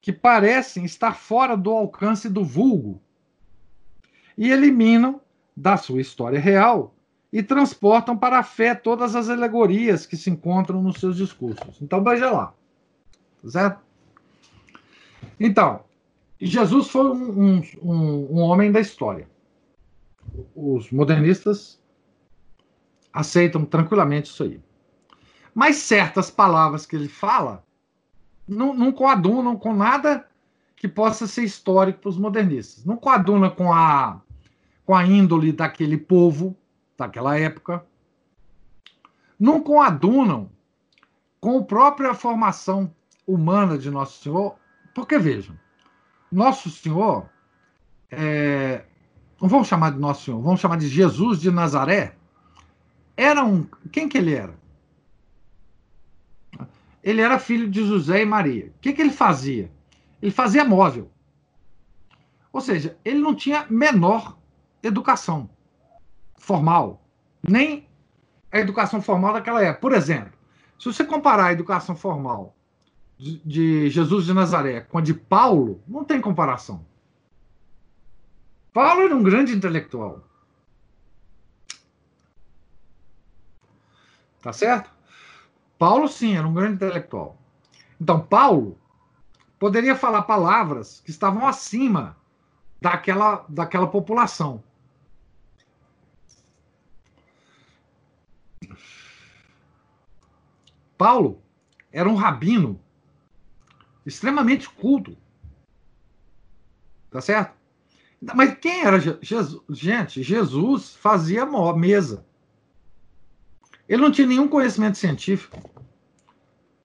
que 0.00 0.12
parecem 0.12 0.84
estar 0.84 1.16
fora 1.16 1.56
do 1.56 1.70
alcance 1.70 2.28
do 2.28 2.44
vulgo 2.44 3.02
e 4.38 4.50
eliminam 4.52 5.20
da 5.56 5.76
sua 5.76 6.00
história 6.00 6.38
real 6.38 6.94
e 7.32 7.42
transportam 7.42 8.16
para 8.16 8.38
a 8.38 8.42
fé 8.42 8.74
todas 8.74 9.16
as 9.16 9.28
alegorias 9.28 10.06
que 10.06 10.16
se 10.16 10.30
encontram 10.30 10.80
nos 10.80 11.00
seus 11.00 11.16
discursos. 11.16 11.80
Então, 11.82 12.04
veja 12.04 12.30
lá. 12.30 12.54
Certo? 13.44 13.85
Então, 15.38 15.84
Jesus 16.40 16.88
foi 16.88 17.10
um, 17.10 17.62
um, 17.82 18.28
um 18.30 18.40
homem 18.40 18.70
da 18.70 18.80
história. 18.80 19.28
Os 20.54 20.90
modernistas 20.90 21.80
aceitam 23.12 23.64
tranquilamente 23.64 24.30
isso 24.30 24.42
aí. 24.42 24.60
Mas 25.54 25.76
certas 25.76 26.30
palavras 26.30 26.84
que 26.84 26.94
ele 26.94 27.08
fala 27.08 27.64
não, 28.46 28.74
não 28.74 28.92
coadunam 28.92 29.56
com 29.56 29.74
nada 29.74 30.28
que 30.76 30.86
possa 30.86 31.26
ser 31.26 31.44
histórico 31.44 32.00
para 32.00 32.10
os 32.10 32.18
modernistas. 32.18 32.84
Não 32.84 32.96
coaduna 32.96 33.50
com 33.50 33.72
a, 33.72 34.20
com 34.84 34.94
a 34.94 35.04
índole 35.06 35.52
daquele 35.52 35.96
povo, 35.96 36.54
daquela 36.96 37.38
época. 37.38 37.84
Não 39.40 39.62
coadunam 39.62 40.50
com 41.40 41.58
a 41.58 41.64
própria 41.64 42.12
formação 42.12 42.94
humana 43.26 43.78
de 43.78 43.90
Nosso 43.90 44.22
Senhor. 44.22 44.56
Porque, 44.96 45.18
vejam, 45.18 45.54
Nosso 46.32 46.70
Senhor, 46.70 47.28
é, 48.10 48.82
não 49.38 49.46
vamos 49.46 49.68
chamar 49.68 49.92
de 49.92 49.98
Nosso 49.98 50.24
Senhor, 50.24 50.40
vamos 50.40 50.58
chamar 50.58 50.78
de 50.78 50.88
Jesus 50.88 51.38
de 51.38 51.50
Nazaré, 51.50 52.16
era 53.14 53.44
um. 53.44 53.68
Quem 53.92 54.08
que 54.08 54.16
ele 54.16 54.34
era? 54.34 54.58
ele 57.02 57.20
era 57.20 57.38
filho 57.38 57.70
de 57.70 57.86
José 57.86 58.22
e 58.22 58.24
Maria. 58.24 58.72
O 58.74 58.80
que, 58.80 58.94
que 58.94 59.02
ele 59.02 59.10
fazia? 59.10 59.70
Ele 60.20 60.32
fazia 60.32 60.64
móvel. 60.64 61.10
Ou 62.50 62.62
seja, 62.62 62.98
ele 63.04 63.20
não 63.20 63.34
tinha 63.34 63.66
menor 63.68 64.38
educação 64.82 65.48
formal, 66.38 67.06
nem 67.46 67.86
a 68.50 68.58
educação 68.58 69.02
formal 69.02 69.34
daquela 69.34 69.62
época. 69.62 69.80
Por 69.82 69.92
exemplo, 69.92 70.32
se 70.78 70.86
você 70.86 71.04
comparar 71.04 71.48
a 71.48 71.52
educação 71.52 71.94
formal 71.94 72.55
de, 73.18 73.88
Jesus 73.90 74.26
de 74.26 74.34
Nazaré 74.34 74.80
com 74.82 74.98
a 74.98 75.00
de 75.00 75.14
Paulo, 75.14 75.82
não 75.86 76.04
tem 76.04 76.20
comparação. 76.20 76.84
Paulo 78.72 79.02
era 79.02 79.16
um 79.16 79.22
grande 79.22 79.52
intelectual. 79.52 80.22
Tá 84.42 84.52
certo? 84.52 84.90
Paulo, 85.78 86.08
sim, 86.08 86.36
era 86.36 86.46
um 86.46 86.54
grande 86.54 86.74
intelectual. 86.74 87.38
Então, 88.00 88.20
Paulo 88.20 88.78
poderia 89.58 89.96
falar 89.96 90.22
palavras 90.22 91.00
que 91.00 91.10
estavam 91.10 91.46
acima 91.46 92.16
daquela, 92.80 93.44
daquela 93.48 93.86
população. 93.86 94.62
Paulo 100.96 101.42
era 101.92 102.08
um 102.08 102.14
rabino 102.14 102.80
extremamente 104.06 104.70
culto. 104.70 105.16
Tá 107.10 107.20
certo? 107.20 107.54
Mas 108.34 108.56
quem 108.58 108.82
era 108.82 108.98
Jesus? 108.98 109.60
Gente, 109.68 110.22
Jesus 110.22 110.94
fazia 110.94 111.44
mesa. 111.76 112.24
Ele 113.88 114.02
não 114.02 114.10
tinha 114.10 114.26
nenhum 114.26 114.48
conhecimento 114.48 114.96
científico. 114.96 115.60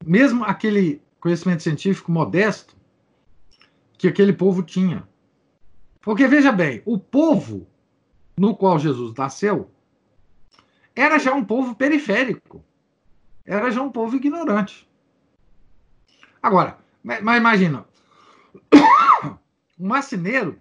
Mesmo 0.06 0.44
aquele 0.44 1.02
conhecimento 1.20 1.64
científico 1.64 2.12
modesto 2.12 2.76
que 3.98 4.08
aquele 4.08 4.34
povo 4.34 4.64
tinha. 4.64 5.08
Porque 6.02 6.28
veja 6.28 6.52
bem, 6.52 6.82
o 6.86 6.98
povo 6.98 7.68
no 8.38 8.56
qual 8.56 8.80
Jesus 8.80 9.14
nasceu 9.16 9.70
era 10.96 11.20
já 11.20 11.34
um 11.34 11.46
povo 11.46 11.76
periférico. 11.76 12.64
Era 13.46 13.72
já 13.72 13.82
um 13.82 13.92
povo 13.92 14.16
ignorante. 14.16 14.90
Agora, 16.42 16.78
mas 17.04 17.38
imagina, 17.38 17.86
um 19.80 19.88
marceneiro 19.88 20.60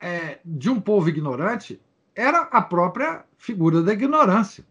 é, 0.00 0.38
de 0.44 0.70
um 0.70 0.80
povo 0.80 1.08
ignorante 1.08 1.80
era 2.14 2.42
a 2.42 2.62
própria 2.62 3.24
figura 3.36 3.82
da 3.82 3.92
ignorância. 3.92 4.64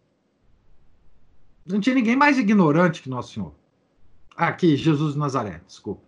Não 1.66 1.80
tinha 1.80 1.96
ninguém 1.96 2.16
mais 2.16 2.38
ignorante 2.38 3.02
que 3.02 3.10
Nosso 3.10 3.34
Senhor. 3.34 3.54
Aqui, 4.36 4.76
Jesus 4.76 5.14
de 5.14 5.20
Nazaré, 5.20 5.62
desculpa. 5.66 6.02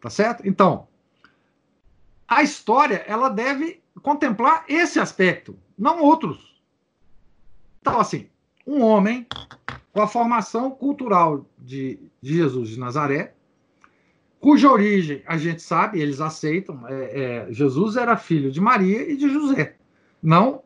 Tá 0.00 0.10
certo? 0.10 0.46
Então, 0.46 0.88
a 2.26 2.42
história 2.42 3.04
ela 3.06 3.28
deve 3.28 3.82
contemplar 4.02 4.64
esse 4.68 5.00
aspecto, 5.00 5.58
não 5.76 6.00
outros. 6.00 6.62
Então, 7.80 7.98
assim, 7.98 8.28
um 8.68 8.82
homem 8.82 9.26
com 9.92 10.02
a 10.02 10.06
formação 10.06 10.70
cultural 10.70 11.46
de, 11.58 11.98
Jesus 12.22 12.68
de 12.68 12.78
Nazaré, 12.78 13.34
cuja 14.38 14.70
origem 14.70 15.22
a 15.26 15.38
gente 15.38 15.62
sabe, 15.62 16.00
eles 16.00 16.20
aceitam, 16.20 16.86
é, 16.86 17.46
é, 17.48 17.52
Jesus 17.52 17.96
era 17.96 18.16
filho 18.16 18.52
de 18.52 18.60
Maria 18.60 19.10
e 19.10 19.16
de 19.16 19.30
José, 19.30 19.76
não 20.22 20.62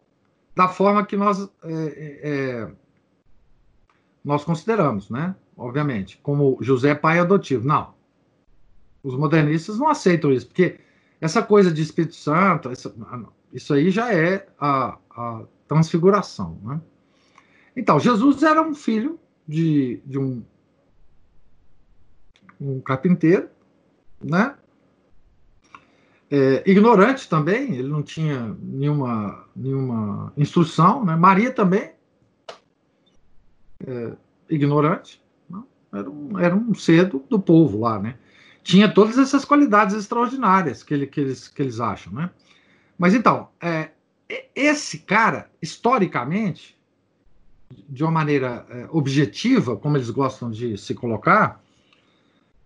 da 0.54 0.68
forma 0.68 1.06
que 1.06 1.16
nós, 1.16 1.48
é, 1.62 2.20
é, 2.22 2.70
nós 4.24 4.44
consideramos, 4.44 5.08
né? 5.08 5.34
Obviamente, 5.56 6.18
como 6.22 6.58
José 6.60 6.94
pai 6.94 7.18
adotivo. 7.18 7.66
Não. 7.66 7.94
Os 9.02 9.16
modernistas 9.16 9.78
não 9.78 9.88
aceitam 9.88 10.30
isso, 10.32 10.46
porque 10.46 10.78
essa 11.20 11.42
coisa 11.42 11.72
de 11.72 11.80
Espírito 11.80 12.14
Santo, 12.14 12.68
essa, 12.68 12.94
isso 13.52 13.72
aí 13.72 13.90
já 13.90 14.12
é 14.12 14.46
a, 14.60 14.98
a 15.10 15.42
transfiguração, 15.66 16.58
né? 16.62 16.80
Então, 17.76 17.98
Jesus 17.98 18.42
era 18.42 18.62
um 18.62 18.74
filho 18.74 19.18
de, 19.46 20.00
de 20.04 20.18
um, 20.18 20.42
um 22.60 22.80
carpinteiro, 22.80 23.48
né? 24.22 24.54
É, 26.30 26.62
ignorante 26.64 27.28
também, 27.28 27.74
ele 27.74 27.88
não 27.88 28.02
tinha 28.02 28.56
nenhuma, 28.58 29.46
nenhuma 29.54 30.32
instrução, 30.36 31.04
né? 31.04 31.14
Maria 31.14 31.52
também, 31.52 31.92
é, 33.86 34.12
ignorante, 34.48 35.22
não? 35.48 35.66
Era, 35.92 36.08
um, 36.08 36.38
era 36.38 36.56
um 36.56 36.74
cedo 36.74 37.22
do 37.28 37.38
povo 37.38 37.80
lá, 37.80 37.98
né? 37.98 38.16
Tinha 38.62 38.88
todas 38.92 39.18
essas 39.18 39.44
qualidades 39.44 39.94
extraordinárias 39.94 40.82
que, 40.82 40.94
ele, 40.94 41.06
que, 41.06 41.20
eles, 41.20 41.48
que 41.48 41.60
eles 41.60 41.80
acham, 41.80 42.12
né? 42.12 42.30
Mas 42.96 43.12
então, 43.12 43.48
é, 43.60 43.90
esse 44.54 45.00
cara, 45.00 45.50
historicamente, 45.60 46.78
de 47.88 48.02
uma 48.02 48.12
maneira 48.12 48.66
é, 48.68 48.88
objetiva, 48.90 49.76
como 49.76 49.96
eles 49.96 50.10
gostam 50.10 50.50
de 50.50 50.76
se 50.76 50.94
colocar, 50.94 51.62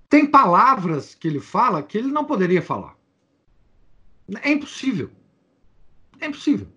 tem 0.09 0.27
palavras 0.27 1.15
que 1.15 1.27
ele 1.27 1.41
fala 1.41 1.83
que 1.83 1.99
ele 1.99 2.09
não 2.09 2.25
poderia 2.25 2.63
falar. 2.63 2.97
É 4.43 4.51
impossível. 4.51 5.11
É 6.21 6.27
impossível. 6.27 6.69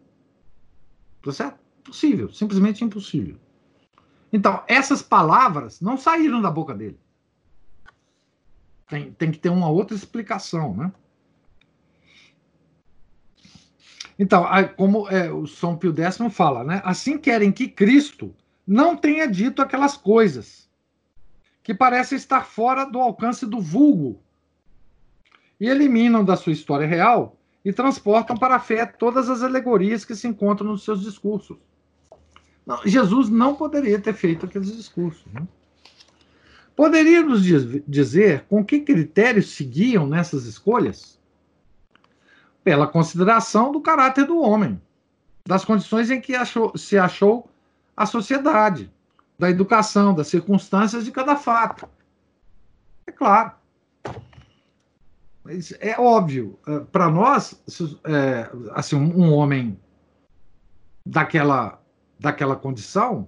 Tá 1.23 1.32
certo? 1.32 1.59
Impossível. 1.80 2.32
Simplesmente 2.32 2.84
impossível. 2.84 3.38
Então, 4.32 4.63
essas 4.67 5.01
palavras 5.01 5.82
não 5.82 5.97
saíram 5.97 6.41
da 6.41 6.51
boca 6.51 6.73
dele. 6.73 6.99
Tem, 8.88 9.11
tem 9.13 9.32
que 9.32 9.39
ter 9.39 9.49
uma 9.49 9.69
outra 9.69 9.95
explicação, 9.95 10.75
né? 10.75 10.91
Então, 14.20 14.45
como 14.76 15.07
é, 15.07 15.32
o 15.32 15.47
São 15.47 15.78
Pio 15.78 15.95
X 15.97 16.17
fala, 16.32 16.61
né? 16.61 16.82
Assim 16.84 17.17
querem 17.17 17.53
que 17.53 17.70
Cristo 17.70 18.36
não 18.67 18.97
tenha 18.97 19.26
dito 19.26 19.61
aquelas 19.61 19.95
coisas 19.95 20.70
que 21.63 21.74
parecem 21.74 22.17
estar 22.17 22.45
fora 22.45 22.84
do 22.84 22.99
alcance 22.99 23.45
do 23.45 23.61
vulgo 23.61 24.22
e 25.57 25.67
eliminam 25.67 26.24
da 26.24 26.36
sua 26.36 26.51
história 26.51 26.86
real 26.86 27.38
e 27.63 27.72
transportam 27.72 28.36
para 28.36 28.55
a 28.55 28.59
fé 28.59 28.86
todas 28.86 29.30
as 29.30 29.41
alegorias 29.41 30.03
que 30.03 30.15
se 30.15 30.28
encontram 30.28 30.67
nos 30.67 30.84
seus 30.84 31.01
discursos. 31.01 31.57
Não, 32.65 32.82
Jesus 32.86 33.30
não 33.30 33.55
poderia 33.55 33.99
ter 33.99 34.13
feito 34.13 34.45
aqueles 34.45 34.76
discursos. 34.76 35.26
Né? 35.34 35.47
Poderia 36.76 37.22
nos 37.22 37.43
dizer 37.88 38.45
com 38.49 38.63
que 38.63 38.82
critérios 38.82 39.51
seguiam 39.51 40.05
nessas 40.07 40.45
escolhas? 40.45 41.18
Pela 42.70 42.86
consideração 42.86 43.72
do 43.72 43.82
caráter 43.82 44.28
do 44.28 44.39
homem, 44.39 44.80
das 45.43 45.65
condições 45.65 46.11
em 46.11 46.22
que 46.22 46.36
achou, 46.36 46.78
se 46.78 46.99
achou 46.99 47.49
a 47.97 48.05
sociedade, 48.05 48.93
da 49.39 49.49
educação, 49.49 50.13
das 50.13 50.28
circunstâncias 50.28 51.03
de 51.03 51.11
cada 51.11 51.36
fato. 51.36 51.89
É 53.07 53.11
claro. 53.11 53.53
É 55.80 55.99
óbvio, 55.99 56.59
é, 56.67 56.82
para 56.91 57.09
nós, 57.09 57.59
é, 58.03 58.51
assim, 58.74 58.95
um 58.95 59.34
homem 59.34 59.80
daquela, 61.03 61.82
daquela 62.20 62.55
condição 62.55 63.28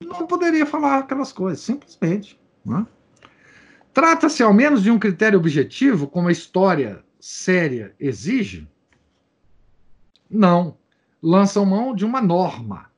não 0.00 0.24
poderia 0.24 0.64
falar 0.64 0.98
aquelas 0.98 1.32
coisas, 1.32 1.58
simplesmente. 1.58 2.38
Né? 2.64 2.86
Trata-se 3.92 4.40
ao 4.40 4.54
menos 4.54 4.84
de 4.84 4.90
um 4.92 5.00
critério 5.00 5.36
objetivo, 5.36 6.06
como 6.06 6.28
a 6.28 6.32
história 6.32 7.04
séria 7.26 7.92
exige? 7.98 8.68
Não. 10.30 10.78
Lançam 11.20 11.66
mão 11.66 11.92
de 11.92 12.04
uma 12.04 12.22
norma, 12.22 12.88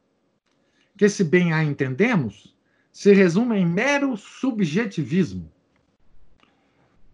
que, 0.99 1.09
se 1.09 1.25
bem 1.25 1.55
a 1.55 1.65
entendemos, 1.65 2.55
se 2.93 3.15
resume 3.15 3.57
em 3.57 3.65
mero 3.65 4.19
subjetivismo. 4.19 5.51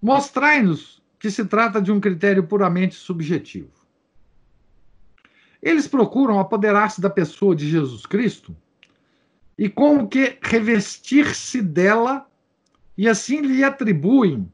Mostrai-nos 0.02 1.00
que 1.16 1.30
se 1.30 1.44
trata 1.44 1.80
de 1.80 1.92
um 1.92 2.00
critério 2.00 2.48
puramente 2.48 2.96
subjetivo. 2.96 3.70
Eles 5.62 5.86
procuram 5.86 6.40
apoderar-se 6.40 7.00
da 7.00 7.08
pessoa 7.08 7.54
de 7.54 7.70
Jesus 7.70 8.04
Cristo 8.06 8.56
e 9.56 9.68
como 9.68 10.08
que 10.08 10.36
revestir-se 10.42 11.62
dela 11.62 12.28
e 12.98 13.08
assim 13.08 13.40
lhe 13.40 13.62
atribuem, 13.62 14.52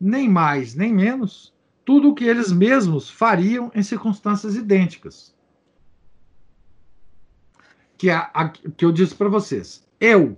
nem 0.00 0.28
mais 0.28 0.76
nem 0.76 0.94
menos, 0.94 1.53
tudo 1.84 2.10
o 2.10 2.14
que 2.14 2.24
eles 2.24 2.50
mesmos 2.50 3.10
fariam 3.10 3.70
em 3.74 3.82
circunstâncias 3.82 4.56
idênticas. 4.56 5.34
Que, 7.96 8.10
a, 8.10 8.30
a 8.34 8.48
que 8.48 8.84
eu 8.84 8.90
disse 8.90 9.14
para 9.14 9.28
vocês. 9.28 9.86
Eu, 10.00 10.36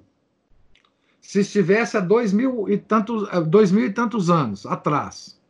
se 1.21 1.41
estivesse 1.41 1.97
há 1.97 2.01
dois 2.01 2.33
mil 2.33 2.69
e 2.69 2.77
tantos, 2.77 3.29
dois 3.49 3.73
mil 3.73 3.87
e 3.87 3.93
tantos 3.93 4.29
anos 4.31 4.67
atrás, 4.67 5.41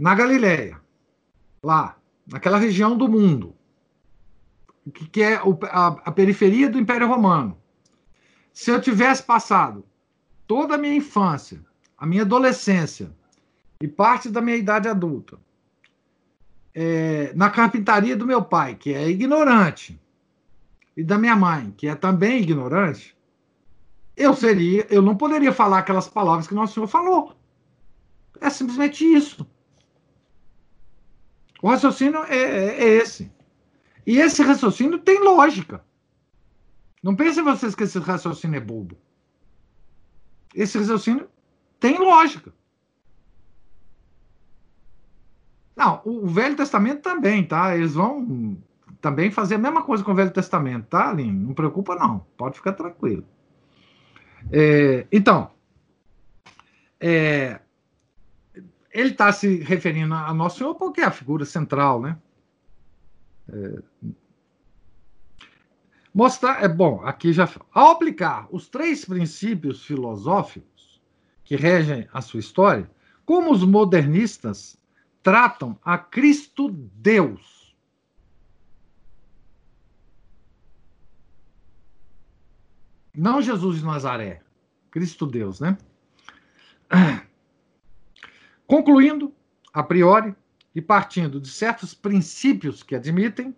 na 0.00 0.14
Galileia, 0.14 0.80
lá, 1.62 1.96
naquela 2.26 2.58
região 2.58 2.96
do 2.96 3.08
mundo, 3.08 3.54
que, 4.92 5.08
que 5.08 5.22
é 5.22 5.42
o, 5.42 5.58
a, 5.64 5.88
a 6.04 6.12
periferia 6.12 6.68
do 6.68 6.78
Império 6.78 7.08
Romano, 7.08 7.58
se 8.52 8.70
eu 8.70 8.80
tivesse 8.80 9.22
passado 9.22 9.84
toda 10.46 10.74
a 10.74 10.78
minha 10.78 10.94
infância, 10.94 11.64
a 11.96 12.06
minha 12.06 12.22
adolescência 12.22 13.14
e 13.82 13.88
parte 13.88 14.30
da 14.30 14.40
minha 14.40 14.56
idade 14.56 14.88
adulta 14.88 15.38
é, 16.74 17.32
na 17.34 17.50
carpintaria 17.50 18.16
do 18.16 18.26
meu 18.26 18.42
pai, 18.42 18.74
que 18.74 18.94
é 18.94 19.08
ignorante, 19.08 20.00
e 20.96 21.02
da 21.02 21.18
minha 21.18 21.36
mãe, 21.36 21.72
que 21.76 21.88
é 21.88 21.94
também 21.94 22.40
ignorante, 22.40 23.16
eu 24.16 24.34
seria, 24.34 24.86
eu 24.88 25.02
não 25.02 25.16
poderia 25.16 25.52
falar 25.52 25.78
aquelas 25.78 26.08
palavras 26.08 26.46
que 26.46 26.54
nosso 26.54 26.74
Senhor 26.74 26.86
falou. 26.86 27.34
É 28.40 28.50
simplesmente 28.50 29.04
isso. 29.04 29.46
O 31.62 31.68
raciocínio 31.68 32.22
é, 32.24 32.36
é, 32.36 32.84
é 32.84 32.88
esse. 32.98 33.30
E 34.06 34.18
esse 34.18 34.42
raciocínio 34.42 34.98
tem 34.98 35.20
lógica. 35.20 35.84
Não 37.02 37.16
pensem 37.16 37.42
vocês 37.42 37.74
que 37.74 37.84
esse 37.84 37.98
raciocínio 37.98 38.56
é 38.56 38.60
bobo. 38.60 38.96
Esse 40.54 40.78
raciocínio 40.78 41.28
tem 41.80 41.98
lógica. 41.98 42.52
Não, 45.74 46.02
o 46.04 46.26
Velho 46.26 46.56
Testamento 46.56 47.00
também, 47.00 47.44
tá? 47.44 47.76
Eles 47.76 47.94
vão 47.94 48.56
também 49.00 49.30
fazer 49.30 49.56
a 49.56 49.58
mesma 49.58 49.82
coisa 49.82 50.04
com 50.04 50.12
o 50.12 50.14
Velho 50.14 50.30
Testamento, 50.30 50.86
tá, 50.86 51.10
Aline? 51.10 51.46
Não 51.46 51.54
preocupa, 51.54 51.94
não. 51.96 52.26
Pode 52.36 52.56
ficar 52.56 52.72
tranquilo. 52.72 53.24
É, 54.50 55.06
então, 55.10 55.50
é, 57.00 57.60
ele 58.92 59.10
está 59.10 59.32
se 59.32 59.56
referindo 59.56 60.14
a 60.14 60.32
Nosso 60.34 60.58
Senhor 60.58 60.74
porque 60.74 61.00
é 61.00 61.04
a 61.04 61.10
figura 61.10 61.44
central, 61.44 62.00
né? 62.00 62.18
É, 63.48 63.82
mostrar, 66.14 66.62
é 66.62 66.68
bom, 66.68 67.00
aqui 67.04 67.32
já. 67.32 67.48
Ao 67.72 67.92
aplicar 67.92 68.46
os 68.50 68.68
três 68.68 69.04
princípios 69.04 69.84
filosóficos 69.84 71.00
que 71.42 71.56
regem 71.56 72.06
a 72.12 72.20
sua 72.20 72.40
história, 72.40 72.90
como 73.24 73.50
os 73.50 73.64
modernistas 73.64 74.76
tratam 75.22 75.78
a 75.84 75.96
Cristo 75.96 76.68
Deus. 76.70 77.74
Não 83.14 83.42
Jesus 83.42 83.78
de 83.78 83.84
Nazaré, 83.84 84.42
Cristo 84.90 85.26
Deus, 85.26 85.60
né? 85.60 85.76
Concluindo, 88.66 89.34
a 89.72 89.82
priori, 89.82 90.34
e 90.74 90.80
partindo 90.80 91.38
de 91.38 91.48
certos 91.48 91.92
princípios 91.92 92.82
que 92.82 92.94
admitem, 92.94 93.54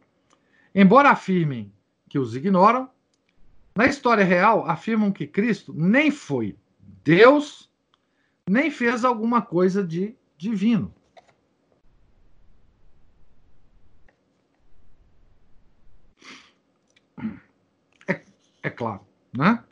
embora 0.74 1.10
afirmem 1.10 1.72
que 2.08 2.18
os 2.18 2.34
ignoram, 2.34 2.90
na 3.76 3.86
história 3.86 4.24
real 4.24 4.68
afirmam 4.68 5.12
que 5.12 5.26
Cristo 5.26 5.72
nem 5.72 6.10
foi 6.10 6.56
Deus, 7.04 7.70
nem 8.48 8.70
fez 8.70 9.04
alguma 9.04 9.40
coisa 9.40 9.84
de 9.84 10.16
divino. 10.36 10.92
É, 18.64 18.70
claro, 18.70 19.02
né? 19.36 19.62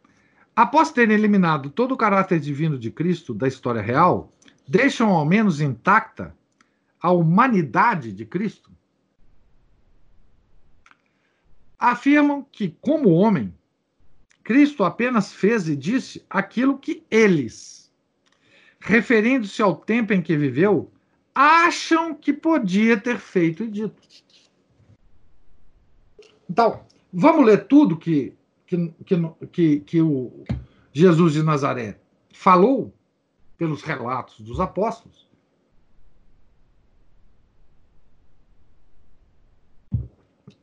Após 0.54 0.92
terem 0.92 1.16
eliminado 1.16 1.70
todo 1.70 1.92
o 1.92 1.96
caráter 1.96 2.38
divino 2.38 2.78
de 2.78 2.90
Cristo 2.90 3.32
da 3.32 3.48
história 3.48 3.80
real, 3.80 4.30
deixam 4.68 5.08
ao 5.08 5.24
menos 5.24 5.62
intacta 5.62 6.36
a 7.00 7.10
humanidade 7.10 8.12
de 8.12 8.26
Cristo? 8.26 8.70
Afirmam 11.78 12.46
que, 12.52 12.76
como 12.82 13.08
homem, 13.08 13.54
Cristo 14.44 14.84
apenas 14.84 15.32
fez 15.32 15.66
e 15.68 15.74
disse 15.74 16.22
aquilo 16.28 16.78
que 16.78 17.02
eles, 17.10 17.90
referindo-se 18.78 19.62
ao 19.62 19.74
tempo 19.74 20.12
em 20.12 20.20
que 20.20 20.36
viveu, 20.36 20.92
acham 21.34 22.14
que 22.14 22.30
podia 22.30 23.00
ter 23.00 23.18
feito 23.18 23.64
e 23.64 23.68
dito. 23.68 24.02
Então, 26.48 26.84
vamos 27.10 27.46
ler 27.46 27.66
tudo 27.66 27.96
que, 27.96 28.36
que, 29.04 29.46
que, 29.52 29.80
que 29.80 30.02
o 30.02 30.44
Jesus 30.92 31.32
de 31.32 31.42
Nazaré 31.42 32.00
falou 32.32 32.94
pelos 33.56 33.82
relatos 33.82 34.40
dos 34.40 34.60
apóstolos. 34.60 35.30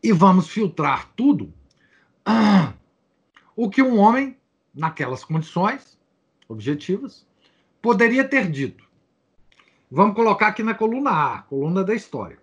E 0.01 0.11
vamos 0.11 0.49
filtrar 0.49 1.11
tudo 1.15 1.53
ah, 2.25 2.73
o 3.55 3.69
que 3.69 3.81
um 3.81 3.97
homem, 3.97 4.37
naquelas 4.73 5.23
condições 5.23 5.99
objetivas, 6.47 7.27
poderia 7.81 8.27
ter 8.27 8.49
dito. 8.49 8.87
Vamos 9.91 10.15
colocar 10.15 10.47
aqui 10.47 10.63
na 10.63 10.73
coluna 10.73 11.09
A, 11.11 11.41
coluna 11.43 11.83
da 11.83 11.95
história. 11.95 12.39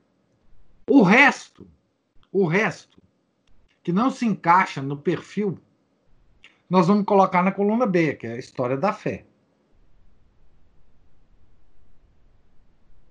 O 0.89 1.03
resto, 1.03 1.69
o 2.33 2.47
resto, 2.47 2.96
que 3.87 3.93
não 3.93 4.11
se 4.11 4.27
encaixa 4.27 4.83
no 4.83 4.97
perfil, 4.97 5.61
nós 6.69 6.89
vamos 6.89 7.05
colocar 7.05 7.41
na 7.41 7.53
coluna 7.53 7.87
B, 7.87 8.17
que 8.17 8.27
é 8.27 8.33
a 8.33 8.37
história 8.37 8.77
da 8.77 8.93
fé. 8.93 9.25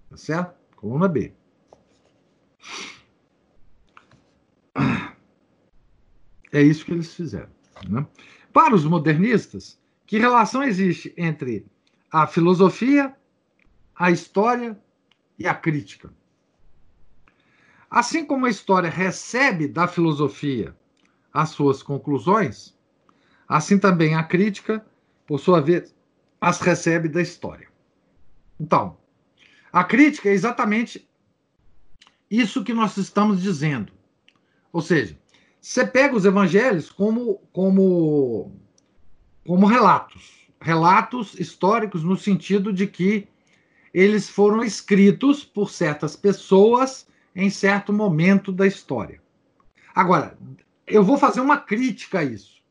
Tá 0.10 0.18
certo? 0.18 0.54
Coluna 0.76 1.08
B. 1.08 1.34
É 6.52 6.62
isso 6.62 6.84
que 6.84 6.92
eles 6.92 7.16
fizeram. 7.16 7.50
Né? 7.88 8.06
Para 8.52 8.76
os 8.76 8.84
modernistas, 8.84 9.80
que 10.06 10.18
relação 10.18 10.62
existe 10.62 11.14
entre 11.16 11.66
a 12.12 12.28
filosofia, 12.28 13.16
a 13.96 14.12
história 14.12 14.78
e 15.40 15.48
a 15.48 15.56
crítica? 15.56 16.14
Assim 17.96 18.26
como 18.26 18.46
a 18.46 18.50
história 18.50 18.90
recebe 18.90 19.70
da 19.70 19.88
filosofia 19.88 20.76
as 21.34 21.52
suas 21.52 21.82
conclusões, 21.82 22.78
assim 23.48 23.80
também 23.80 24.16
a 24.16 24.24
crítica, 24.24 24.86
por 25.26 25.40
sua 25.40 25.62
vez, 25.62 25.96
as 26.42 26.60
recebe 26.60 27.08
da 27.08 27.22
história. 27.22 27.70
Então, 28.60 28.98
a 29.72 29.82
crítica 29.82 30.28
é 30.28 30.34
exatamente 30.34 31.08
isso 32.30 32.66
que 32.66 32.74
nós 32.74 32.98
estamos 32.98 33.42
dizendo. 33.42 33.94
Ou 34.74 34.82
seja, 34.82 35.18
você 35.62 35.88
pega 35.88 36.18
os 36.18 36.26
evangelhos 36.26 36.92
como, 36.92 37.36
como, 37.54 38.52
como 39.48 39.66
relatos, 39.68 40.50
relatos 40.60 41.40
históricos 41.40 42.04
no 42.04 42.18
sentido 42.18 42.74
de 42.74 42.88
que 42.88 43.30
eles 43.94 44.30
foram 44.30 44.66
escritos 44.66 45.46
por 45.46 45.70
certas 45.70 46.18
pessoas 46.18 47.08
em 47.36 47.50
certo 47.50 47.92
momento 47.92 48.52
da 48.52 48.66
história. 48.66 49.22
Agora, 49.94 50.38
eu 50.88 51.04
vou 51.04 51.18
fazer 51.18 51.42
uma 51.42 51.58
crítica 51.58 52.20
a 52.20 52.24
isso, 52.24 52.64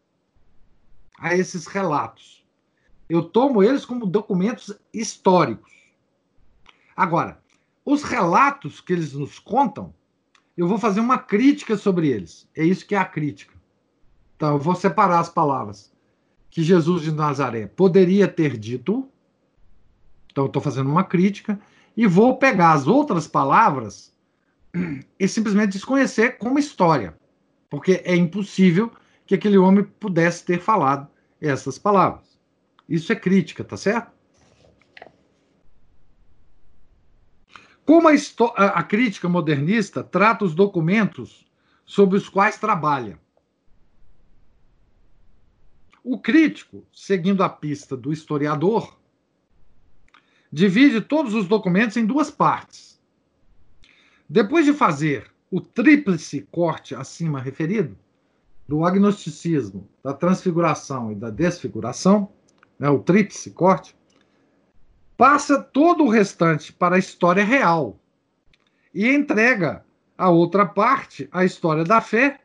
a 1.19 1.35
esses 1.35 1.67
relatos. 1.67 2.45
Eu 3.09 3.23
tomo 3.23 3.63
eles 3.63 3.85
como 3.85 4.07
documentos 4.07 4.75
históricos. 4.93 5.73
Agora, 6.97 7.43
os 7.85 8.03
relatos 8.03 8.81
que 8.81 8.93
eles 8.93 9.13
nos 9.13 9.39
contam, 9.39 9.93
eu 10.57 10.67
vou 10.67 10.79
fazer 10.79 11.01
uma 11.01 11.19
crítica 11.19 11.77
sobre 11.77 12.09
eles. 12.09 12.49
É 12.57 12.65
isso 12.65 12.87
que 12.87 12.95
é 12.95 12.99
a 12.99 13.05
crítica. 13.05 13.53
Então, 14.37 14.55
eu 14.55 14.59
vou 14.59 14.75
separar 14.75 15.21
as 15.21 15.29
palavras 15.29 15.93
que 16.49 16.63
Jesus 16.63 17.03
de 17.03 17.13
Nazaré 17.13 17.67
poderia 17.67 18.29
ter 18.29 18.57
dito. 18.57 19.09
Então, 20.31 20.45
eu 20.45 20.49
estou 20.49 20.63
fazendo 20.63 20.89
uma 20.89 21.05
crítica. 21.05 21.61
E 21.97 22.07
vou 22.07 22.37
pegar 22.39 22.73
as 22.73 22.87
outras 22.87 23.27
palavras 23.27 24.14
e 25.19 25.29
simplesmente 25.29 25.73
desconhecer 25.73 26.39
como 26.39 26.59
história. 26.59 27.17
Porque 27.71 28.03
é 28.05 28.15
impossível 28.15 28.91
que 29.27 29.35
aquele 29.35 29.59
homem 29.59 29.85
pudesse 29.85 30.45
ter 30.45 30.61
falado 30.61 31.09
essas 31.41 31.79
palavras. 31.79 32.39
Isso 32.89 33.13
é 33.13 33.17
crítica, 33.17 33.65
tá 33.65 33.77
certo? 33.77 34.13
Como 37.85 38.09
a, 38.09 38.65
a, 38.65 38.83
crítica 38.83 39.29
modernista 39.29 40.03
trata 40.03 40.45
os 40.45 40.55
documentos 40.55 41.47
sobre 41.85 42.17
os 42.17 42.29
quais 42.29 42.59
trabalha? 42.59 43.19
O 46.03 46.19
crítico, 46.19 46.87
seguindo 46.93 47.43
a 47.43 47.49
pista 47.49 47.97
do 47.97 48.13
historiador, 48.13 48.99
divide 50.51 51.01
todos 51.01 51.35
os 51.35 51.47
documentos 51.47 51.97
em 51.97 52.07
duas 52.07 52.31
partes. 52.31 52.94
Depois 54.29 54.65
de 54.65 54.73
fazer 54.73 55.31
o 55.51 55.61
tríplice 55.61 56.49
corte 56.51 56.95
acima 56.95 57.41
referido, 57.41 57.97
do 58.67 58.85
agnosticismo, 58.85 59.89
da 60.03 60.15
transfiguração 60.15 61.13
e 61.13 61.15
da 61.15 61.31
desfiguração, 61.31 62.31
né, 62.79 62.89
o 62.89 62.99
tríplice 62.99 63.51
corte, 63.51 63.95
passa 65.17 65.63
todo 65.63 66.05
o 66.05 66.09
restante 66.09 66.73
para 66.73 66.97
a 66.97 66.99
história 66.99 67.45
real 67.45 68.01
e 68.93 69.09
entrega 69.09 69.85
a 70.17 70.31
outra 70.31 70.65
parte 70.65 71.29
a 71.31 71.45
história 71.45 71.85
da 71.85 72.01
fé, 72.01 72.41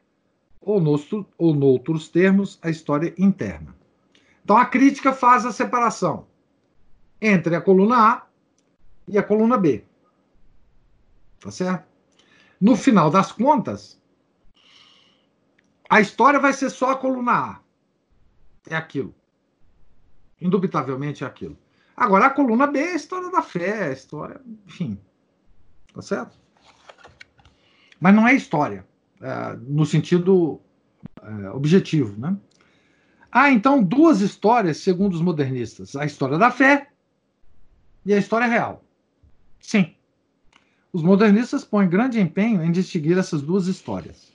ou, 0.61 0.81
nos, 0.81 1.09
ou 1.37 1.53
noutros 1.53 2.09
termos, 2.09 2.59
a 2.61 2.69
história 2.69 3.13
interna. 3.17 3.73
Então 4.43 4.57
a 4.57 4.65
crítica 4.65 5.13
faz 5.13 5.45
a 5.45 5.51
separação 5.51 6.27
entre 7.21 7.55
a 7.55 7.61
coluna 7.61 7.97
A 7.97 8.27
e 9.07 9.17
a 9.17 9.23
coluna 9.23 9.57
B. 9.57 9.83
Tá 11.39 11.51
certo? 11.51 11.87
No 12.59 12.75
final 12.75 13.09
das 13.09 13.31
contas, 13.31 13.99
a 15.89 16.01
história 16.01 16.39
vai 16.39 16.53
ser 16.53 16.69
só 16.69 16.91
a 16.91 16.97
coluna 16.97 17.31
A. 17.31 17.59
É 18.69 18.75
aquilo. 18.75 19.15
Indubitavelmente 20.39 21.23
é 21.23 21.27
aquilo. 21.27 21.57
Agora, 21.95 22.27
a 22.27 22.29
coluna 22.29 22.67
B 22.67 22.79
é 22.79 22.93
a 22.93 22.95
história 22.95 23.31
da 23.31 23.41
fé, 23.41 23.87
a 23.87 23.91
história. 23.91 24.41
Enfim. 24.67 24.99
Tá 25.93 26.01
certo? 26.01 26.37
Mas 27.99 28.15
não 28.15 28.27
é 28.27 28.33
história, 28.33 28.87
é, 29.21 29.55
no 29.67 29.85
sentido 29.85 30.61
é, 31.21 31.49
objetivo, 31.49 32.17
né? 32.19 32.37
Há, 33.31 33.51
então, 33.51 33.83
duas 33.83 34.21
histórias, 34.21 34.77
segundo 34.77 35.13
os 35.13 35.21
modernistas: 35.21 35.95
a 35.95 36.05
história 36.05 36.37
da 36.37 36.49
fé 36.49 36.89
e 38.05 38.13
a 38.13 38.17
história 38.17 38.47
real. 38.47 38.83
Sim. 39.59 39.93
Os 40.91 41.03
modernistas 41.03 41.63
põem 41.63 41.87
grande 41.87 42.19
empenho 42.19 42.63
em 42.63 42.71
distinguir 42.71 43.17
essas 43.17 43.41
duas 43.41 43.67
histórias. 43.67 44.31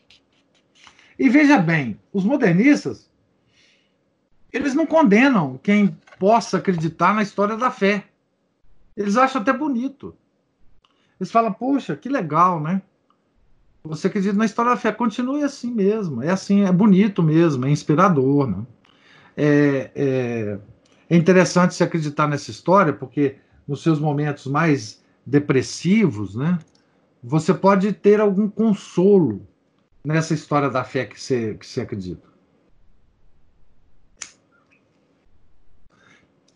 E 1.19 1.29
veja 1.29 1.59
bem, 1.59 1.99
os 2.13 2.25
modernistas 2.25 3.09
eles 4.55 4.73
não 4.73 4.87
condenam 4.87 5.59
quem 5.61 5.99
possa 6.17 6.59
acreditar 6.59 7.13
na 7.13 7.23
história 7.23 7.57
da 7.57 7.73
fé. 7.73 8.05
Eles 8.97 9.17
acham 9.17 9.43
até 9.43 9.53
bonito. 9.53 10.15
Eles 11.19 11.33
falam, 11.33 11.53
poxa, 11.53 11.97
que 11.97 12.09
legal, 12.09 12.61
né? 12.61 12.81
Você 13.83 14.07
acredita 14.07 14.37
na 14.37 14.45
história 14.45 14.71
da 14.71 14.77
fé, 14.77 14.93
continue 14.93 15.43
assim 15.43 15.73
mesmo. 15.73 16.23
É 16.23 16.31
assim, 16.31 16.63
é 16.63 16.71
bonito 16.71 17.21
mesmo, 17.21 17.67
é 17.67 17.71
inspirador, 17.71 18.47
né? 18.47 18.65
É, 19.37 19.91
é, 19.97 20.59
é 21.11 21.17
interessante 21.17 21.75
se 21.75 21.83
acreditar 21.83 22.29
nessa 22.29 22.53
história, 22.53 22.93
porque 22.93 23.37
nos 23.67 23.83
seus 23.83 23.99
momentos 23.99 24.47
mais 24.47 25.03
depressivos, 25.27 26.35
né? 26.35 26.59
Você 27.23 27.55
pode 27.55 27.93
ter 27.93 28.21
algum 28.21 28.49
consolo 28.49 29.47
nessa 30.05 30.35
história 30.35 30.69
da 30.69 30.85
fé 30.85 31.07
que 31.07 31.21
você, 31.21 31.55
que 31.55 31.67
você 31.67 31.81
acredita. 31.81 32.29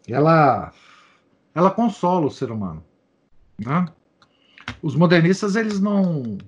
Ela, 0.07 0.73
ela 1.55 1.71
consola 1.71 2.27
o 2.27 2.31
ser 2.31 2.51
humano, 2.51 2.85
né? 3.59 3.87
Os 4.83 4.95
modernistas 4.95 5.57
eles 5.57 5.81
não, 5.81 6.39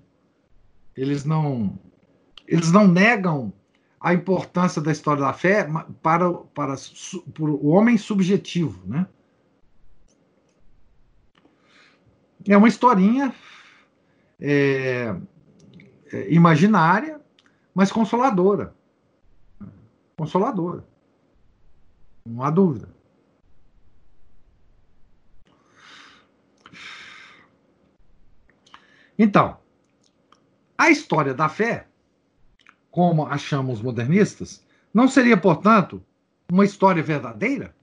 eles 0.96 1.24
não, 1.24 1.78
eles 2.46 2.70
não 2.70 2.86
negam 2.86 3.52
a 4.00 4.14
importância 4.14 4.80
da 4.80 4.92
história 4.92 5.22
da 5.22 5.32
fé 5.32 5.68
para, 6.02 6.32
para, 6.32 6.74
para 7.34 7.44
o 7.44 7.68
homem 7.68 7.98
subjetivo, 7.98 8.86
né? 8.86 9.06
É 12.46 12.56
uma 12.56 12.68
historinha 12.68 13.34
é, 14.40 15.14
é, 16.12 16.32
imaginária, 16.32 17.20
mas 17.74 17.92
consoladora. 17.92 18.74
Consoladora. 20.16 20.84
Não 22.24 22.42
há 22.42 22.50
dúvida. 22.50 22.88
Então, 29.18 29.58
a 30.78 30.90
história 30.90 31.34
da 31.34 31.48
fé, 31.48 31.86
como 32.90 33.26
a 33.26 33.36
chamam 33.36 33.72
os 33.72 33.82
modernistas, 33.82 34.64
não 34.94 35.06
seria, 35.06 35.36
portanto, 35.36 36.02
uma 36.50 36.64
história 36.64 37.02
verdadeira? 37.02 37.76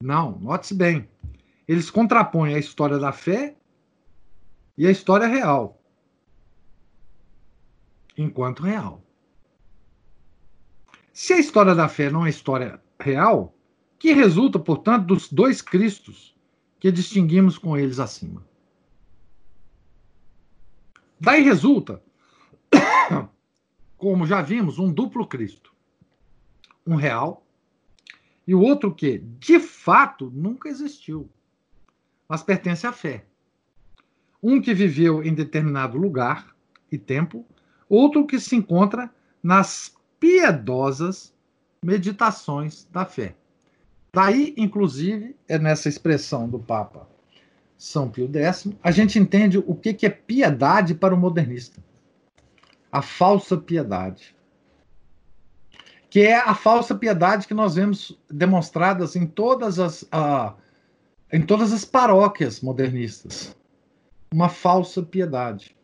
Não, 0.00 0.38
note-se 0.38 0.74
bem 0.74 1.08
eles 1.66 1.90
contrapõem 1.90 2.54
a 2.54 2.58
história 2.58 2.98
da 2.98 3.12
fé 3.12 3.56
e 4.76 4.86
a 4.86 4.90
história 4.90 5.26
real, 5.26 5.80
enquanto 8.16 8.62
real. 8.62 9.02
Se 11.12 11.32
a 11.32 11.38
história 11.38 11.74
da 11.74 11.88
fé 11.88 12.10
não 12.10 12.26
é 12.26 12.30
história 12.30 12.80
real, 13.00 13.54
que 13.98 14.12
resulta, 14.12 14.58
portanto, 14.58 15.06
dos 15.06 15.32
dois 15.32 15.62
Cristos 15.62 16.36
que 16.78 16.92
distinguimos 16.92 17.58
com 17.58 17.76
eles 17.76 17.98
acima. 17.98 18.46
Daí 21.18 21.42
resulta, 21.42 22.02
como 23.96 24.26
já 24.26 24.42
vimos, 24.42 24.78
um 24.78 24.92
duplo 24.92 25.26
Cristo. 25.26 25.74
Um 26.86 26.94
real 26.94 27.44
e 28.46 28.54
o 28.54 28.60
outro 28.60 28.94
que, 28.94 29.18
de 29.18 29.58
fato, 29.58 30.30
nunca 30.32 30.68
existiu 30.68 31.28
mas 32.28 32.42
pertence 32.42 32.86
à 32.86 32.92
fé. 32.92 33.24
Um 34.42 34.60
que 34.60 34.74
viveu 34.74 35.22
em 35.22 35.34
determinado 35.34 35.98
lugar 35.98 36.54
e 36.90 36.98
tempo, 36.98 37.44
outro 37.88 38.26
que 38.26 38.38
se 38.38 38.56
encontra 38.56 39.10
nas 39.42 39.94
piedosas 40.18 41.34
meditações 41.82 42.86
da 42.90 43.04
fé. 43.04 43.34
Daí, 44.12 44.54
inclusive, 44.56 45.36
é 45.46 45.58
nessa 45.58 45.88
expressão 45.88 46.48
do 46.48 46.58
Papa 46.58 47.06
São 47.76 48.08
Pio 48.08 48.30
X, 48.32 48.68
a 48.82 48.90
gente 48.90 49.18
entende 49.18 49.58
o 49.58 49.74
que 49.74 50.06
é 50.06 50.10
piedade 50.10 50.94
para 50.94 51.14
o 51.14 51.18
modernista. 51.18 51.82
A 52.90 53.02
falsa 53.02 53.58
piedade. 53.58 54.34
Que 56.08 56.20
é 56.20 56.38
a 56.38 56.54
falsa 56.54 56.94
piedade 56.94 57.46
que 57.46 57.52
nós 57.52 57.74
vemos 57.74 58.18
demonstradas 58.30 59.16
em 59.16 59.26
todas 59.26 59.78
as. 59.78 60.08
Em 61.32 61.42
todas 61.42 61.72
as 61.72 61.84
paróquias 61.84 62.60
modernistas. 62.60 63.56
Uma 64.32 64.48
falsa 64.48 65.02
piedade. 65.02 65.76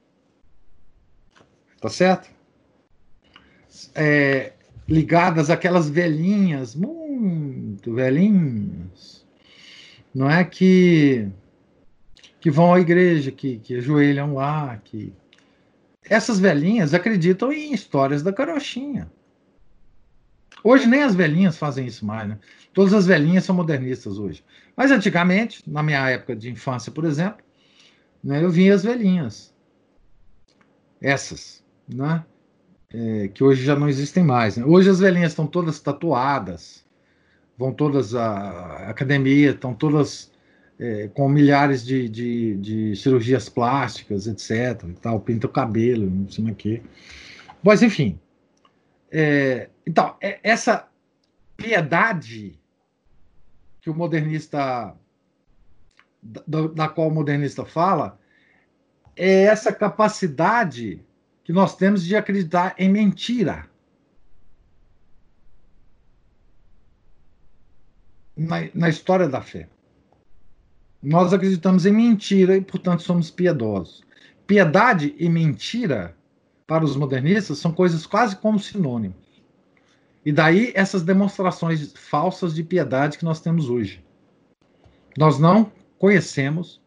Tá 1.81 1.89
certo? 1.89 2.31
É, 3.95 4.53
ligadas 4.89 5.51
àquelas 5.51 5.89
velhinhas, 5.89 6.75
muito 6.75 7.95
velhinhas, 7.95 9.27
não 10.15 10.31
é 10.31 10.45
que 10.45 11.29
que 12.43 12.51
vão 12.51 12.75
à 12.75 12.81
igreja, 12.81 13.31
que, 13.31 13.59
que 13.59 13.77
ajoelham 13.77 14.35
lá, 14.35 14.77
que 14.79 15.13
essas 16.03 16.41
velhinhas 16.41 16.93
acreditam 16.93 17.53
em 17.53 17.73
histórias 17.73 18.21
da 18.21 18.33
carochinha. 18.33 19.09
Hoje 20.65 20.89
nem 20.89 21.05
as 21.05 21.15
velhinhas 21.15 21.57
fazem 21.57 21.87
isso 21.87 22.05
mais, 22.05 22.29
né? 22.29 22.39
Todas 22.73 22.95
as 22.95 23.07
velhinhas 23.07 23.45
são 23.45 23.55
modernistas 23.55 24.19
hoje. 24.19 24.45
Mas 24.77 24.91
antigamente, 24.91 25.63
na 25.71 25.83
minha 25.83 26.09
época 26.09 26.35
de 26.35 26.51
infância, 26.51 26.91
por 26.91 27.05
exemplo, 27.05 27.45
né, 28.23 28.43
eu 28.43 28.51
via 28.51 28.75
as 28.75 28.83
velhinhas. 28.83 29.53
Essas, 31.01 31.63
né? 31.89 32.25
É, 32.95 33.29
que 33.29 33.43
hoje 33.43 33.65
já 33.65 33.75
não 33.75 33.89
existem 33.89 34.23
mais. 34.23 34.57
Né? 34.57 34.65
Hoje 34.65 34.89
as 34.91 35.01
velhinhas 35.01 35.33
estão 35.33 35.47
todas 35.47 35.81
tatuadas, 35.81 36.85
vão 37.59 37.73
todas 37.73 38.15
à 38.15 38.89
academia, 38.89 39.51
estão 39.51 39.75
todas 39.75 40.31
é, 40.79 41.09
com 41.09 41.29
milhares 41.29 41.85
de, 41.85 42.09
de, 42.09 42.57
de, 42.57 42.97
cirurgias 42.97 43.49
plásticas, 43.49 44.27
etc. 44.27 44.85
E 44.89 44.93
tal, 44.95 45.21
pinta 45.21 45.47
o 45.47 45.51
cabelo, 45.51 46.09
não 46.09 46.29
sei 46.29 46.51
o 46.51 46.55
que. 46.55 46.83
Mas, 47.63 47.83
enfim. 47.83 48.19
É, 49.11 49.69
então, 49.87 50.17
é, 50.21 50.39
essa 50.43 50.89
piedade 51.57 52.59
que 53.83 53.91
o 53.91 53.95
modernista, 53.95 54.97
da, 56.23 56.69
da 56.69 56.89
qual 56.89 57.09
o 57.09 57.15
modernista 57.15 57.67
fala, 57.67 58.19
é 59.17 59.43
essa 59.43 59.73
capacidade 59.73 61.05
que 61.43 61.53
nós 61.53 61.77
temos 61.77 62.05
de 62.05 62.15
acreditar 62.15 62.75
em 62.79 62.89
mentira. 62.89 63.69
Na, 68.37 68.57
na 68.73 68.89
história 68.89 69.29
da 69.29 69.43
fé. 69.43 69.69
Nós 71.03 71.33
acreditamos 71.33 71.85
em 71.85 71.93
mentira 71.93 72.57
e, 72.57 72.61
portanto, 72.61 73.03
somos 73.03 73.31
piedosos. 73.31 74.03
Piedade 74.47 75.15
e 75.19 75.29
mentira, 75.29 76.17
para 76.67 76.85
os 76.85 76.97
modernistas, 76.97 77.59
são 77.59 77.73
coisas 77.73 78.07
quase 78.07 78.37
como 78.37 78.61
sinônimos. 78.61 79.22
E 80.25 80.33
daí 80.33 80.73
essas 80.75 81.03
demonstrações 81.03 81.93
falsas 81.95 82.55
de 82.55 82.63
piedade 82.63 83.19
que 83.19 83.25
nós 83.25 83.41
temos 83.41 83.69
hoje. 83.69 84.05
Nós 85.19 85.39
não 85.39 85.71
conhecemos 85.99 86.81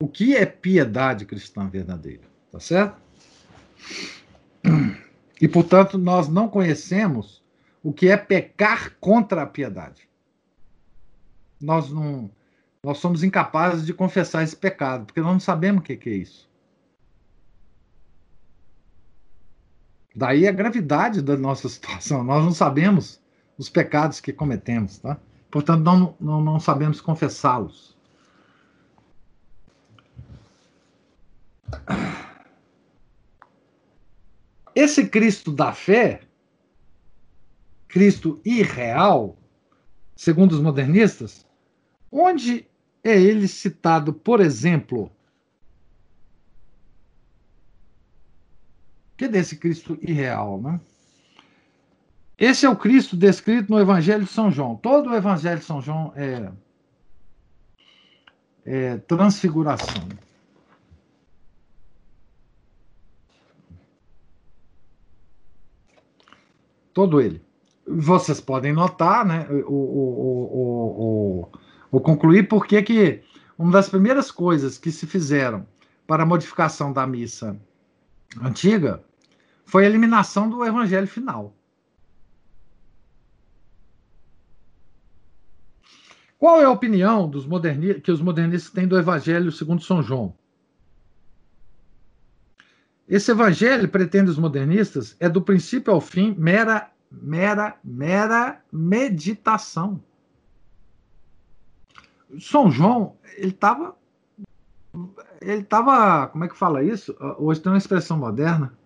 o 0.00 0.08
que 0.08 0.36
é 0.36 0.46
piedade 0.46 1.26
cristã 1.26 1.68
verdadeira, 1.68 2.22
tá 2.50 2.60
certo? 2.60 3.00
E 5.40 5.46
portanto 5.46 5.98
nós 5.98 6.28
não 6.28 6.48
conhecemos 6.48 7.42
o 7.82 7.92
que 7.92 8.08
é 8.08 8.16
pecar 8.16 8.96
contra 9.00 9.42
a 9.42 9.46
piedade. 9.46 10.08
Nós 11.60 11.90
não 11.90 12.30
nós 12.82 12.98
somos 12.98 13.24
incapazes 13.24 13.84
de 13.84 13.92
confessar 13.92 14.44
esse 14.44 14.56
pecado, 14.56 15.06
porque 15.06 15.20
nós 15.20 15.32
não 15.32 15.40
sabemos 15.40 15.80
o 15.80 15.82
que 15.84 16.08
é 16.08 16.12
isso. 16.12 16.47
Daí 20.14 20.46
a 20.48 20.52
gravidade 20.52 21.22
da 21.22 21.36
nossa 21.36 21.68
situação. 21.70 22.24
Nós 22.24 22.44
não 22.44 22.52
sabemos 22.52 23.20
os 23.56 23.68
pecados 23.68 24.20
que 24.20 24.32
cometemos, 24.32 24.98
tá? 24.98 25.18
Portanto, 25.50 25.82
não, 25.82 26.14
não, 26.20 26.40
não 26.40 26.60
sabemos 26.60 27.00
confessá-los. 27.00 27.96
Esse 34.74 35.08
Cristo 35.08 35.50
da 35.50 35.72
fé, 35.72 36.20
Cristo 37.88 38.40
irreal, 38.44 39.36
segundo 40.14 40.52
os 40.52 40.60
modernistas, 40.60 41.46
onde 42.12 42.66
é 43.02 43.20
ele 43.20 43.48
citado, 43.48 44.12
por 44.12 44.40
exemplo? 44.40 45.10
Que 49.18 49.24
é 49.24 49.28
desse 49.28 49.56
Cristo 49.56 49.98
irreal, 50.00 50.62
né? 50.62 50.80
Esse 52.38 52.64
é 52.64 52.70
o 52.70 52.76
Cristo 52.76 53.16
descrito 53.16 53.68
no 53.68 53.80
Evangelho 53.80 54.24
de 54.24 54.30
São 54.30 54.48
João. 54.48 54.76
Todo 54.76 55.10
o 55.10 55.14
Evangelho 55.14 55.58
de 55.58 55.64
São 55.64 55.82
João 55.82 56.12
é, 56.14 56.52
é 58.64 58.96
transfiguração. 58.98 60.08
Todo 66.94 67.20
ele. 67.20 67.42
Vocês 67.84 68.40
podem 68.40 68.72
notar, 68.72 69.26
né? 69.26 69.48
O, 69.66 69.74
o, 69.74 70.48
o, 70.52 71.48
o, 71.50 71.52
o 71.90 72.00
concluir 72.00 72.46
porque 72.46 72.80
que 72.82 73.20
uma 73.58 73.72
das 73.72 73.88
primeiras 73.88 74.30
coisas 74.30 74.78
que 74.78 74.92
se 74.92 75.08
fizeram 75.08 75.66
para 76.06 76.22
a 76.22 76.26
modificação 76.26 76.92
da 76.92 77.04
missa 77.04 77.60
antiga 78.40 79.02
foi 79.68 79.84
a 79.84 79.86
eliminação 79.86 80.48
do 80.48 80.64
evangelho 80.64 81.06
final. 81.06 81.54
Qual 86.38 86.58
é 86.60 86.64
a 86.64 86.70
opinião 86.70 87.28
dos 87.28 87.46
que 88.02 88.10
os 88.10 88.22
modernistas 88.22 88.72
têm 88.72 88.86
do 88.86 88.96
Evangelho 88.96 89.52
segundo 89.52 89.82
São 89.82 90.02
João? 90.02 90.34
Esse 93.06 93.32
evangelho, 93.32 93.88
pretende 93.88 94.30
os 94.30 94.38
modernistas, 94.38 95.16
é 95.18 95.28
do 95.28 95.42
princípio 95.42 95.92
ao 95.92 96.00
fim 96.00 96.34
mera, 96.38 96.90
mera, 97.10 97.76
mera 97.82 98.62
meditação. 98.72 100.00
São 102.38 102.70
João, 102.70 103.16
ele 103.36 103.50
estava. 103.50 103.96
Ele 105.42 105.62
estava. 105.62 106.28
Como 106.28 106.44
é 106.44 106.48
que 106.48 106.56
fala 106.56 106.84
isso? 106.84 107.16
Hoje 107.38 107.60
tem 107.60 107.72
uma 107.72 107.78
expressão 107.78 108.16
moderna. 108.16 108.77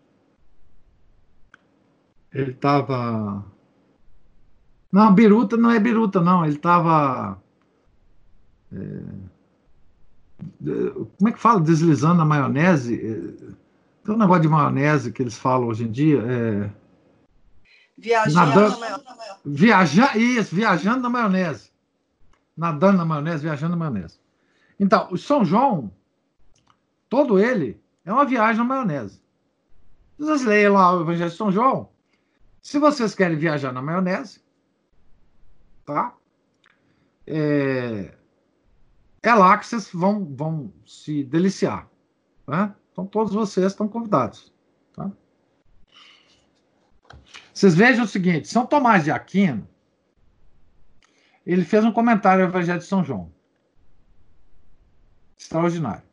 Ele 2.33 2.53
estava. 2.53 3.45
Não, 4.91 5.14
biruta 5.14 5.57
não 5.57 5.70
é 5.70 5.78
biruta, 5.78 6.20
não. 6.20 6.45
Ele 6.45 6.57
estava. 6.57 7.41
É, 8.72 9.03
como 11.18 11.28
é 11.28 11.33
que 11.33 11.39
fala? 11.39 11.61
Deslizando 11.61 12.16
na 12.16 12.24
maionese. 12.24 12.97
Tem 14.05 14.14
um 14.14 14.18
negócio 14.18 14.43
de 14.43 14.49
maionese 14.49 15.12
que 15.12 15.22
eles 15.22 15.37
falam 15.37 15.68
hoje 15.68 15.85
em 15.85 15.91
dia. 15.91 16.22
É, 16.22 16.70
viajando 17.97 18.47
nadando, 18.47 18.80
na 18.80 18.99
maionese. 18.99 19.41
Viaja, 19.45 20.16
isso, 20.16 20.55
viajando 20.55 21.03
na 21.03 21.11
maionese. 21.11 21.70
Nadando 22.57 22.99
na 22.99 23.05
maionese, 23.05 23.43
viajando 23.43 23.76
na 23.76 23.76
maionese. 23.76 24.18
Então, 24.80 25.09
o 25.11 25.18
São 25.18 25.45
João, 25.45 25.93
todo 27.09 27.39
ele, 27.39 27.80
é 28.05 28.12
uma 28.12 28.24
viagem 28.24 28.59
na 28.59 28.64
maionese. 28.64 29.20
Vocês 30.18 30.45
leem 30.45 30.68
lá 30.68 30.97
o 30.97 31.03
Evangelho 31.03 31.30
de 31.30 31.37
São 31.37 31.53
João. 31.53 31.91
Se 32.63 32.79
vocês 32.79 33.13
querem 33.13 33.37
viajar 33.37 33.73
na 33.73 33.83
maionese, 33.83 34.41
tá? 35.85 36.15
É, 37.27 38.15
é 39.21 39.35
lá 39.35 39.59
que 39.59 39.67
vocês 39.67 39.91
vão, 39.93 40.25
vão 40.25 40.73
se 40.87 41.25
deliciar. 41.25 41.91
Né? 42.47 42.73
Então, 42.93 43.05
todos 43.05 43.35
vocês 43.35 43.67
estão 43.67 43.89
convidados. 43.89 44.55
Tá? 44.95 45.11
Vocês 47.53 47.75
vejam 47.75 48.05
o 48.05 48.09
seguinte: 48.09 48.47
São 48.47 48.65
Tomás 48.65 49.05
de 49.05 49.11
Aquino, 49.11 49.69
ele 51.45 51.65
fez 51.65 51.85
um 51.85 51.93
comentário 51.93 52.45
ao 52.45 52.49
Evangelho 52.49 52.79
de 52.79 52.87
São 52.87 53.05
João. 53.05 53.33
Extraordinário. 55.37 56.05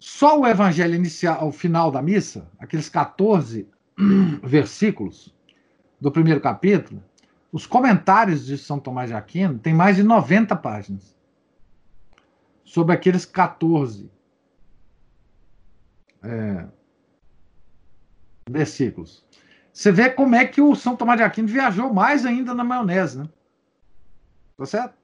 Só 0.00 0.40
o 0.40 0.46
Evangelho 0.46 0.96
inicial, 0.96 1.46
o 1.46 1.52
final 1.52 1.92
da 1.92 2.02
missa, 2.02 2.50
aqueles 2.58 2.88
14 2.88 3.68
versículos 4.42 5.34
do 6.00 6.12
primeiro 6.12 6.40
capítulo, 6.40 7.02
os 7.52 7.66
comentários 7.66 8.46
de 8.46 8.56
São 8.56 8.78
Tomás 8.78 9.08
de 9.08 9.14
Aquino 9.14 9.58
têm 9.58 9.74
mais 9.74 9.96
de 9.96 10.02
90 10.02 10.54
páginas 10.56 11.16
sobre 12.64 12.94
aqueles 12.94 13.24
14 13.24 14.10
é, 16.22 16.66
versículos. 18.48 19.24
Você 19.72 19.90
vê 19.90 20.10
como 20.10 20.34
é 20.34 20.44
que 20.44 20.60
o 20.60 20.74
São 20.74 20.94
Tomás 20.94 21.18
de 21.18 21.24
Aquino 21.24 21.48
viajou 21.48 21.92
mais 21.92 22.24
ainda 22.26 22.54
na 22.54 22.64
maionese, 22.64 23.18
né? 23.18 23.28
Tá 24.56 24.66
certo? 24.66 24.94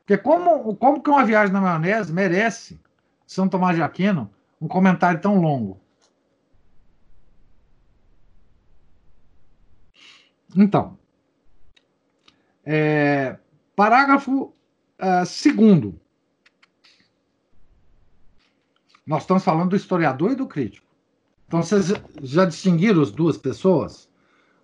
Porque 0.00 0.18
como, 0.18 0.76
como 0.76 1.02
que 1.02 1.08
uma 1.08 1.24
viagem 1.24 1.52
na 1.52 1.60
maionese 1.60 2.12
merece, 2.12 2.78
São 3.26 3.48
Tomás 3.48 3.76
de 3.76 3.82
Aquino, 3.82 4.30
um 4.60 4.68
comentário 4.68 5.20
tão 5.20 5.40
longo? 5.40 5.80
Então, 10.54 10.98
é, 12.64 13.38
parágrafo 13.74 14.52
uh, 15.00 15.26
segundo. 15.26 16.00
Nós 19.06 19.22
estamos 19.22 19.44
falando 19.44 19.70
do 19.70 19.76
historiador 19.76 20.32
e 20.32 20.36
do 20.36 20.46
crítico. 20.46 20.86
Então, 21.46 21.62
vocês 21.62 21.92
já 22.22 22.44
distinguiram 22.46 23.02
as 23.02 23.10
duas 23.10 23.36
pessoas? 23.36 24.08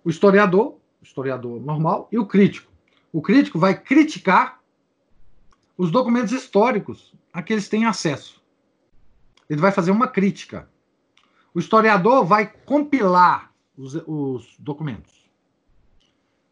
O 0.03 0.09
historiador, 0.09 0.79
o 0.99 1.03
historiador 1.03 1.61
normal, 1.61 2.07
e 2.11 2.17
o 2.17 2.25
crítico. 2.25 2.71
O 3.13 3.21
crítico 3.21 3.59
vai 3.59 3.79
criticar 3.79 4.59
os 5.77 5.91
documentos 5.91 6.31
históricos 6.31 7.13
a 7.31 7.43
que 7.43 7.53
eles 7.53 7.69
têm 7.69 7.85
acesso. 7.85 8.41
Ele 9.49 9.61
vai 9.61 9.71
fazer 9.71 9.91
uma 9.91 10.07
crítica. 10.07 10.67
O 11.53 11.59
historiador 11.59 12.25
vai 12.25 12.47
compilar 12.47 13.51
os, 13.77 13.95
os 14.07 14.55
documentos. 14.57 15.20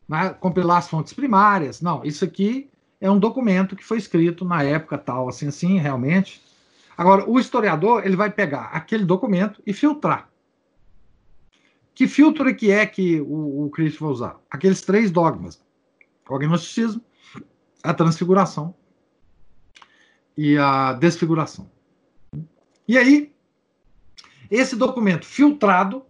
Vai 0.10 0.34
compilar 0.34 0.80
as 0.80 0.90
fontes 0.90 1.14
primárias. 1.14 1.80
Não, 1.80 2.04
isso 2.04 2.26
aqui 2.26 2.70
é 3.00 3.10
um 3.10 3.18
documento 3.18 3.78
que 3.78 3.86
foi 3.86 3.98
escrito 3.98 4.44
na 4.44 4.64
época 4.64 4.98
tal, 4.98 5.30
assim, 5.30 5.48
assim, 5.48 5.78
realmente 5.78 6.42
Agora, 7.00 7.30
o 7.30 7.40
historiador 7.40 8.06
ele 8.06 8.18
vai 8.18 8.30
pegar 8.30 8.64
aquele 8.74 9.06
documento 9.06 9.64
e 9.66 9.72
filtrar. 9.72 10.30
Que 11.96 12.10
filtro 12.10 12.54
que 12.54 12.72
é 12.72 12.86
que 12.86 13.22
o, 13.22 13.68
o 13.68 13.70
Cristo 13.70 14.04
vai 14.04 14.10
usar? 14.12 14.38
Aqueles 14.52 14.82
três 14.82 15.10
dogmas: 15.10 15.64
o 16.30 16.36
agnosticismo, 16.36 17.02
a 17.82 17.94
transfiguração 17.94 18.76
e 20.36 20.58
a 20.58 20.92
desfiguração. 20.92 21.72
E 22.86 22.98
aí, 22.98 23.34
esse 24.52 24.76
documento 24.76 25.26
filtrado 25.26 26.06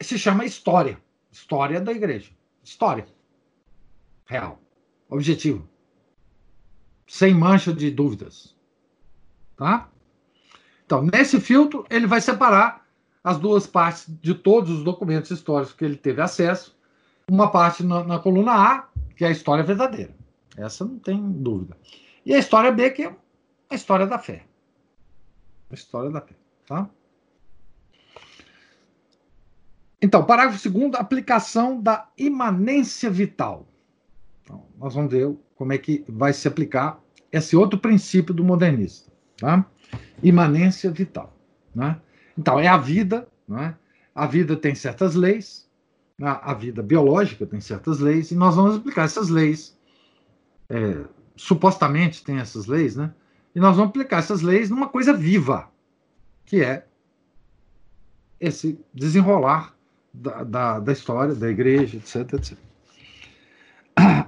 se 0.00 0.18
chama 0.18 0.44
história. 0.44 1.00
História 1.32 1.80
da 1.80 1.90
igreja. 1.90 2.30
História. 2.62 3.06
Real. 4.26 4.60
Objetivo. 5.08 5.66
Sem 7.06 7.34
mancha 7.34 7.72
de 7.72 7.90
dúvidas. 7.90 8.54
Tá? 9.56 9.88
Então, 10.84 11.02
nesse 11.02 11.40
filtro, 11.40 11.86
ele 11.88 12.06
vai 12.06 12.20
separar 12.20 12.86
as 13.24 13.38
duas 13.38 13.66
partes 13.66 14.06
de 14.20 14.34
todos 14.34 14.70
os 14.70 14.84
documentos 14.84 15.30
históricos 15.30 15.74
que 15.74 15.84
ele 15.84 15.96
teve 15.96 16.20
acesso. 16.20 16.76
Uma 17.30 17.50
parte 17.50 17.82
na, 17.82 18.04
na 18.04 18.18
coluna 18.18 18.52
A, 18.52 18.88
que 19.16 19.24
é 19.24 19.28
a 19.28 19.30
história 19.30 19.64
verdadeira. 19.64 20.14
Essa 20.56 20.84
não 20.84 20.98
tem 20.98 21.18
dúvida. 21.32 21.76
E 22.26 22.34
a 22.34 22.38
história 22.38 22.70
B, 22.70 22.90
que 22.90 23.04
é 23.04 23.16
a 23.70 23.74
história 23.74 24.06
da 24.06 24.18
fé. 24.18 24.44
A 25.70 25.74
história 25.74 26.10
da 26.10 26.20
fé. 26.20 26.34
Tá? 26.66 26.90
Então, 30.02 30.24
parágrafo 30.24 30.68
2 30.68 30.94
aplicação 30.96 31.80
da 31.80 32.08
imanência 32.18 33.08
vital. 33.08 33.68
Então, 34.42 34.66
nós 34.76 34.94
vamos 34.94 35.12
ver 35.12 35.32
como 35.54 35.72
é 35.72 35.78
que 35.78 36.04
vai 36.08 36.32
se 36.32 36.48
aplicar 36.48 37.00
esse 37.30 37.54
outro 37.54 37.78
princípio 37.78 38.34
do 38.34 38.42
modernista. 38.42 39.12
Tá? 39.36 39.64
Imanência 40.20 40.90
vital. 40.90 41.32
Né? 41.72 42.00
Então, 42.36 42.58
é 42.58 42.66
a 42.66 42.76
vida. 42.76 43.28
Né? 43.46 43.76
A 44.12 44.26
vida 44.26 44.56
tem 44.56 44.74
certas 44.74 45.14
leis, 45.14 45.70
né? 46.18 46.36
a 46.42 46.52
vida 46.52 46.82
biológica 46.82 47.46
tem 47.46 47.60
certas 47.60 48.00
leis, 48.00 48.30
e 48.30 48.34
nós 48.34 48.56
vamos 48.56 48.76
aplicar 48.76 49.04
essas 49.04 49.28
leis. 49.28 49.78
É, 50.68 51.04
supostamente 51.36 52.24
tem 52.24 52.38
essas 52.38 52.66
leis, 52.66 52.96
né? 52.96 53.12
E 53.54 53.60
nós 53.60 53.76
vamos 53.76 53.90
aplicar 53.90 54.18
essas 54.18 54.42
leis 54.42 54.70
numa 54.70 54.88
coisa 54.88 55.12
viva, 55.12 55.70
que 56.44 56.62
é 56.62 56.86
esse 58.40 58.78
desenrolar 58.92 59.74
da, 60.12 60.44
da, 60.44 60.78
da 60.80 60.92
história, 60.92 61.34
da 61.34 61.48
igreja, 61.50 61.96
etc, 61.96 62.34
etc. 62.34 62.58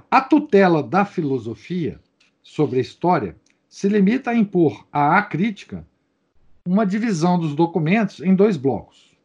A 0.09 0.21
tutela 0.21 0.81
da 0.81 1.05
filosofia 1.05 1.99
sobre 2.41 2.77
a 2.77 2.81
história 2.81 3.35
se 3.67 3.89
limita 3.89 4.31
a 4.31 4.35
impor 4.35 4.87
à 4.91 5.21
crítica 5.21 5.85
uma 6.65 6.85
divisão 6.85 7.39
dos 7.39 7.53
documentos 7.53 8.21
em 8.21 8.33
dois 8.33 8.57
blocos, 8.57 9.15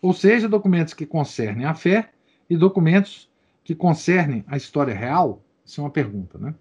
ou 0.00 0.12
seja, 0.12 0.48
documentos 0.48 0.94
que 0.94 1.06
concernem 1.06 1.64
a 1.64 1.74
fé 1.74 2.10
e 2.48 2.56
documentos 2.56 3.30
que 3.62 3.74
concernem 3.74 4.44
a 4.48 4.56
história 4.56 4.94
real. 4.94 5.44
Isso 5.64 5.80
é 5.80 5.84
uma 5.84 5.90
pergunta, 5.90 6.38
né? 6.38 6.54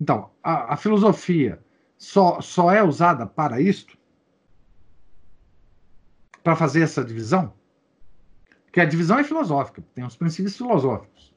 Então, 0.00 0.30
a, 0.42 0.74
a 0.74 0.76
filosofia 0.76 1.58
só, 1.96 2.40
só 2.40 2.70
é 2.70 2.82
usada 2.82 3.26
para 3.26 3.60
isto? 3.60 3.98
Para 6.44 6.54
fazer 6.54 6.82
essa 6.82 7.04
divisão? 7.04 7.57
Porque 8.68 8.80
a 8.80 8.84
divisão 8.84 9.18
é 9.18 9.24
filosófica, 9.24 9.82
tem 9.94 10.04
os 10.04 10.14
princípios 10.14 10.56
filosóficos. 10.56 11.34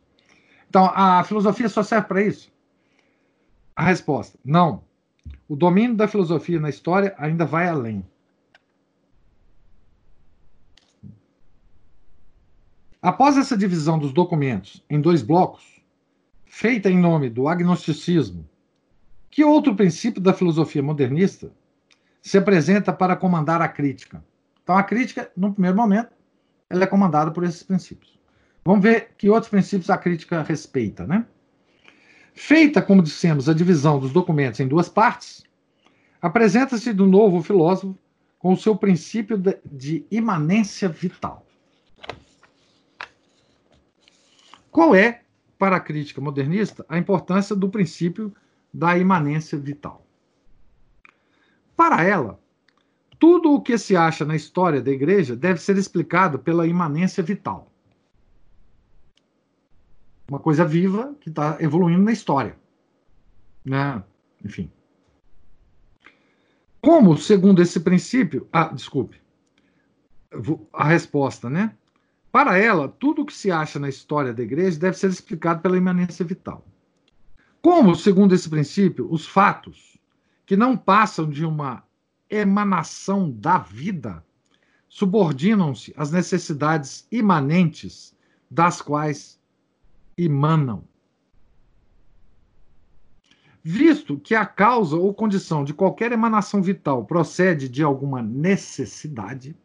Então, 0.70 0.86
a 0.94 1.24
filosofia 1.24 1.70
só 1.70 1.82
serve 1.82 2.08
para 2.08 2.22
isso? 2.22 2.52
A 3.76 3.84
resposta: 3.84 4.38
não. 4.44 4.84
O 5.48 5.56
domínio 5.56 5.96
da 5.96 6.08
filosofia 6.08 6.60
na 6.60 6.70
história 6.70 7.16
ainda 7.18 7.46
vai 7.46 7.68
além. 7.68 8.06
Após 13.02 13.38
essa 13.38 13.58
divisão 13.58 13.98
dos 13.98 14.14
documentos 14.14 14.84
em 14.90 15.00
dois 15.00 15.22
blocos, 15.22 15.82
feita 16.46 16.90
em 16.90 17.00
nome 17.00 17.30
do 17.30 17.48
agnosticismo, 17.48 18.48
que 19.30 19.44
outro 19.44 19.76
princípio 19.76 20.22
da 20.22 20.34
filosofia 20.34 20.84
modernista 20.84 21.52
se 22.22 22.38
apresenta 22.38 22.92
para 22.92 23.16
comandar 23.16 23.62
a 23.62 23.68
crítica? 23.68 24.24
Então, 24.62 24.78
a 24.78 24.84
crítica, 24.84 25.32
no 25.36 25.54
primeiro 25.54 25.78
momento, 25.78 26.12
ela 26.72 26.84
é 26.84 26.88
comandada 26.88 27.32
por 27.32 27.44
esses 27.44 27.64
princípios. 27.64 28.20
Vamos 28.64 28.82
ver 28.82 29.12
que 29.18 29.30
outros 29.30 29.50
princípios 29.50 29.90
a 29.90 29.98
crítica 29.98 30.42
respeita, 30.42 31.06
né? 31.06 31.26
Feita, 32.34 32.82
como 32.82 33.04
dissemos, 33.04 33.50
a 33.50 33.54
divisão 33.54 34.00
dos 34.00 34.14
documentos 34.14 34.60
em 34.60 34.68
duas 34.68 34.88
partes, 34.88 35.44
apresenta-se 36.22 36.94
do 36.94 37.06
novo 37.06 37.44
filósofo 37.44 37.98
com 38.40 38.54
o 38.54 38.58
seu 38.58 38.76
princípio 38.76 39.38
de 39.66 40.06
imanência 40.10 40.88
vital. 40.88 41.46
Qual 44.72 44.96
é, 44.96 45.22
para 45.60 45.76
a 45.76 45.80
crítica 45.80 46.22
modernista, 46.22 46.86
a 46.88 46.98
importância 46.98 47.56
do 47.56 47.70
princípio 47.70 48.34
da 48.74 48.98
imanência 48.98 49.58
vital? 49.58 50.06
Para 51.76 52.04
ela, 52.04 52.40
tudo 53.22 53.54
o 53.54 53.62
que 53.62 53.78
se 53.78 53.96
acha 53.96 54.26
na 54.26 54.36
história 54.36 54.82
da 54.82 54.92
igreja 54.92 55.34
deve 55.34 55.62
ser 55.62 55.78
explicado 55.78 56.38
pela 56.38 56.68
imanência 56.68 57.24
vital 57.24 57.72
uma 60.32 60.40
coisa 60.40 60.64
viva 60.64 61.14
que 61.20 61.28
está 61.28 61.58
evoluindo 61.60 62.04
na 62.04 62.14
história. 62.14 62.56
Né? 63.66 64.02
Enfim. 64.46 64.72
Como, 66.80 67.18
segundo 67.18 67.62
esse 67.62 67.82
princípio. 67.82 68.48
Ah, 68.50 68.70
desculpe. 68.70 69.22
A 70.72 70.86
resposta, 70.86 71.50
né? 71.50 71.76
Para 72.32 72.58
ela, 72.58 72.88
tudo 72.88 73.24
o 73.24 73.26
que 73.26 73.34
se 73.34 73.52
acha 73.52 73.78
na 73.78 73.90
história 73.90 74.34
da 74.34 74.42
igreja 74.42 74.80
deve 74.80 74.98
ser 74.98 75.10
explicado 75.10 75.62
pela 75.62 75.76
imanência 75.76 76.24
vital. 76.24 76.66
Como, 77.62 77.94
segundo 77.94 78.34
esse 78.34 78.50
princípio, 78.50 79.12
os 79.12 79.28
fatos 79.28 79.98
que 80.46 80.56
não 80.56 80.78
passam 80.78 81.30
de 81.30 81.46
uma 81.46 81.84
emanação 82.32 83.30
da 83.30 83.58
vida 83.58 84.26
subordinam-se 84.88 85.94
às 85.98 86.12
necessidades 86.12 87.06
imanentes 87.12 88.16
das 88.50 88.82
quais 88.82 89.40
emanam. 90.18 90.84
Visto 93.64 94.18
que 94.18 94.34
a 94.34 94.46
causa 94.46 94.96
ou 94.98 95.14
condição 95.14 95.64
de 95.64 95.74
qualquer 95.74 96.12
emanação 96.12 96.62
vital 96.62 97.06
procede 97.06 97.70
de 97.70 97.84
alguma 97.84 98.22
necessidade, 98.22 99.56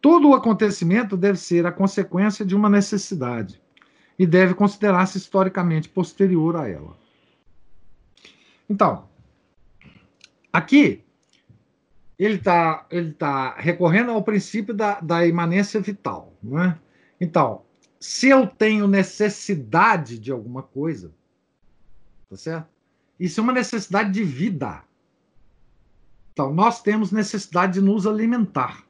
todo 0.00 0.28
o 0.28 0.34
acontecimento 0.34 1.16
deve 1.16 1.38
ser 1.38 1.66
a 1.66 1.72
consequência 1.72 2.44
de 2.44 2.54
uma 2.54 2.68
necessidade 2.68 3.60
e 4.18 4.26
deve 4.26 4.54
considerar-se 4.54 5.18
historicamente 5.18 5.88
posterior 5.88 6.56
a 6.56 6.68
ela. 6.68 6.96
Então, 8.68 9.08
aqui 10.52 11.04
ele 12.24 12.34
está 12.34 12.86
ele 12.90 13.12
tá 13.12 13.54
recorrendo 13.56 14.10
ao 14.10 14.22
princípio 14.22 14.74
da, 14.74 15.00
da 15.00 15.26
imanência 15.26 15.80
vital. 15.80 16.34
Não 16.42 16.62
é? 16.62 16.78
Então, 17.18 17.62
se 17.98 18.28
eu 18.28 18.46
tenho 18.46 18.86
necessidade 18.86 20.18
de 20.18 20.30
alguma 20.30 20.62
coisa, 20.62 21.12
tá 22.28 22.36
certo? 22.36 22.68
Isso 23.18 23.40
é 23.40 23.42
uma 23.42 23.52
necessidade 23.52 24.10
de 24.10 24.24
vida. 24.24 24.82
Então, 26.32 26.52
nós 26.54 26.82
temos 26.82 27.12
necessidade 27.12 27.74
de 27.74 27.80
nos 27.82 28.06
alimentar. 28.06 28.84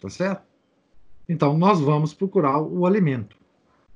Tá 0.00 0.08
certo? 0.08 0.42
Então, 1.28 1.56
nós 1.56 1.80
vamos 1.80 2.14
procurar 2.14 2.60
o 2.60 2.86
alimento. 2.86 3.36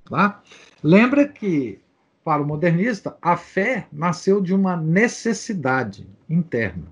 Tá? 0.04 0.42
Lembra 0.82 1.26
que, 1.26 1.80
para 2.24 2.42
o 2.42 2.46
modernista, 2.46 3.16
a 3.20 3.36
fé 3.36 3.86
nasceu 3.92 4.40
de 4.40 4.54
uma 4.54 4.76
necessidade 4.76 6.08
interna. 6.28 6.86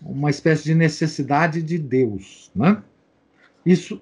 Uma 0.00 0.30
espécie 0.30 0.64
de 0.64 0.74
necessidade 0.74 1.62
de 1.62 1.78
Deus. 1.78 2.50
Né? 2.54 2.82
Isso 3.64 4.00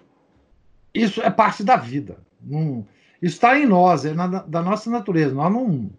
isso 0.94 1.22
é 1.22 1.30
parte 1.30 1.62
da 1.62 1.76
vida. 1.76 2.18
Não, 2.40 2.86
isso 3.22 3.34
está 3.34 3.58
em 3.58 3.66
nós, 3.66 4.04
é 4.04 4.12
na, 4.12 4.26
da 4.26 4.62
nossa 4.62 4.90
natureza. 4.90 5.34
Nós 5.34 5.52
não, 5.52 5.90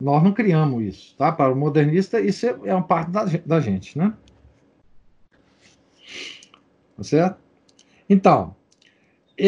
nós 0.00 0.22
não 0.22 0.32
criamos 0.32 0.82
isso, 0.82 1.16
tá? 1.16 1.30
Para 1.30 1.52
o 1.52 1.56
modernista, 1.56 2.20
isso 2.20 2.46
é, 2.46 2.56
é 2.64 2.74
uma 2.74 2.82
parte 2.82 3.10
da, 3.10 3.24
da 3.24 3.60
gente, 3.60 3.98
né? 3.98 4.14
Tá 6.96 7.02
certo? 7.02 7.38
Então, 8.08 8.54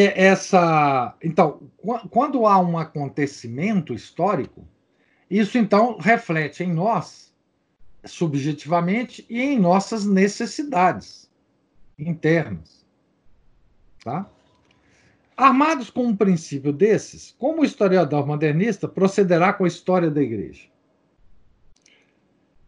essa, 0.00 1.14
então, 1.22 1.60
quando 2.10 2.46
há 2.46 2.58
um 2.58 2.78
acontecimento 2.78 3.92
histórico, 3.92 4.66
isso 5.30 5.58
então 5.58 5.98
reflete 5.98 6.62
em 6.62 6.72
nós 6.72 7.32
subjetivamente 8.04 9.24
e 9.28 9.40
em 9.40 9.58
nossas 9.58 10.04
necessidades 10.04 11.30
internas, 11.98 12.84
tá? 14.02 14.28
Armados 15.36 15.90
com 15.90 16.04
um 16.04 16.16
princípio 16.16 16.72
desses, 16.72 17.34
como 17.38 17.62
o 17.62 17.64
historiador 17.64 18.26
modernista 18.26 18.88
procederá 18.88 19.52
com 19.52 19.64
a 19.64 19.68
história 19.68 20.10
da 20.10 20.22
igreja? 20.22 20.72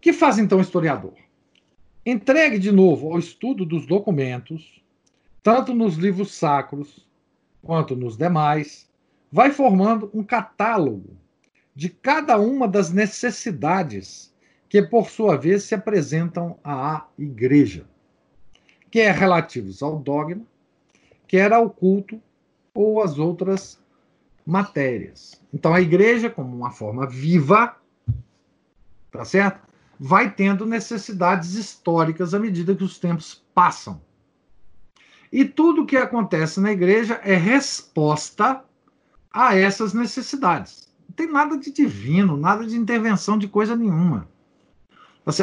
que 0.05 0.13
faz 0.13 0.37
então 0.39 0.59
o 0.59 0.61
historiador? 0.61 1.15
Entregue 2.05 2.59
de 2.59 2.71
novo 2.71 3.11
ao 3.11 3.19
estudo 3.19 3.65
dos 3.65 3.87
documentos, 3.87 4.83
tanto 5.43 5.73
nos 5.73 5.95
livros 5.95 6.35
sacros 6.35 7.09
quanto 7.65 7.97
nos 7.97 8.17
demais, 8.17 8.89
vai 9.33 9.51
formando 9.51 10.11
um 10.15 10.23
catálogo 10.23 11.17
de 11.75 11.89
cada 11.89 12.39
uma 12.39 12.69
das 12.69 12.93
necessidades 12.93 14.33
que, 14.69 14.81
por 14.83 15.11
sua 15.11 15.37
vez, 15.37 15.65
se 15.65 15.75
apresentam 15.75 16.57
à 16.63 17.07
igreja, 17.19 17.85
que 18.91 19.01
é 19.01 19.11
relativos 19.11 19.83
ao 19.83 19.99
dogma, 19.99 20.43
quer 21.27 21.53
ao 21.53 21.69
culto 21.69 22.21
ou 22.73 23.03
as 23.03 23.19
outras 23.19 23.83
matérias. 24.47 25.41
Então 25.53 25.75
a 25.75 25.81
igreja, 25.81 26.29
como 26.29 26.55
uma 26.57 26.71
forma 26.71 27.07
viva, 27.07 27.77
tá 29.11 29.25
certo? 29.25 29.67
Vai 29.99 30.33
tendo 30.33 30.67
necessidades 30.67 31.55
históricas 31.55 32.35
à 32.35 32.39
medida 32.39 32.75
que 32.75 32.85
os 32.85 32.99
tempos 32.99 33.45
passam. 33.55 34.01
E 35.35 35.45
tudo 35.45 35.85
que 35.85 35.97
acontece 35.97 36.61
na 36.61 36.71
igreja 36.71 37.21
é 37.25 37.35
resposta 37.35 38.65
a 39.31 39.55
essas 39.57 39.93
necessidades. 39.93 40.89
Não 41.09 41.15
tem 41.15 41.31
nada 41.31 41.59
de 41.59 41.71
divino, 41.71 42.37
nada 42.37 42.65
de 42.65 42.77
intervenção 42.77 43.37
de 43.37 43.49
coisa 43.49 43.75
nenhuma. 43.75 44.29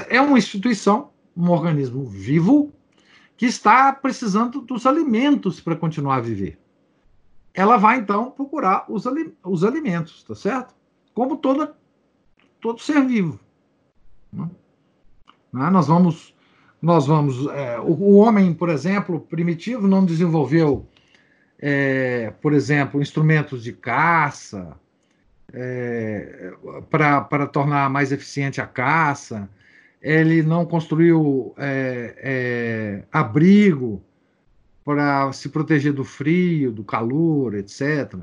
É 0.07 0.21
uma 0.21 0.37
instituição, 0.37 1.11
um 1.35 1.49
organismo 1.49 2.05
vivo, 2.05 2.71
que 3.35 3.45
está 3.45 3.91
precisando 3.91 4.61
dos 4.61 4.85
alimentos 4.85 5.59
para 5.59 5.75
continuar 5.75 6.15
a 6.15 6.21
viver 6.21 6.61
ela 7.53 7.77
vai 7.77 7.99
então 7.99 8.31
procurar 8.31 8.85
os, 8.89 9.03
os 9.43 9.63
alimentos, 9.63 10.23
tá 10.23 10.35
certo? 10.35 10.73
Como 11.13 11.37
toda, 11.37 11.75
todo 12.59 12.79
ser 12.79 13.05
vivo. 13.05 13.39
Né? 14.31 14.49
Nós 15.51 15.87
vamos, 15.87 16.33
nós 16.81 17.05
vamos, 17.05 17.47
é, 17.47 17.79
o, 17.79 17.91
o, 17.91 18.15
homem, 18.15 18.53
por 18.53 18.69
exemplo, 18.69 19.19
primitivo, 19.19 19.87
não 19.87 20.03
desenvolveu, 20.03 20.87
é, 21.59 22.33
por 22.41 22.53
exemplo, 22.53 23.01
instrumentos 23.01 23.63
de 23.63 23.71
caça 23.71 24.75
é, 25.53 26.53
para 26.89 27.45
tornar 27.45 27.89
mais 27.89 28.11
eficiente 28.11 28.59
a 28.59 28.65
caça. 28.65 29.47
Ele 30.01 30.41
não 30.41 30.65
construiu 30.65 31.53
é, 31.57 32.15
é, 32.17 33.03
abrigo 33.11 34.01
para 34.83 35.31
se 35.31 35.49
proteger 35.49 35.93
do 35.93 36.03
frio, 36.03 36.71
do 36.71 36.83
calor, 36.83 37.53
etc. 37.53 38.15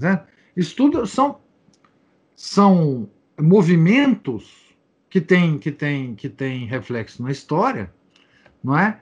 Né? 0.00 0.20
Isso 0.56 0.74
tudo 0.74 1.06
são, 1.06 1.38
são 2.34 3.08
movimentos 3.40 4.61
que 5.12 5.20
têm 5.20 5.58
que 5.58 5.70
tem, 5.70 6.14
que 6.14 6.26
tem 6.26 6.64
reflexo 6.64 7.22
na 7.22 7.30
história, 7.30 7.92
não 8.64 8.78
é? 8.78 8.98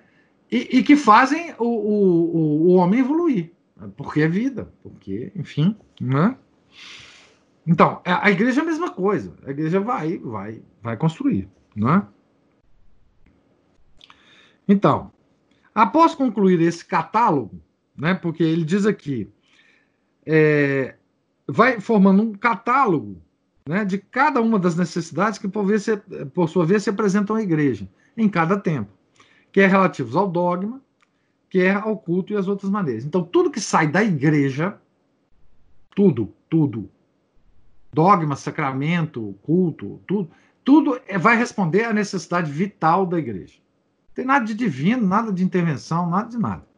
E, 0.50 0.78
e 0.78 0.82
que 0.82 0.96
fazem 0.96 1.54
o, 1.56 1.64
o, 1.64 2.66
o 2.66 2.72
homem 2.72 2.98
evoluir, 2.98 3.52
porque 3.96 4.22
é 4.22 4.26
vida, 4.26 4.74
porque, 4.82 5.30
enfim, 5.36 5.76
né? 6.00 6.36
Então, 7.64 8.02
a 8.04 8.28
igreja 8.28 8.60
é 8.60 8.64
a 8.64 8.66
mesma 8.66 8.90
coisa. 8.90 9.36
A 9.46 9.52
igreja 9.52 9.78
vai, 9.78 10.18
vai, 10.18 10.60
vai 10.82 10.96
construir, 10.96 11.48
né? 11.76 12.04
Então, 14.66 15.12
após 15.72 16.12
concluir 16.16 16.60
esse 16.60 16.84
catálogo, 16.84 17.62
né? 17.96 18.14
Porque 18.14 18.42
ele 18.42 18.64
diz 18.64 18.84
aqui, 18.84 19.32
é, 20.26 20.96
vai 21.46 21.78
formando 21.78 22.20
um 22.20 22.32
catálogo 22.32 23.22
né, 23.66 23.84
de 23.84 23.98
cada 23.98 24.40
uma 24.40 24.58
das 24.58 24.76
necessidades 24.76 25.38
que, 25.38 25.48
por, 25.48 25.64
vez, 25.64 25.86
por 26.34 26.48
sua 26.48 26.64
vez, 26.64 26.82
se 26.82 26.90
apresentam 26.90 27.36
à 27.36 27.42
igreja, 27.42 27.88
em 28.16 28.28
cada 28.28 28.58
tempo, 28.58 28.90
que 29.52 29.60
é 29.60 29.66
relativos 29.66 30.16
ao 30.16 30.28
dogma, 30.28 30.80
que 31.48 31.60
é 31.60 31.72
ao 31.72 31.96
culto 31.96 32.32
e 32.32 32.36
as 32.36 32.48
outras 32.48 32.70
maneiras. 32.70 33.04
Então, 33.04 33.22
tudo 33.22 33.50
que 33.50 33.60
sai 33.60 33.88
da 33.88 34.02
igreja, 34.02 34.78
tudo, 35.94 36.32
tudo, 36.48 36.88
dogma, 37.92 38.36
sacramento, 38.36 39.36
culto, 39.42 40.00
tudo, 40.06 40.30
tudo 40.64 41.00
é, 41.06 41.18
vai 41.18 41.36
responder 41.36 41.84
à 41.84 41.92
necessidade 41.92 42.50
vital 42.50 43.04
da 43.04 43.18
igreja. 43.18 43.58
Não 44.08 44.14
tem 44.14 44.24
nada 44.24 44.44
de 44.44 44.54
divino, 44.54 45.06
nada 45.06 45.32
de 45.32 45.42
intervenção, 45.42 46.08
nada 46.08 46.28
de 46.28 46.38
nada. 46.38 46.68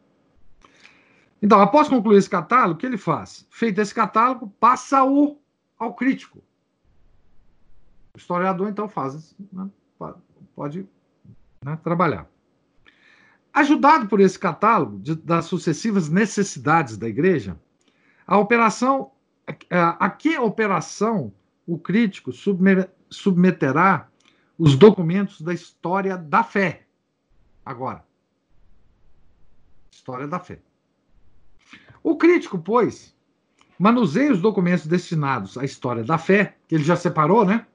Então, 1.42 1.60
após 1.60 1.88
concluir 1.88 2.18
esse 2.18 2.30
catálogo, 2.30 2.74
o 2.74 2.76
que 2.76 2.86
ele 2.86 2.96
faz? 2.96 3.46
Feito 3.50 3.80
esse 3.80 3.92
catálogo, 3.92 4.52
passa-o 4.60 5.38
ao 5.78 5.92
crítico. 5.92 6.42
O 8.14 8.18
historiador, 8.18 8.68
então, 8.68 8.88
faz, 8.88 9.34
né, 9.52 9.70
pode 10.54 10.86
né, 11.64 11.78
trabalhar. 11.82 12.28
Ajudado 13.52 14.06
por 14.06 14.20
esse 14.20 14.38
catálogo 14.38 14.98
de, 14.98 15.14
das 15.14 15.46
sucessivas 15.46 16.08
necessidades 16.10 16.98
da 16.98 17.08
igreja, 17.08 17.58
a 18.26 18.38
operação, 18.38 19.12
a, 19.70 20.06
a 20.06 20.10
que 20.10 20.38
operação 20.38 21.32
o 21.66 21.78
crítico 21.78 22.32
submeterá 23.10 24.08
os 24.58 24.76
documentos 24.76 25.40
da 25.40 25.54
história 25.54 26.16
da 26.16 26.44
fé. 26.44 26.86
Agora, 27.64 28.04
história 29.90 30.26
da 30.26 30.38
fé. 30.38 30.60
O 32.02 32.16
crítico, 32.16 32.58
pois, 32.58 33.14
manuseia 33.78 34.32
os 34.32 34.40
documentos 34.40 34.86
destinados 34.86 35.56
à 35.56 35.64
história 35.64 36.04
da 36.04 36.18
fé, 36.18 36.56
que 36.68 36.74
ele 36.74 36.84
já 36.84 36.96
separou, 36.96 37.44
né? 37.44 37.66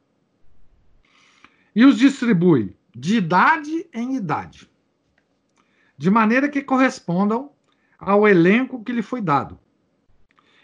E 1.78 1.86
os 1.86 1.95
distribui 1.95 2.76
de 2.91 3.18
idade 3.18 3.88
em 3.94 4.16
idade, 4.16 4.68
de 5.95 6.10
maneira 6.10 6.49
que 6.49 6.64
correspondam 6.64 7.52
ao 7.99 8.28
elenco 8.28 8.84
que 8.84 8.91
lhe 8.91 9.04
foi 9.04 9.22
dado. 9.22 9.60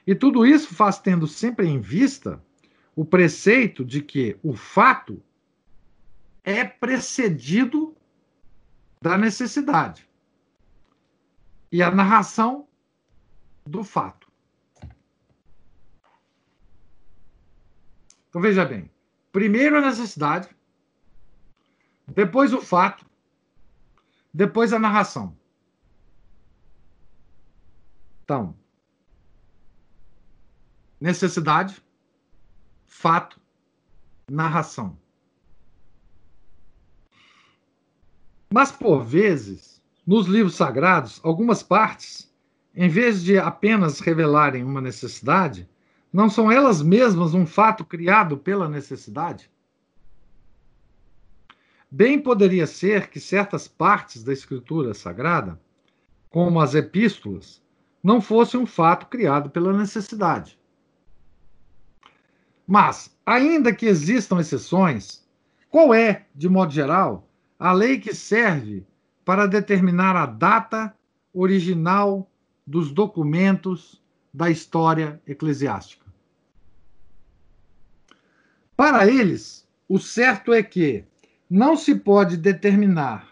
E 0.08 0.16
tudo 0.16 0.44
isso 0.44 0.74
faz 0.74 0.98
tendo 0.98 1.28
sempre 1.28 1.68
em 1.68 1.80
vista 1.80 2.44
o 2.96 3.06
preceito 3.06 3.86
de 3.86 4.02
que 4.02 4.40
o 4.42 4.56
fato 4.56 5.22
é 6.44 6.66
precedido 6.66 7.96
da 9.00 9.16
necessidade 9.16 10.10
e 11.72 11.84
a 11.84 11.92
narração 11.92 12.68
do 13.64 13.84
fato. 13.84 14.28
Então 18.30 18.42
veja 18.42 18.66
bem: 18.66 18.90
primeiro 19.32 19.78
a 19.78 19.82
necessidade, 19.82 20.50
depois 22.08 22.54
o 22.54 22.62
fato, 22.62 23.06
depois 24.34 24.74
a 24.74 24.80
narração. 24.80 25.36
Então, 28.24 28.56
necessidade, 31.00 31.84
fato, 32.86 33.40
narração. 34.30 34.98
Mas, 38.54 38.72
por 38.72 39.04
vezes, 39.04 39.82
nos 40.06 40.28
livros 40.28 40.56
sagrados, 40.56 41.20
algumas 41.24 41.64
partes, 41.64 42.32
em 42.76 42.88
vez 42.88 43.24
de 43.24 43.38
apenas 43.38 44.00
revelarem 44.00 44.64
uma 44.64 44.80
necessidade, 44.80 45.70
não 46.12 46.30
são 46.30 46.52
elas 46.52 46.82
mesmas 46.82 47.34
um 47.34 47.46
fato 47.46 47.84
criado 47.84 48.38
pela 48.38 48.70
necessidade? 48.70 49.52
Bem 51.96 52.20
poderia 52.20 52.66
ser 52.66 53.12
que 53.12 53.20
certas 53.20 53.68
partes 53.68 54.24
da 54.24 54.34
Escritura 54.34 54.96
Sagrada, 54.96 55.62
como 56.28 56.60
as 56.60 56.74
epístolas, 56.74 57.62
não 58.02 58.20
fossem 58.20 58.60
um 58.60 58.66
fato 58.66 59.06
criado 59.06 59.52
pela 59.52 59.72
necessidade. 59.72 60.60
Mas, 62.66 63.16
ainda 63.24 63.72
que 63.72 63.86
existam 63.86 64.40
exceções, 64.40 65.24
qual 65.70 65.94
é, 65.94 66.26
de 66.34 66.50
modo 66.50 66.74
geral, 66.74 67.30
a 67.60 67.72
lei 67.72 68.00
que 68.00 68.16
serve 68.16 68.84
para 69.24 69.46
determinar 69.46 70.16
a 70.16 70.26
data 70.26 70.98
original 71.32 72.28
dos 72.66 72.92
documentos 72.92 74.02
da 74.34 74.50
história 74.50 75.22
eclesiástica? 75.28 76.08
Para 78.76 79.08
eles, 79.08 79.70
o 79.88 80.00
certo 80.00 80.52
é 80.52 80.64
que 80.64 81.06
não 81.54 81.78
se 81.78 81.94
pode 81.94 82.36
determinar 82.36 83.32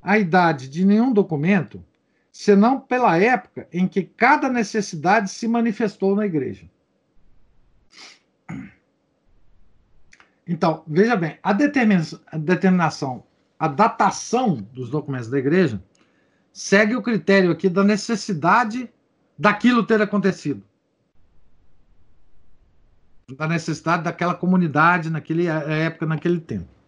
a 0.00 0.16
idade 0.16 0.68
de 0.68 0.84
nenhum 0.84 1.12
documento 1.12 1.84
senão 2.30 2.78
pela 2.78 3.18
época 3.18 3.66
em 3.72 3.88
que 3.88 4.04
cada 4.04 4.48
necessidade 4.48 5.28
se 5.32 5.48
manifestou 5.48 6.14
na 6.14 6.24
igreja. 6.24 6.70
Então, 10.46 10.84
veja 10.86 11.16
bem, 11.16 11.40
a, 11.42 11.52
determinação, 11.52 13.24
a 13.58 13.66
datação 13.66 14.54
dos 14.72 14.88
documentos 14.88 15.28
da 15.28 15.38
igreja 15.38 15.82
segue 16.52 16.94
o 16.94 17.02
critério 17.02 17.50
aqui 17.50 17.68
da 17.68 17.82
necessidade 17.82 18.88
daquilo 19.36 19.84
ter 19.84 20.00
acontecido. 20.00 20.62
Da 23.36 23.48
necessidade 23.48 24.04
daquela 24.04 24.36
comunidade 24.36 25.10
naquela 25.10 25.42
época, 25.42 26.06
naquele 26.06 26.38
tempo. 26.38 26.79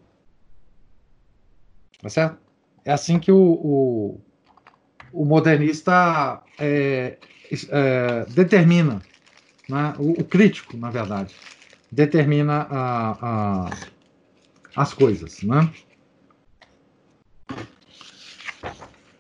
Tá 2.03 2.09
certo? 2.09 2.37
É 2.85 2.93
assim 2.93 3.20
que 3.20 3.31
o, 3.31 3.39
o, 3.39 4.20
o 5.12 5.24
modernista 5.24 6.43
é, 6.59 7.16
é, 7.70 8.27
determina, 8.31 9.01
né? 9.69 9.95
o, 10.01 10.20
o, 10.20 10.24
crítico, 10.24 10.77
na 10.77 10.91
verdade, 10.91 11.33
determina 11.93 12.66
a, 12.69 13.19
a, 13.23 13.70
as 14.74 14.93
coisas. 14.93 15.43
Né? 15.45 15.73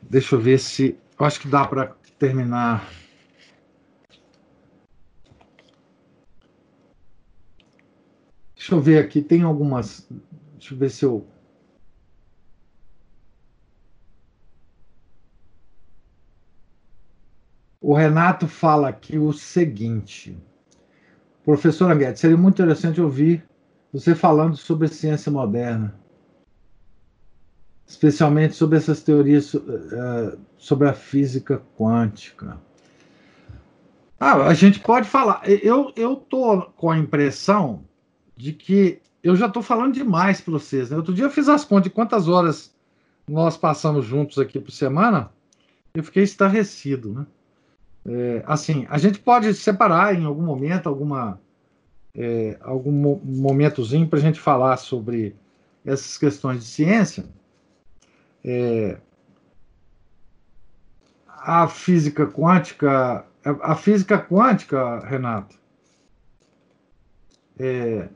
Deixa 0.02 0.34
eu 0.34 0.40
ver 0.40 0.58
se. 0.58 0.98
Eu 1.18 1.24
acho 1.24 1.40
que 1.40 1.46
dá 1.46 1.64
para 1.64 1.94
terminar. 2.18 2.90
Deixa 8.56 8.74
eu 8.74 8.80
ver 8.80 8.98
aqui, 8.98 9.22
tem 9.22 9.42
algumas. 9.42 10.04
Deixa 10.58 10.74
eu 10.74 10.78
ver 10.78 10.90
se 10.90 11.04
eu 11.04 11.31
O 17.82 17.94
Renato 17.94 18.46
fala 18.46 18.88
aqui 18.88 19.18
o 19.18 19.32
seguinte. 19.32 20.38
Professor 21.44 21.92
Guedes, 21.96 22.20
seria 22.20 22.36
muito 22.36 22.54
interessante 22.54 23.00
ouvir 23.00 23.44
você 23.92 24.14
falando 24.14 24.56
sobre 24.56 24.86
ciência 24.86 25.32
moderna, 25.32 25.92
especialmente 27.84 28.54
sobre 28.54 28.78
essas 28.78 29.02
teorias 29.02 29.52
uh, 29.52 30.38
sobre 30.56 30.88
a 30.88 30.92
física 30.92 31.60
quântica. 31.76 32.56
Ah, 34.20 34.46
a 34.46 34.54
gente 34.54 34.78
pode 34.78 35.08
falar. 35.08 35.42
Eu 35.44 35.92
eu 35.96 36.14
tô 36.14 36.62
com 36.76 36.88
a 36.88 36.96
impressão 36.96 37.84
de 38.36 38.52
que 38.52 39.02
eu 39.24 39.34
já 39.34 39.46
estou 39.46 39.62
falando 39.62 39.92
demais 39.92 40.40
para 40.40 40.52
vocês. 40.52 40.90
Né? 40.90 40.96
Outro 40.96 41.12
dia 41.12 41.24
eu 41.24 41.30
fiz 41.30 41.48
as 41.48 41.64
contas 41.64 41.84
de 41.84 41.90
quantas 41.90 42.28
horas 42.28 42.72
nós 43.28 43.56
passamos 43.56 44.06
juntos 44.06 44.38
aqui 44.38 44.60
por 44.60 44.70
semana. 44.70 45.32
Eu 45.92 46.04
fiquei 46.04 46.22
estarrecido, 46.22 47.12
né? 47.12 47.26
É, 48.04 48.42
assim, 48.46 48.86
a 48.90 48.98
gente 48.98 49.20
pode 49.20 49.54
separar 49.54 50.14
em 50.14 50.24
algum 50.24 50.42
momento, 50.42 50.88
alguma, 50.88 51.40
é, 52.14 52.58
algum 52.60 53.20
momentozinho 53.22 54.08
para 54.08 54.18
a 54.18 54.22
gente 54.22 54.40
falar 54.40 54.76
sobre 54.76 55.36
essas 55.84 56.18
questões 56.18 56.60
de 56.60 56.64
ciência. 56.68 57.24
É, 58.44 58.98
a 61.26 61.68
física 61.68 62.26
quântica, 62.26 63.24
a 63.44 63.74
física 63.74 64.18
quântica, 64.18 65.00
Renato, 65.00 65.58
é, 67.58 68.08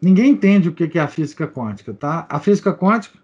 ninguém 0.00 0.30
entende 0.30 0.68
o 0.68 0.74
que 0.74 0.98
é 0.98 1.02
a 1.02 1.08
física 1.08 1.46
quântica, 1.46 1.92
tá? 1.92 2.26
A 2.28 2.38
física 2.40 2.72
quântica, 2.72 3.18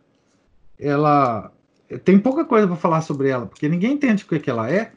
ela 0.78 1.52
tem 1.99 2.19
pouca 2.19 2.45
coisa 2.45 2.66
para 2.66 2.77
falar 2.77 3.01
sobre 3.03 3.29
ela, 3.29 3.47
porque 3.47 3.69
ninguém 3.69 3.93
entende 3.93 4.25
o 4.25 4.27
que, 4.27 4.39
que 4.39 4.51
ela 4.51 4.71
é, 4.71 4.93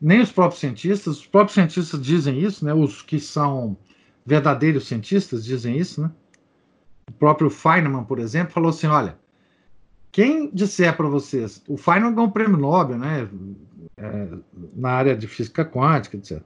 nem 0.00 0.20
os 0.20 0.32
próprios 0.32 0.60
cientistas. 0.60 1.18
Os 1.18 1.26
próprios 1.26 1.54
cientistas 1.54 2.00
dizem 2.00 2.38
isso, 2.40 2.64
né? 2.64 2.74
Os 2.74 3.02
que 3.02 3.20
são 3.20 3.76
verdadeiros 4.24 4.86
cientistas 4.86 5.44
dizem 5.44 5.76
isso, 5.76 6.02
né? 6.02 6.10
O 7.08 7.12
próprio 7.12 7.50
Feynman, 7.50 8.04
por 8.04 8.18
exemplo, 8.18 8.52
falou 8.52 8.70
assim: 8.70 8.86
olha, 8.86 9.16
quem 10.10 10.50
disser 10.52 10.96
para 10.96 11.08
vocês, 11.08 11.62
o 11.68 11.76
Feynman 11.76 12.14
ganhou 12.14 12.28
um 12.28 12.32
prêmio 12.32 12.56
Nobel, 12.56 12.98
né? 12.98 13.28
É, 13.96 14.28
na 14.74 14.90
área 14.90 15.16
de 15.16 15.26
física 15.26 15.64
quântica, 15.64 16.16
etc. 16.16 16.42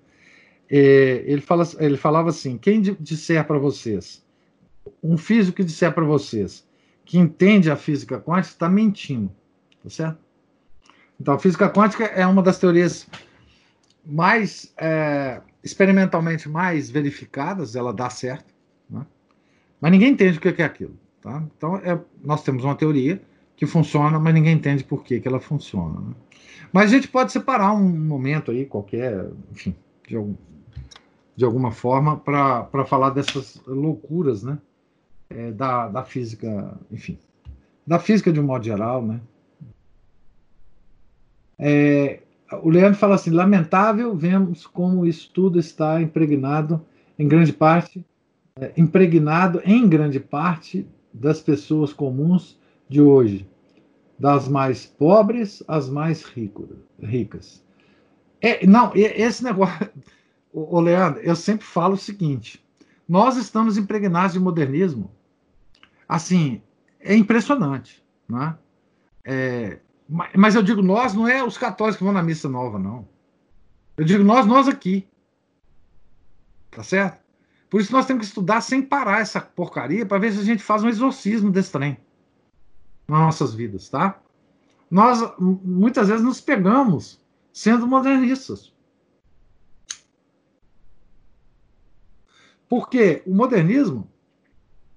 É, 0.69 1.23
ele, 1.27 1.41
fala, 1.41 1.65
ele 1.78 1.97
falava 1.97 2.28
assim: 2.28 2.59
quem 2.59 2.81
disser 2.81 3.47
para 3.47 3.59
vocês, 3.59 4.24
um 5.03 5.16
físico 5.16 5.57
que 5.57 5.65
disser 5.65 5.93
para 5.93 6.05
vocês 6.05 6.66
que 7.07 7.19
entende 7.19 7.70
a 7.70 7.77
física 7.77 8.19
quântica 8.20 8.53
está 8.53 8.69
mentindo, 8.69 9.33
tá 9.86 9.90
certo? 9.90 10.18
Então, 11.20 11.38
física 11.38 11.70
quântica 11.70 12.04
é 12.04 12.26
uma 12.26 12.42
das 12.42 12.58
teorias 12.58 13.08
mais 14.04 14.74
é, 14.76 15.40
experimentalmente 15.62 16.48
mais 16.48 16.90
verificadas, 16.90 17.76
ela 17.76 17.92
dá 17.92 18.10
certo, 18.10 18.52
né? 18.90 19.06
mas 19.80 19.92
ninguém 19.92 20.10
entende 20.10 20.38
o 20.38 20.40
que 20.40 20.60
é 20.60 20.64
aquilo. 20.64 20.96
Tá? 21.22 21.42
Então, 21.56 21.76
é, 21.76 21.98
nós 22.22 22.42
temos 22.42 22.64
uma 22.64 22.74
teoria 22.74 23.22
que 23.56 23.64
funciona, 23.64 24.18
mas 24.18 24.34
ninguém 24.34 24.54
entende 24.54 24.82
por 24.82 25.02
que, 25.04 25.20
que 25.20 25.28
ela 25.28 25.40
funciona. 25.40 26.00
Né? 26.00 26.14
Mas 26.72 26.90
a 26.90 26.94
gente 26.94 27.08
pode 27.08 27.30
separar 27.30 27.72
um 27.72 27.88
momento 27.88 28.50
aí, 28.50 28.66
qualquer, 28.66 29.30
enfim, 29.52 29.74
de, 30.06 30.16
algum, 30.16 30.34
de 31.34 31.44
alguma 31.44 31.70
forma, 31.70 32.16
para 32.18 32.84
falar 32.86 33.10
dessas 33.10 33.62
loucuras 33.66 34.42
né? 34.42 34.58
É, 35.28 35.50
da, 35.50 35.88
da 35.88 36.04
física, 36.04 36.78
enfim, 36.90 37.18
da 37.84 37.98
física 37.98 38.32
de 38.32 38.38
um 38.38 38.44
modo 38.44 38.64
geral, 38.64 39.04
né? 39.04 39.20
É, 41.59 42.20
o 42.62 42.70
Leandro 42.70 42.99
fala 42.99 43.15
assim: 43.15 43.31
lamentável, 43.31 44.15
vemos 44.15 44.66
como 44.66 45.07
isso 45.07 45.31
tudo 45.33 45.59
está 45.59 46.01
impregnado 46.01 46.85
em 47.19 47.27
grande 47.27 47.53
parte, 47.53 48.05
é, 48.61 48.73
impregnado 48.77 49.61
em 49.65 49.89
grande 49.89 50.20
parte 50.20 50.87
das 51.12 51.41
pessoas 51.41 51.93
comuns 51.93 52.61
de 52.89 53.01
hoje, 53.01 53.49
das 54.19 54.49
mais 54.49 54.87
pobres 54.87 55.62
às 55.66 55.89
mais 55.89 56.23
rico, 56.24 56.69
ricas. 57.01 57.65
É, 58.41 58.66
não, 58.66 58.93
esse 58.95 59.43
negócio, 59.43 59.91
o 60.53 60.81
Leandro, 60.81 61.20
eu 61.20 61.35
sempre 61.35 61.66
falo 61.66 61.95
o 61.95 61.99
seguinte: 61.99 62.65
nós 63.09 63.37
estamos 63.37 63.77
impregnados 63.77 64.35
de 64.35 64.41
modernismo. 64.41 65.11
Assim, 66.09 66.61
é 67.01 67.16
impressionante, 67.16 68.05
né? 68.28 68.57
É, 69.24 69.81
mas 70.09 70.55
eu 70.55 70.62
digo 70.62 70.83
nós, 70.83 71.15
não 71.15 71.27
é 71.27 71.43
os 71.43 71.59
católicos 71.59 71.99
que 71.99 72.05
vão 72.05 72.12
na 72.12 72.23
missa 72.23 72.49
nova, 72.49 72.78
não. 72.78 73.09
Eu 73.97 74.05
digo 74.05 74.23
nós, 74.23 74.47
nós 74.47 74.69
aqui. 74.69 75.09
Tá 76.70 76.83
certo? 76.83 77.24
Por 77.69 77.81
isso 77.81 77.93
nós 77.93 78.07
temos 78.07 78.20
que 78.23 78.28
estudar 78.28 78.61
sem 78.61 78.83
parar 78.83 79.20
essa 79.20 79.41
porcaria 79.41 80.07
para 80.07 80.19
ver 80.19 80.33
se 80.33 80.41
a 80.41 80.45
gente 80.45 80.62
faz 80.62 80.85
um 80.85 80.89
exorcismo 80.89 81.51
desse 81.51 81.73
trem 81.73 81.99
nas 83.09 83.20
nossas 83.20 83.55
vidas, 83.55 83.89
tá? 83.89 84.20
Nós 84.91 85.20
muitas 85.39 86.09
vezes 86.09 86.24
nos 86.24 86.41
pegamos 86.41 87.20
sendo 87.53 87.87
modernistas. 87.87 88.73
Porque 92.69 93.23
o 93.27 93.35
modernismo 93.35 94.11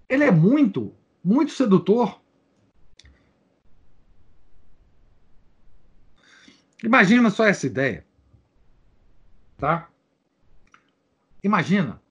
ele 0.08 0.24
é 0.24 0.32
muito, 0.32 0.94
muito 1.24 1.52
sedutor 1.52 2.20
Imagina 6.84 7.30
só 7.30 7.46
essa 7.46 7.66
ideia. 7.66 8.06
Tá? 9.58 9.90
Imagina 11.44 12.02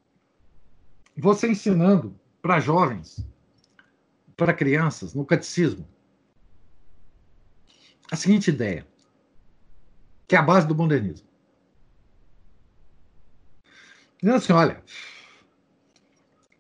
você 1.17 1.49
ensinando 1.49 2.19
para 2.41 2.61
jovens, 2.61 3.27
para 4.37 4.55
crianças, 4.55 5.15
no 5.15 5.27
catecismo, 5.27 5.87
a 8.11 8.17
seguinte 8.17 8.49
ideia, 8.49 8.87
que 10.27 10.37
é 10.37 10.39
a 10.39 10.43
base 10.43 10.67
do 10.67 10.75
modernismo. 10.75 11.29
Dizendo 14.21 14.37
assim: 14.37 14.53
olha, 14.53 14.83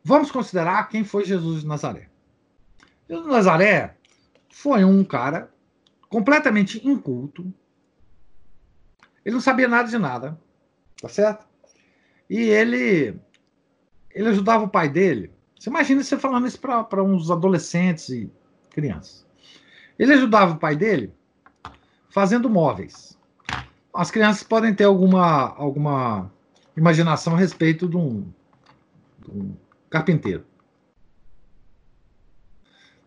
vamos 0.02 0.30
considerar 0.30 0.89
quem 0.89 1.05
foi 1.05 1.24
Jesus 1.24 1.62
de 1.62 1.66
Nazaré. 1.66 2.10
Jesus 3.09 3.26
de 3.26 3.32
Nazaré 3.32 3.97
foi 4.51 4.85
um 4.85 5.05
cara 5.05 5.52
completamente 6.09 6.86
inculto, 6.86 7.52
ele 9.24 9.34
não 9.34 9.40
sabia 9.40 9.68
nada 9.68 9.88
de 9.88 9.98
nada, 9.98 10.38
tá 11.00 11.08
certo? 11.08 11.46
E 12.28 12.38
ele 12.38 13.18
ele 14.10 14.28
ajudava 14.28 14.64
o 14.64 14.68
pai 14.68 14.88
dele. 14.88 15.30
Você 15.58 15.70
imagina 15.70 16.02
você 16.02 16.16
falando 16.16 16.46
isso 16.46 16.60
para 16.60 17.02
uns 17.02 17.30
adolescentes 17.30 18.08
e 18.08 18.30
crianças. 18.70 19.26
Ele 19.98 20.14
ajudava 20.14 20.54
o 20.54 20.58
pai 20.58 20.76
dele 20.76 21.12
fazendo 22.10 22.48
móveis. 22.48 23.18
As 23.92 24.10
crianças 24.10 24.42
podem 24.42 24.74
ter 24.74 24.84
alguma, 24.84 25.54
alguma 25.56 26.30
imaginação 26.76 27.34
a 27.34 27.38
respeito 27.38 27.88
de 27.88 27.96
um, 27.96 28.32
de 29.20 29.30
um 29.30 29.56
carpinteiro. 29.90 30.44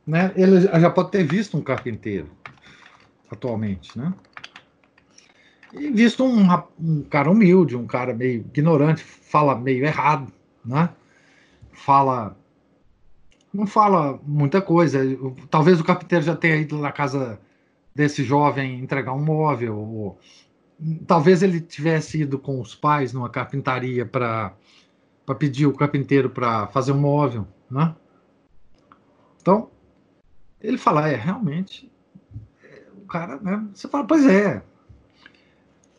Né? 0.06 0.34
Ele 0.36 0.62
já 0.62 0.90
pode 0.90 1.12
ter 1.12 1.24
visto 1.24 1.58
um 1.58 1.62
carpinteiro 1.62 2.30
atualmente, 3.30 3.98
né? 3.98 4.14
E 5.74 5.90
visto 5.90 6.24
um, 6.24 6.48
um, 6.80 7.04
cara 7.04 7.30
humilde, 7.30 7.76
um 7.76 7.88
cara 7.88 8.14
meio 8.14 8.42
ignorante, 8.42 9.04
fala 9.04 9.56
meio 9.56 9.86
errado, 9.86 10.32
né? 10.66 10.90
Fala. 11.72 12.38
Não 13.54 13.66
fala 13.66 14.20
muita 14.26 14.62
coisa. 14.62 15.00
Talvez 15.50 15.80
o 15.80 15.84
carpinteiro 15.84 16.24
já 16.24 16.36
tenha 16.36 16.58
ido 16.58 16.78
na 16.78 16.92
casa 16.92 17.40
desse 17.94 18.24
jovem 18.24 18.80
entregar 18.80 19.14
um 19.14 19.24
móvel, 19.24 19.78
ou 19.78 20.20
talvez 21.06 21.44
ele 21.44 21.60
tivesse 21.60 22.22
ido 22.22 22.40
com 22.40 22.60
os 22.60 22.74
pais 22.74 23.14
numa 23.14 23.30
carpintaria 23.30 24.06
para 24.06 24.56
pedir 25.38 25.68
o 25.68 25.74
carpinteiro 25.74 26.30
para 26.30 26.68
fazer 26.68 26.92
um 26.92 27.00
móvel, 27.00 27.48
né? 27.70 27.96
Então, 29.42 29.70
ele 30.62 30.78
fala, 30.78 31.10
é, 31.10 31.16
realmente, 31.16 31.92
é, 32.64 32.84
o 32.96 33.06
cara, 33.06 33.38
né? 33.38 33.68
Você 33.74 33.88
fala, 33.88 34.06
pois 34.06 34.26
é, 34.26 34.62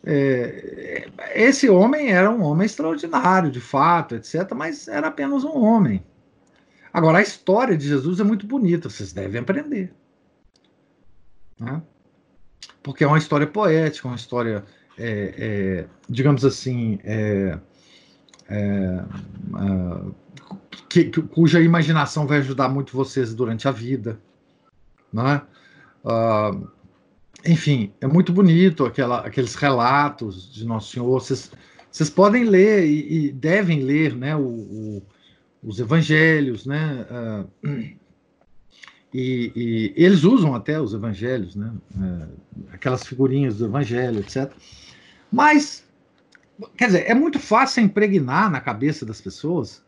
é, 0.05 1.09
esse 1.35 1.69
homem 1.69 2.11
era 2.11 2.31
um 2.31 2.43
homem 2.43 2.67
extraordinário, 2.67 3.51
de 3.51 3.61
fato, 3.61 4.17
etc., 4.17 4.53
mas 4.55 4.89
era 4.89 5.09
apenas 5.09 5.45
um 5.45 5.57
homem. 5.57 6.05
Agora, 6.93 7.19
a 7.19 7.23
história 7.23 7.77
de 7.77 7.89
Jesus 7.89 8.21
é 8.21 8.25
muito 8.25 8.47
bonita, 8.47 8.91
vocês 8.91 9.13
devem 9.13 9.41
aprender. 9.41 9.95
Né? 11.59 11.81
Porque 12.83 13.05
é 13.05 13.07
uma 13.07 13.19
história 13.19 13.47
poética, 13.47 14.09
uma 14.09 14.17
história, 14.17 14.65
é, 14.99 15.35
é, 15.39 15.87
digamos 16.09 16.45
assim, 16.45 16.99
é, 17.05 17.59
é, 18.49 19.05
que, 20.89 21.11
cuja 21.11 21.61
imaginação 21.61 22.27
vai 22.27 22.39
ajudar 22.39 22.69
muito 22.69 22.97
vocês 22.97 23.33
durante 23.33 23.69
a 23.69 23.71
vida. 23.71 24.19
Né? 25.13 25.41
Uh, 26.05 26.69
enfim, 27.45 27.93
é 28.01 28.07
muito 28.07 28.33
bonito 28.33 28.85
aquela, 28.85 29.21
aqueles 29.27 29.55
relatos 29.55 30.53
de 30.53 30.65
Nosso 30.65 30.93
Senhor. 30.93 31.21
Vocês, 31.21 32.11
podem 32.11 32.45
ler 32.45 32.87
e, 32.87 33.27
e 33.27 33.33
devem 33.33 33.83
ler 33.83 34.15
né, 34.15 34.37
o, 34.37 34.41
o, 34.41 35.03
os 35.63 35.79
evangelhos, 35.79 36.67
né? 36.67 37.07
Uh, 37.11 37.97
e, 39.15 39.53
e, 39.55 39.93
eles 39.97 40.25
usam 40.25 40.55
até 40.55 40.81
os 40.81 40.95
evangelhos, 40.95 41.55
né? 41.57 41.73
Uh, 41.95 42.63
aquelas 42.73 43.05
figurinhas 43.05 43.59
do 43.59 43.67
evangelho, 43.67 44.21
etc. 44.21 44.53
Mas, 45.31 45.85
quer 46.77 46.87
dizer, 46.87 47.11
é 47.11 47.15
muito 47.15 47.39
fácil 47.39 47.83
impregnar 47.83 48.51
na 48.51 48.61
cabeça 48.61 49.05
das 49.05 49.21
pessoas 49.21 49.83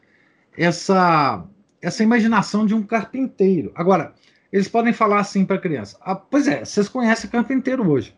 essa, 0.57 1.45
essa 1.81 2.03
imaginação 2.03 2.67
de 2.67 2.75
um 2.75 2.83
carpinteiro. 2.83 3.73
Agora, 3.75 4.15
eles 4.55 4.69
podem 4.69 4.93
falar 4.93 5.19
assim 5.19 5.45
para 5.45 5.57
a 5.57 5.61
criança: 5.61 5.99
ah, 6.01 6.15
Pois 6.15 6.47
é, 6.47 6.65
vocês 6.65 6.89
conhecem 6.89 7.29
carpinteiro 7.29 7.91
hoje. 7.91 8.17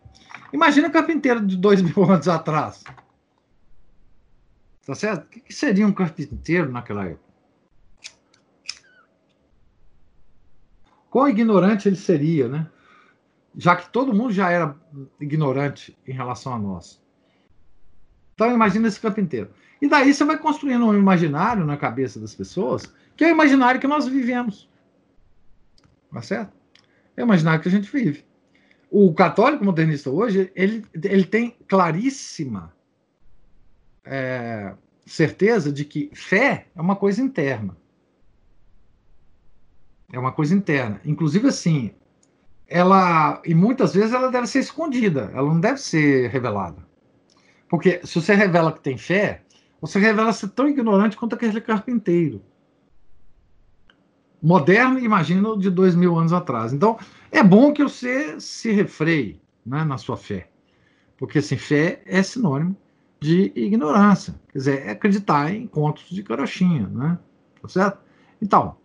Imagina 0.53 0.89
carpinteiro 0.89 1.45
de 1.45 1.57
dois 1.57 1.81
mil 1.83 2.03
anos 2.03 2.27
atrás. 2.27 2.83
Tá 4.85 4.93
certo? 4.95 5.25
O 5.25 5.29
que 5.29 5.53
seria 5.53 5.85
um 5.85 5.91
carpinteiro 5.91 6.71
naquela 6.71 7.05
época? 7.05 7.27
Quão 11.09 11.27
ignorante 11.27 11.89
ele 11.89 11.95
seria, 11.95 12.47
né? 12.47 12.67
já 13.57 13.75
que 13.75 13.89
todo 13.89 14.13
mundo 14.13 14.31
já 14.31 14.51
era 14.51 14.75
ignorante 15.19 15.97
em 16.07 16.11
relação 16.11 16.53
a 16.53 16.59
nós. 16.59 17.01
Então 18.35 18.53
imagina 18.53 18.87
esse 18.87 18.99
campo 18.99 19.19
inteiro. 19.19 19.49
E 19.81 19.89
daí 19.89 20.13
você 20.13 20.23
vai 20.23 20.37
construindo 20.37 20.85
um 20.85 20.93
imaginário 20.93 21.65
na 21.65 21.75
cabeça 21.75 22.19
das 22.19 22.35
pessoas, 22.35 22.93
que 23.15 23.23
é 23.23 23.27
o 23.27 23.31
imaginário 23.31 23.81
que 23.81 23.87
nós 23.87 24.07
vivemos. 24.07 24.69
Tá 26.11 26.21
certo? 26.21 26.53
É 27.15 27.21
imaginário 27.21 27.61
que 27.61 27.67
a 27.67 27.71
gente 27.71 27.91
vive. 27.91 28.25
O 28.89 29.13
católico 29.13 29.65
modernista 29.65 30.09
hoje, 30.09 30.51
ele, 30.55 30.85
ele 30.93 31.25
tem 31.25 31.57
claríssima 31.67 32.73
é, 34.05 34.73
certeza 35.05 35.71
de 35.71 35.83
que 35.83 36.09
fé 36.13 36.67
é 36.75 36.81
uma 36.81 36.95
coisa 36.95 37.21
interna. 37.21 37.75
É 40.11 40.17
uma 40.17 40.31
coisa 40.31 40.55
interna. 40.55 41.01
Inclusive, 41.03 41.47
assim, 41.49 41.91
ela, 42.67 43.41
e 43.45 43.53
muitas 43.53 43.93
vezes 43.93 44.13
ela 44.13 44.31
deve 44.31 44.47
ser 44.47 44.59
escondida, 44.59 45.31
ela 45.33 45.49
não 45.49 45.59
deve 45.59 45.79
ser 45.79 46.29
revelada. 46.29 46.85
Porque 47.69 47.99
se 48.05 48.21
você 48.21 48.33
revela 48.33 48.71
que 48.71 48.79
tem 48.79 48.97
fé, 48.97 49.41
você 49.81 49.99
revela 49.99 50.31
ser 50.31 50.49
tão 50.49 50.67
ignorante 50.67 51.17
quanto 51.17 51.35
aquele 51.35 51.59
carpinteiro. 51.59 52.41
Moderno, 54.41 54.99
imagino, 54.99 55.57
de 55.57 55.69
dois 55.69 55.95
mil 55.95 56.17
anos 56.17 56.33
atrás. 56.33 56.73
Então, 56.73 56.97
é 57.31 57.43
bom 57.43 57.73
que 57.73 57.83
você 57.83 58.39
se 58.39 58.71
refreie 58.71 59.41
né, 59.65 59.83
na 59.83 59.97
sua 59.97 60.15
fé. 60.15 60.49
Porque, 61.17 61.39
assim, 61.39 61.57
fé 61.57 62.01
é 62.05 62.21
sinônimo 62.21 62.75
de 63.19 63.51
ignorância. 63.55 64.39
Quer 64.51 64.57
dizer, 64.57 64.85
é 64.85 64.91
acreditar 64.91 65.51
em 65.51 65.65
contos 65.67 66.09
de 66.09 66.21
carochinha, 66.21 66.87
né? 66.87 67.17
Tá 67.61 67.67
certo? 67.67 67.99
Então, 68.41 68.77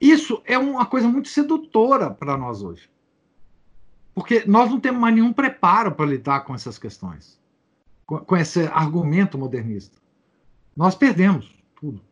isso 0.00 0.42
é 0.44 0.58
uma 0.58 0.84
coisa 0.84 1.08
muito 1.08 1.28
sedutora 1.28 2.10
para 2.10 2.36
nós 2.36 2.62
hoje. 2.62 2.90
Porque 4.14 4.44
nós 4.46 4.70
não 4.70 4.80
temos 4.80 5.00
mais 5.00 5.14
nenhum 5.14 5.32
preparo 5.32 5.92
para 5.92 6.06
lidar 6.06 6.40
com 6.40 6.54
essas 6.54 6.78
questões, 6.78 7.40
com, 8.06 8.18
com 8.18 8.36
esse 8.36 8.62
argumento 8.66 9.38
modernista. 9.38 9.98
Nós 10.76 10.94
perdemos 10.94 11.54
tudo, 11.80 12.02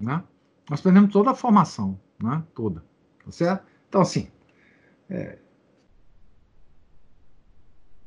né? 0.00 0.22
Nós 0.68 0.80
perdemos 0.80 1.12
toda 1.12 1.30
a 1.30 1.34
formação, 1.34 2.00
né? 2.24 2.42
Toda, 2.54 2.82
tá 3.24 3.30
certo? 3.30 3.64
Então, 3.88 4.00
assim, 4.00 4.28
é... 5.08 5.38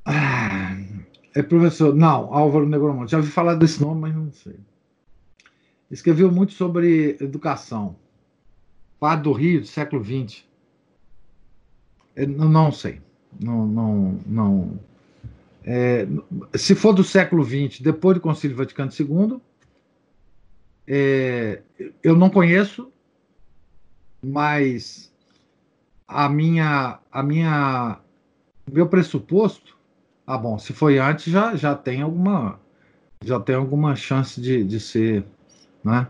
Ah, 0.06 0.78
é 1.36 1.44
professor, 1.44 1.94
não, 1.94 2.34
Álvaro 2.34 2.68
Negromonte. 2.68 3.12
Já 3.12 3.18
ouvi 3.18 3.30
falar 3.30 3.56
desse 3.56 3.82
nome, 3.82 4.02
mas 4.02 4.16
não 4.16 4.32
sei. 4.32 4.58
Escreveu 5.92 6.32
muito 6.32 6.54
sobre 6.54 7.18
educação. 7.22 7.96
Padre 9.00 9.24
do 9.24 9.32
Rio, 9.34 9.62
do 9.62 9.68
século 9.68 10.04
XX. 10.04 10.44
É, 12.16 12.26
não, 12.26 12.50
não 12.50 12.72
sei. 12.72 13.02
Não, 13.40 13.68
não, 13.68 14.20
não. 14.26 14.80
É, 15.64 16.08
se 16.56 16.74
for 16.74 16.94
do 16.94 17.04
século 17.04 17.44
XX, 17.44 17.82
depois 17.82 18.16
do 18.16 18.22
Concílio 18.22 18.58
Vaticano 18.58 18.92
II, 18.92 19.40
é, 20.88 21.62
eu 22.02 22.16
não 22.16 22.30
conheço, 22.30 22.92
mas 24.24 25.12
a 26.08 26.30
minha, 26.30 27.00
a 27.12 27.24
minha, 27.24 28.00
meu 28.72 28.88
pressuposto 28.88 29.78
ah, 30.28 30.38
bom, 30.38 30.60
se 30.60 30.74
foi 30.74 31.00
antes, 31.00 31.32
já, 31.32 31.56
já 31.56 31.74
tem 31.74 32.02
alguma 32.02 32.60
já 33.24 33.40
tem 33.40 33.56
alguma 33.56 33.96
chance 33.96 34.40
de, 34.42 34.64
de 34.64 34.80
ser, 34.80 35.24
né? 35.84 36.08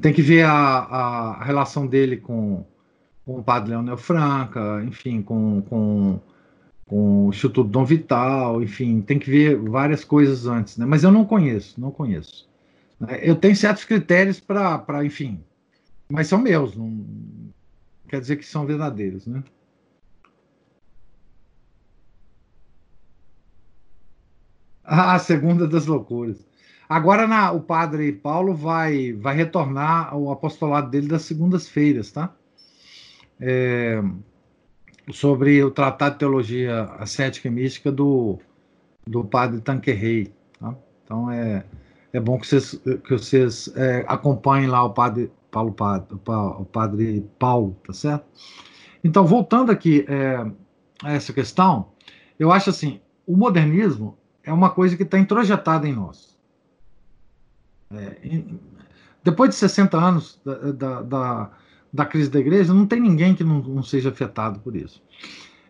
Tem 0.00 0.12
que 0.12 0.22
ver 0.22 0.44
a, 0.44 0.52
a 0.52 1.44
relação 1.44 1.86
dele 1.86 2.16
com, 2.16 2.64
com 3.26 3.40
o 3.40 3.42
padre 3.42 3.70
Leonel 3.70 3.96
Franca, 3.96 4.82
enfim, 4.84 5.20
com, 5.20 5.62
com, 5.62 6.20
com 6.86 7.26
o 7.26 7.30
Instituto 7.30 7.68
Dom 7.68 7.84
Vital, 7.84 8.62
enfim, 8.62 9.00
tem 9.02 9.18
que 9.18 9.28
ver 9.28 9.56
várias 9.56 10.04
coisas 10.04 10.46
antes, 10.46 10.76
né? 10.78 10.86
Mas 10.86 11.02
eu 11.02 11.10
não 11.10 11.24
conheço, 11.24 11.78
não 11.80 11.90
conheço. 11.90 12.48
Né? 13.00 13.18
Eu 13.20 13.34
tenho 13.34 13.56
certos 13.56 13.84
critérios 13.84 14.38
para, 14.38 15.04
enfim, 15.04 15.42
mas 16.10 16.26
são 16.26 16.38
meus, 16.38 16.76
não 16.76 17.06
quer 18.08 18.20
dizer 18.20 18.36
que 18.36 18.44
são 18.44 18.66
verdadeiros, 18.66 19.26
né? 19.26 19.42
A 24.84 25.18
segunda 25.20 25.68
das 25.68 25.86
loucuras. 25.86 26.44
Agora 26.88 27.28
na, 27.28 27.52
o 27.52 27.60
padre 27.60 28.12
Paulo 28.12 28.52
vai, 28.52 29.12
vai 29.12 29.36
retornar 29.36 30.12
ao 30.12 30.32
apostolado 30.32 30.90
dele 30.90 31.06
das 31.06 31.22
segundas-feiras, 31.22 32.10
tá? 32.10 32.34
É, 33.38 34.02
sobre 35.12 35.62
o 35.62 35.70
Tratado 35.70 36.14
de 36.14 36.18
Teologia 36.18 36.82
Ascética 36.98 37.46
e 37.46 37.50
Mística 37.50 37.92
do, 37.92 38.40
do 39.06 39.24
padre 39.24 39.60
Tanquerrey. 39.60 40.34
Tá? 40.58 40.74
Então 41.04 41.30
é, 41.30 41.64
é 42.12 42.18
bom 42.18 42.40
que 42.40 42.48
vocês, 42.48 42.74
que 43.04 43.12
vocês 43.12 43.72
é, 43.76 44.04
acompanhem 44.08 44.66
lá 44.66 44.82
o 44.82 44.90
padre 44.90 45.30
Paulo, 45.50 45.74
o 46.58 46.64
padre 46.64 47.26
Paulo, 47.38 47.76
tá 47.86 47.92
certo? 47.92 48.24
Então, 49.02 49.26
voltando 49.26 49.72
aqui 49.72 50.04
é, 50.08 50.46
a 51.02 51.12
essa 51.12 51.32
questão, 51.32 51.88
eu 52.38 52.52
acho 52.52 52.70
assim, 52.70 53.00
o 53.26 53.36
modernismo 53.36 54.16
é 54.42 54.52
uma 54.52 54.70
coisa 54.70 54.96
que 54.96 55.02
está 55.02 55.18
introjetada 55.18 55.88
em 55.88 55.92
nós. 55.92 56.38
É, 57.92 58.42
depois 59.22 59.50
de 59.50 59.56
60 59.56 59.96
anos 59.96 60.40
da, 60.44 60.54
da, 60.72 61.02
da, 61.02 61.50
da, 61.92 62.06
crise 62.06 62.30
da 62.30 62.38
igreja, 62.38 62.72
não 62.72 62.86
tem 62.86 63.00
ninguém 63.00 63.34
que 63.34 63.44
não, 63.44 63.60
não 63.60 63.82
seja 63.82 64.10
afetado 64.10 64.60
por 64.60 64.76
isso. 64.76 65.02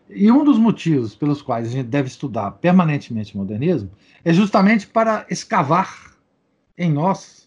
E 0.09 0.31
um 0.31 0.43
dos 0.43 0.57
motivos 0.57 1.15
pelos 1.15 1.41
quais 1.41 1.67
a 1.67 1.71
gente 1.71 1.87
deve 1.87 2.09
estudar 2.09 2.51
permanentemente 2.51 3.33
o 3.33 3.37
modernismo 3.37 3.91
é 4.23 4.33
justamente 4.33 4.85
para 4.87 5.25
escavar 5.29 6.17
em 6.77 6.91
nós 6.91 7.40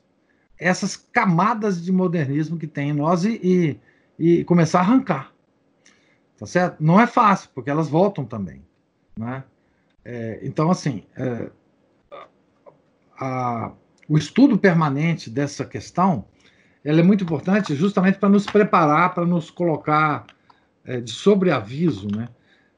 essas 0.59 0.97
camadas 0.97 1.82
de 1.82 1.90
modernismo 1.93 2.59
que 2.59 2.66
tem 2.66 2.90
em 2.90 2.93
nós 2.93 3.24
e, 3.24 3.81
e, 4.18 4.39
e 4.39 4.44
começar 4.44 4.81
a 4.81 4.82
arrancar. 4.82 5.32
Tá 6.39 6.47
certo? 6.47 6.82
Não 6.82 7.01
é 7.01 7.06
fácil, 7.06 7.51
porque 7.55 7.70
elas 7.70 7.89
voltam 7.89 8.24
também. 8.24 8.64
Né? 9.16 9.44
É, 10.05 10.40
então, 10.43 10.70
assim, 10.70 11.05
é, 11.16 11.51
a, 13.18 13.72
o 14.09 14.18
estudo 14.18 14.59
permanente 14.59 15.31
dessa 15.31 15.64
questão 15.64 16.24
ela 16.85 17.01
é 17.01 17.02
muito 17.02 17.24
importante 17.24 17.74
justamente 17.74 18.18
para 18.18 18.28
nos 18.28 18.44
preparar, 18.44 19.14
para 19.14 19.24
nos 19.24 19.51
colocar 19.51 20.26
é, 20.85 21.01
de 21.01 21.10
sobreaviso. 21.10 22.09
Né? 22.14 22.28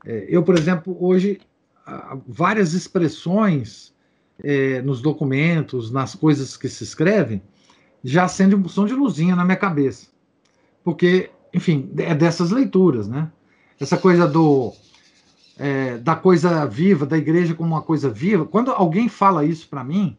É, 0.04 0.26
eu, 0.28 0.44
por 0.44 0.56
exemplo, 0.56 0.96
hoje, 1.00 1.40
várias 2.26 2.72
expressões 2.72 3.92
é, 4.44 4.80
nos 4.82 5.02
documentos, 5.02 5.90
nas 5.90 6.14
coisas 6.14 6.56
que 6.56 6.68
se 6.68 6.84
escrevem, 6.84 7.42
já 8.02 8.24
acendem 8.24 8.58
um 8.58 8.68
som 8.68 8.86
de 8.86 8.94
luzinha 8.94 9.36
na 9.36 9.44
minha 9.44 9.56
cabeça. 9.56 10.08
Porque, 10.84 11.30
enfim, 11.52 11.90
é 11.98 12.14
dessas 12.14 12.50
leituras, 12.50 13.08
né? 13.08 13.30
Essa 13.80 13.96
coisa 13.96 14.26
do 14.26 14.72
é, 15.58 15.98
da 15.98 16.14
coisa 16.14 16.66
viva, 16.66 17.06
da 17.06 17.16
igreja 17.16 17.54
como 17.54 17.74
uma 17.74 17.82
coisa 17.82 18.10
viva, 18.10 18.44
quando 18.44 18.70
alguém 18.70 19.08
fala 19.08 19.44
isso 19.44 19.68
para 19.68 19.82
mim, 19.82 20.16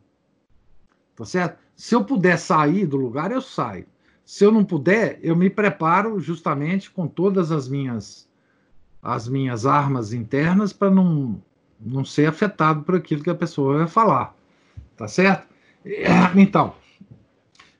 tá 1.15 1.25
certo? 1.25 1.59
Se 1.75 1.93
eu 1.95 2.03
puder 2.03 2.37
sair 2.37 2.85
do 2.85 2.97
lugar, 2.97 3.31
eu 3.31 3.41
saio. 3.41 3.85
Se 4.25 4.43
eu 4.43 4.51
não 4.51 4.65
puder, 4.65 5.19
eu 5.21 5.35
me 5.35 5.49
preparo 5.49 6.19
justamente 6.19 6.89
com 6.91 7.07
todas 7.07 7.51
as 7.51 7.67
minhas 7.67 8.27
as 9.01 9.29
minhas 9.29 9.65
armas 9.65 10.11
internas 10.11 10.73
para 10.73 10.89
não 10.89 11.41
não 11.79 12.03
ser 12.03 12.27
afetado 12.27 12.81
por 12.81 12.95
aquilo 12.95 13.23
que 13.23 13.29
a 13.29 13.35
pessoa 13.35 13.77
vai 13.77 13.87
falar, 13.87 14.35
tá 14.97 15.07
certo? 15.07 15.47
Então, 16.35 16.73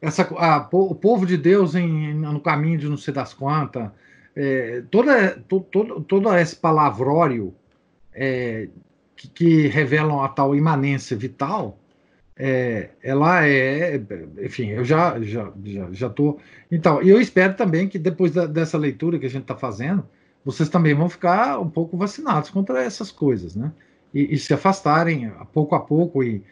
essa, 0.02 0.24
a, 0.36 0.68
o 0.72 0.96
povo 0.96 1.26
de 1.26 1.38
Deus 1.38 1.76
em, 1.76 2.14
no 2.14 2.40
caminho 2.40 2.78
de 2.78 2.88
não 2.88 2.98
sei 2.98 3.14
das 3.14 3.34
quantas, 3.34 3.90
é, 4.36 4.84
toda, 4.92 5.32
to, 5.48 5.62
todo, 5.72 6.02
todo 6.02 6.38
esse 6.38 6.56
palavrório 6.56 7.56
é, 8.14 8.70
que, 9.16 9.28
que, 9.28 9.68
revelam 9.68 10.22
a 10.22 10.30
tal 10.30 10.56
imanência 10.56 11.18
vital, 11.18 11.80
é, 12.36 12.90
ela 13.02 13.48
é, 13.48 14.00
enfim, 14.44 14.68
eu 14.68 14.86
já 14.86 15.20
já 15.22 15.52
já 15.64 15.92
já 15.92 16.10
tô. 16.10 16.38
Então, 16.72 17.02
eu 17.02 17.20
espero 17.20 17.56
também 17.56 17.88
que 17.88 17.98
depois 17.98 18.32
da, 18.32 18.46
dessa 18.46 18.78
leitura 18.78 19.18
que 19.18 19.26
a 19.26 19.30
gente 19.30 19.42
está 19.42 19.56
fazendo, 19.56 20.08
vocês 20.46 20.70
também 20.70 20.94
vão 20.94 21.10
ficar 21.10 21.60
um 21.60 21.70
pouco 21.70 21.98
vacinados 21.98 22.52
contra 22.52 22.84
essas 22.84 23.12
coisas, 23.12 23.56
né? 23.56 23.72
E, 24.14 24.36
e 24.36 24.38
se 24.38 24.54
afastarem 24.54 25.32
pouco 25.52 25.74
a 25.74 25.80
pouco 25.80 26.24
e, 26.24 26.44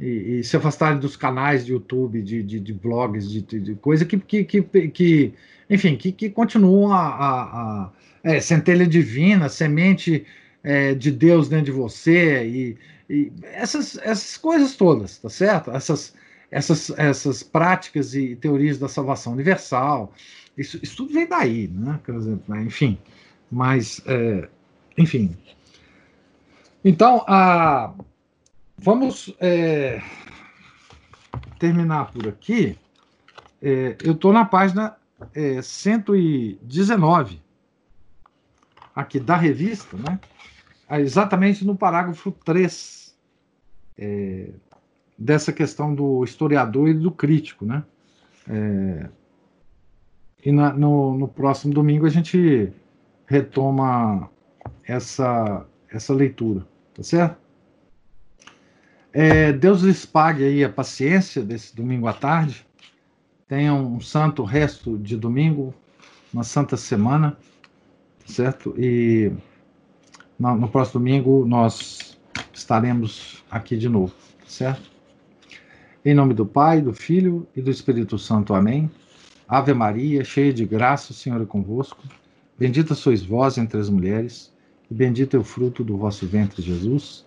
e, 0.00 0.38
e, 0.38 0.44
se 0.44 0.56
afastarem 0.56 0.98
dos 0.98 1.16
canais 1.16 1.64
de 1.64 1.72
YouTube, 1.72 2.22
de, 2.22 2.42
de, 2.42 2.58
de 2.58 2.72
blogs, 2.72 3.30
de, 3.30 3.40
de, 3.42 3.74
coisa 3.76 4.04
que, 4.04 4.18
que, 4.18 4.44
que, 4.44 4.62
que 4.62 5.34
enfim, 5.70 5.96
que, 5.96 6.12
que 6.12 6.28
continuam 6.30 6.92
a, 6.92 7.06
a, 7.06 7.84
a 7.84 7.90
é, 8.24 8.40
centelha 8.40 8.86
divina, 8.86 9.48
semente 9.48 10.26
é, 10.62 10.94
de 10.94 11.10
Deus 11.10 11.48
dentro 11.48 11.66
de 11.66 11.70
você 11.72 12.44
e, 12.44 12.78
e, 13.08 13.32
essas, 13.42 13.96
essas 13.98 14.36
coisas 14.36 14.76
todas, 14.76 15.18
tá 15.18 15.28
certo? 15.28 15.70
Essas, 15.70 16.14
essas, 16.50 16.90
essas 16.98 17.42
práticas 17.42 18.14
e 18.14 18.36
teorias 18.36 18.78
da 18.78 18.88
salvação 18.88 19.32
universal, 19.32 20.12
isso, 20.56 20.78
isso 20.82 20.96
tudo 20.96 21.14
vem 21.14 21.26
daí, 21.26 21.68
né? 21.68 21.98
Enfim, 22.66 22.98
mas, 23.50 24.02
é, 24.06 24.48
enfim, 24.98 25.36
Então, 26.84 27.24
a, 27.26 27.94
vamos 28.82 29.34
é, 29.40 30.02
terminar 31.58 32.12
por 32.12 32.28
aqui. 32.28 32.76
É, 33.62 33.96
eu 34.02 34.12
estou 34.12 34.32
na 34.32 34.44
página 34.44 34.96
é, 35.34 35.62
119 35.62 37.40
aqui 38.94 39.20
da 39.20 39.36
revista, 39.36 39.96
né? 39.96 40.18
exatamente 41.00 41.64
no 41.64 41.76
parágrafo 41.76 42.32
3 42.44 43.16
é, 43.96 44.50
dessa 45.16 45.52
questão 45.52 45.94
do 45.94 46.24
historiador 46.24 46.88
e 46.88 46.94
do 46.94 47.10
crítico. 47.10 47.64
Né? 47.64 47.84
É, 48.48 49.08
e 50.44 50.50
na, 50.50 50.72
no, 50.72 51.16
no 51.16 51.28
próximo 51.28 51.72
domingo 51.72 52.04
a 52.04 52.10
gente 52.10 52.72
retoma 53.26 54.28
essa, 54.84 55.64
essa 55.88 56.12
leitura, 56.12 56.66
tá 56.92 57.02
certo? 57.02 57.41
É, 59.12 59.52
Deus 59.52 59.82
lhes 59.82 60.06
pague 60.06 60.42
aí 60.42 60.64
a 60.64 60.70
paciência 60.70 61.42
desse 61.42 61.76
domingo 61.76 62.06
à 62.06 62.14
tarde. 62.14 62.66
Tenham 63.46 63.94
um 63.94 64.00
santo 64.00 64.42
resto 64.42 64.96
de 64.96 65.16
domingo, 65.16 65.74
uma 66.32 66.42
santa 66.42 66.76
semana, 66.76 67.36
certo? 68.24 68.74
E 68.78 69.30
no, 70.38 70.56
no 70.56 70.68
próximo 70.68 71.00
domingo 71.00 71.44
nós 71.46 72.18
estaremos 72.54 73.44
aqui 73.50 73.76
de 73.76 73.88
novo, 73.88 74.14
certo? 74.46 74.90
Em 76.04 76.14
nome 76.14 76.32
do 76.32 76.46
Pai, 76.46 76.80
do 76.80 76.94
Filho 76.94 77.46
e 77.54 77.60
do 77.60 77.70
Espírito 77.70 78.18
Santo. 78.18 78.54
Amém. 78.54 78.90
Ave 79.46 79.74
Maria, 79.74 80.24
cheia 80.24 80.52
de 80.52 80.64
graça, 80.64 81.12
o 81.12 81.14
Senhor 81.14 81.40
é 81.42 81.44
convosco. 81.44 82.02
Bendita 82.58 82.94
sois 82.94 83.22
vós 83.22 83.58
entre 83.58 83.78
as 83.78 83.90
mulheres, 83.90 84.50
e 84.90 84.94
bendito 84.94 85.36
é 85.36 85.38
o 85.38 85.44
fruto 85.44 85.84
do 85.84 85.98
vosso 85.98 86.26
ventre, 86.26 86.62
Jesus. 86.62 87.26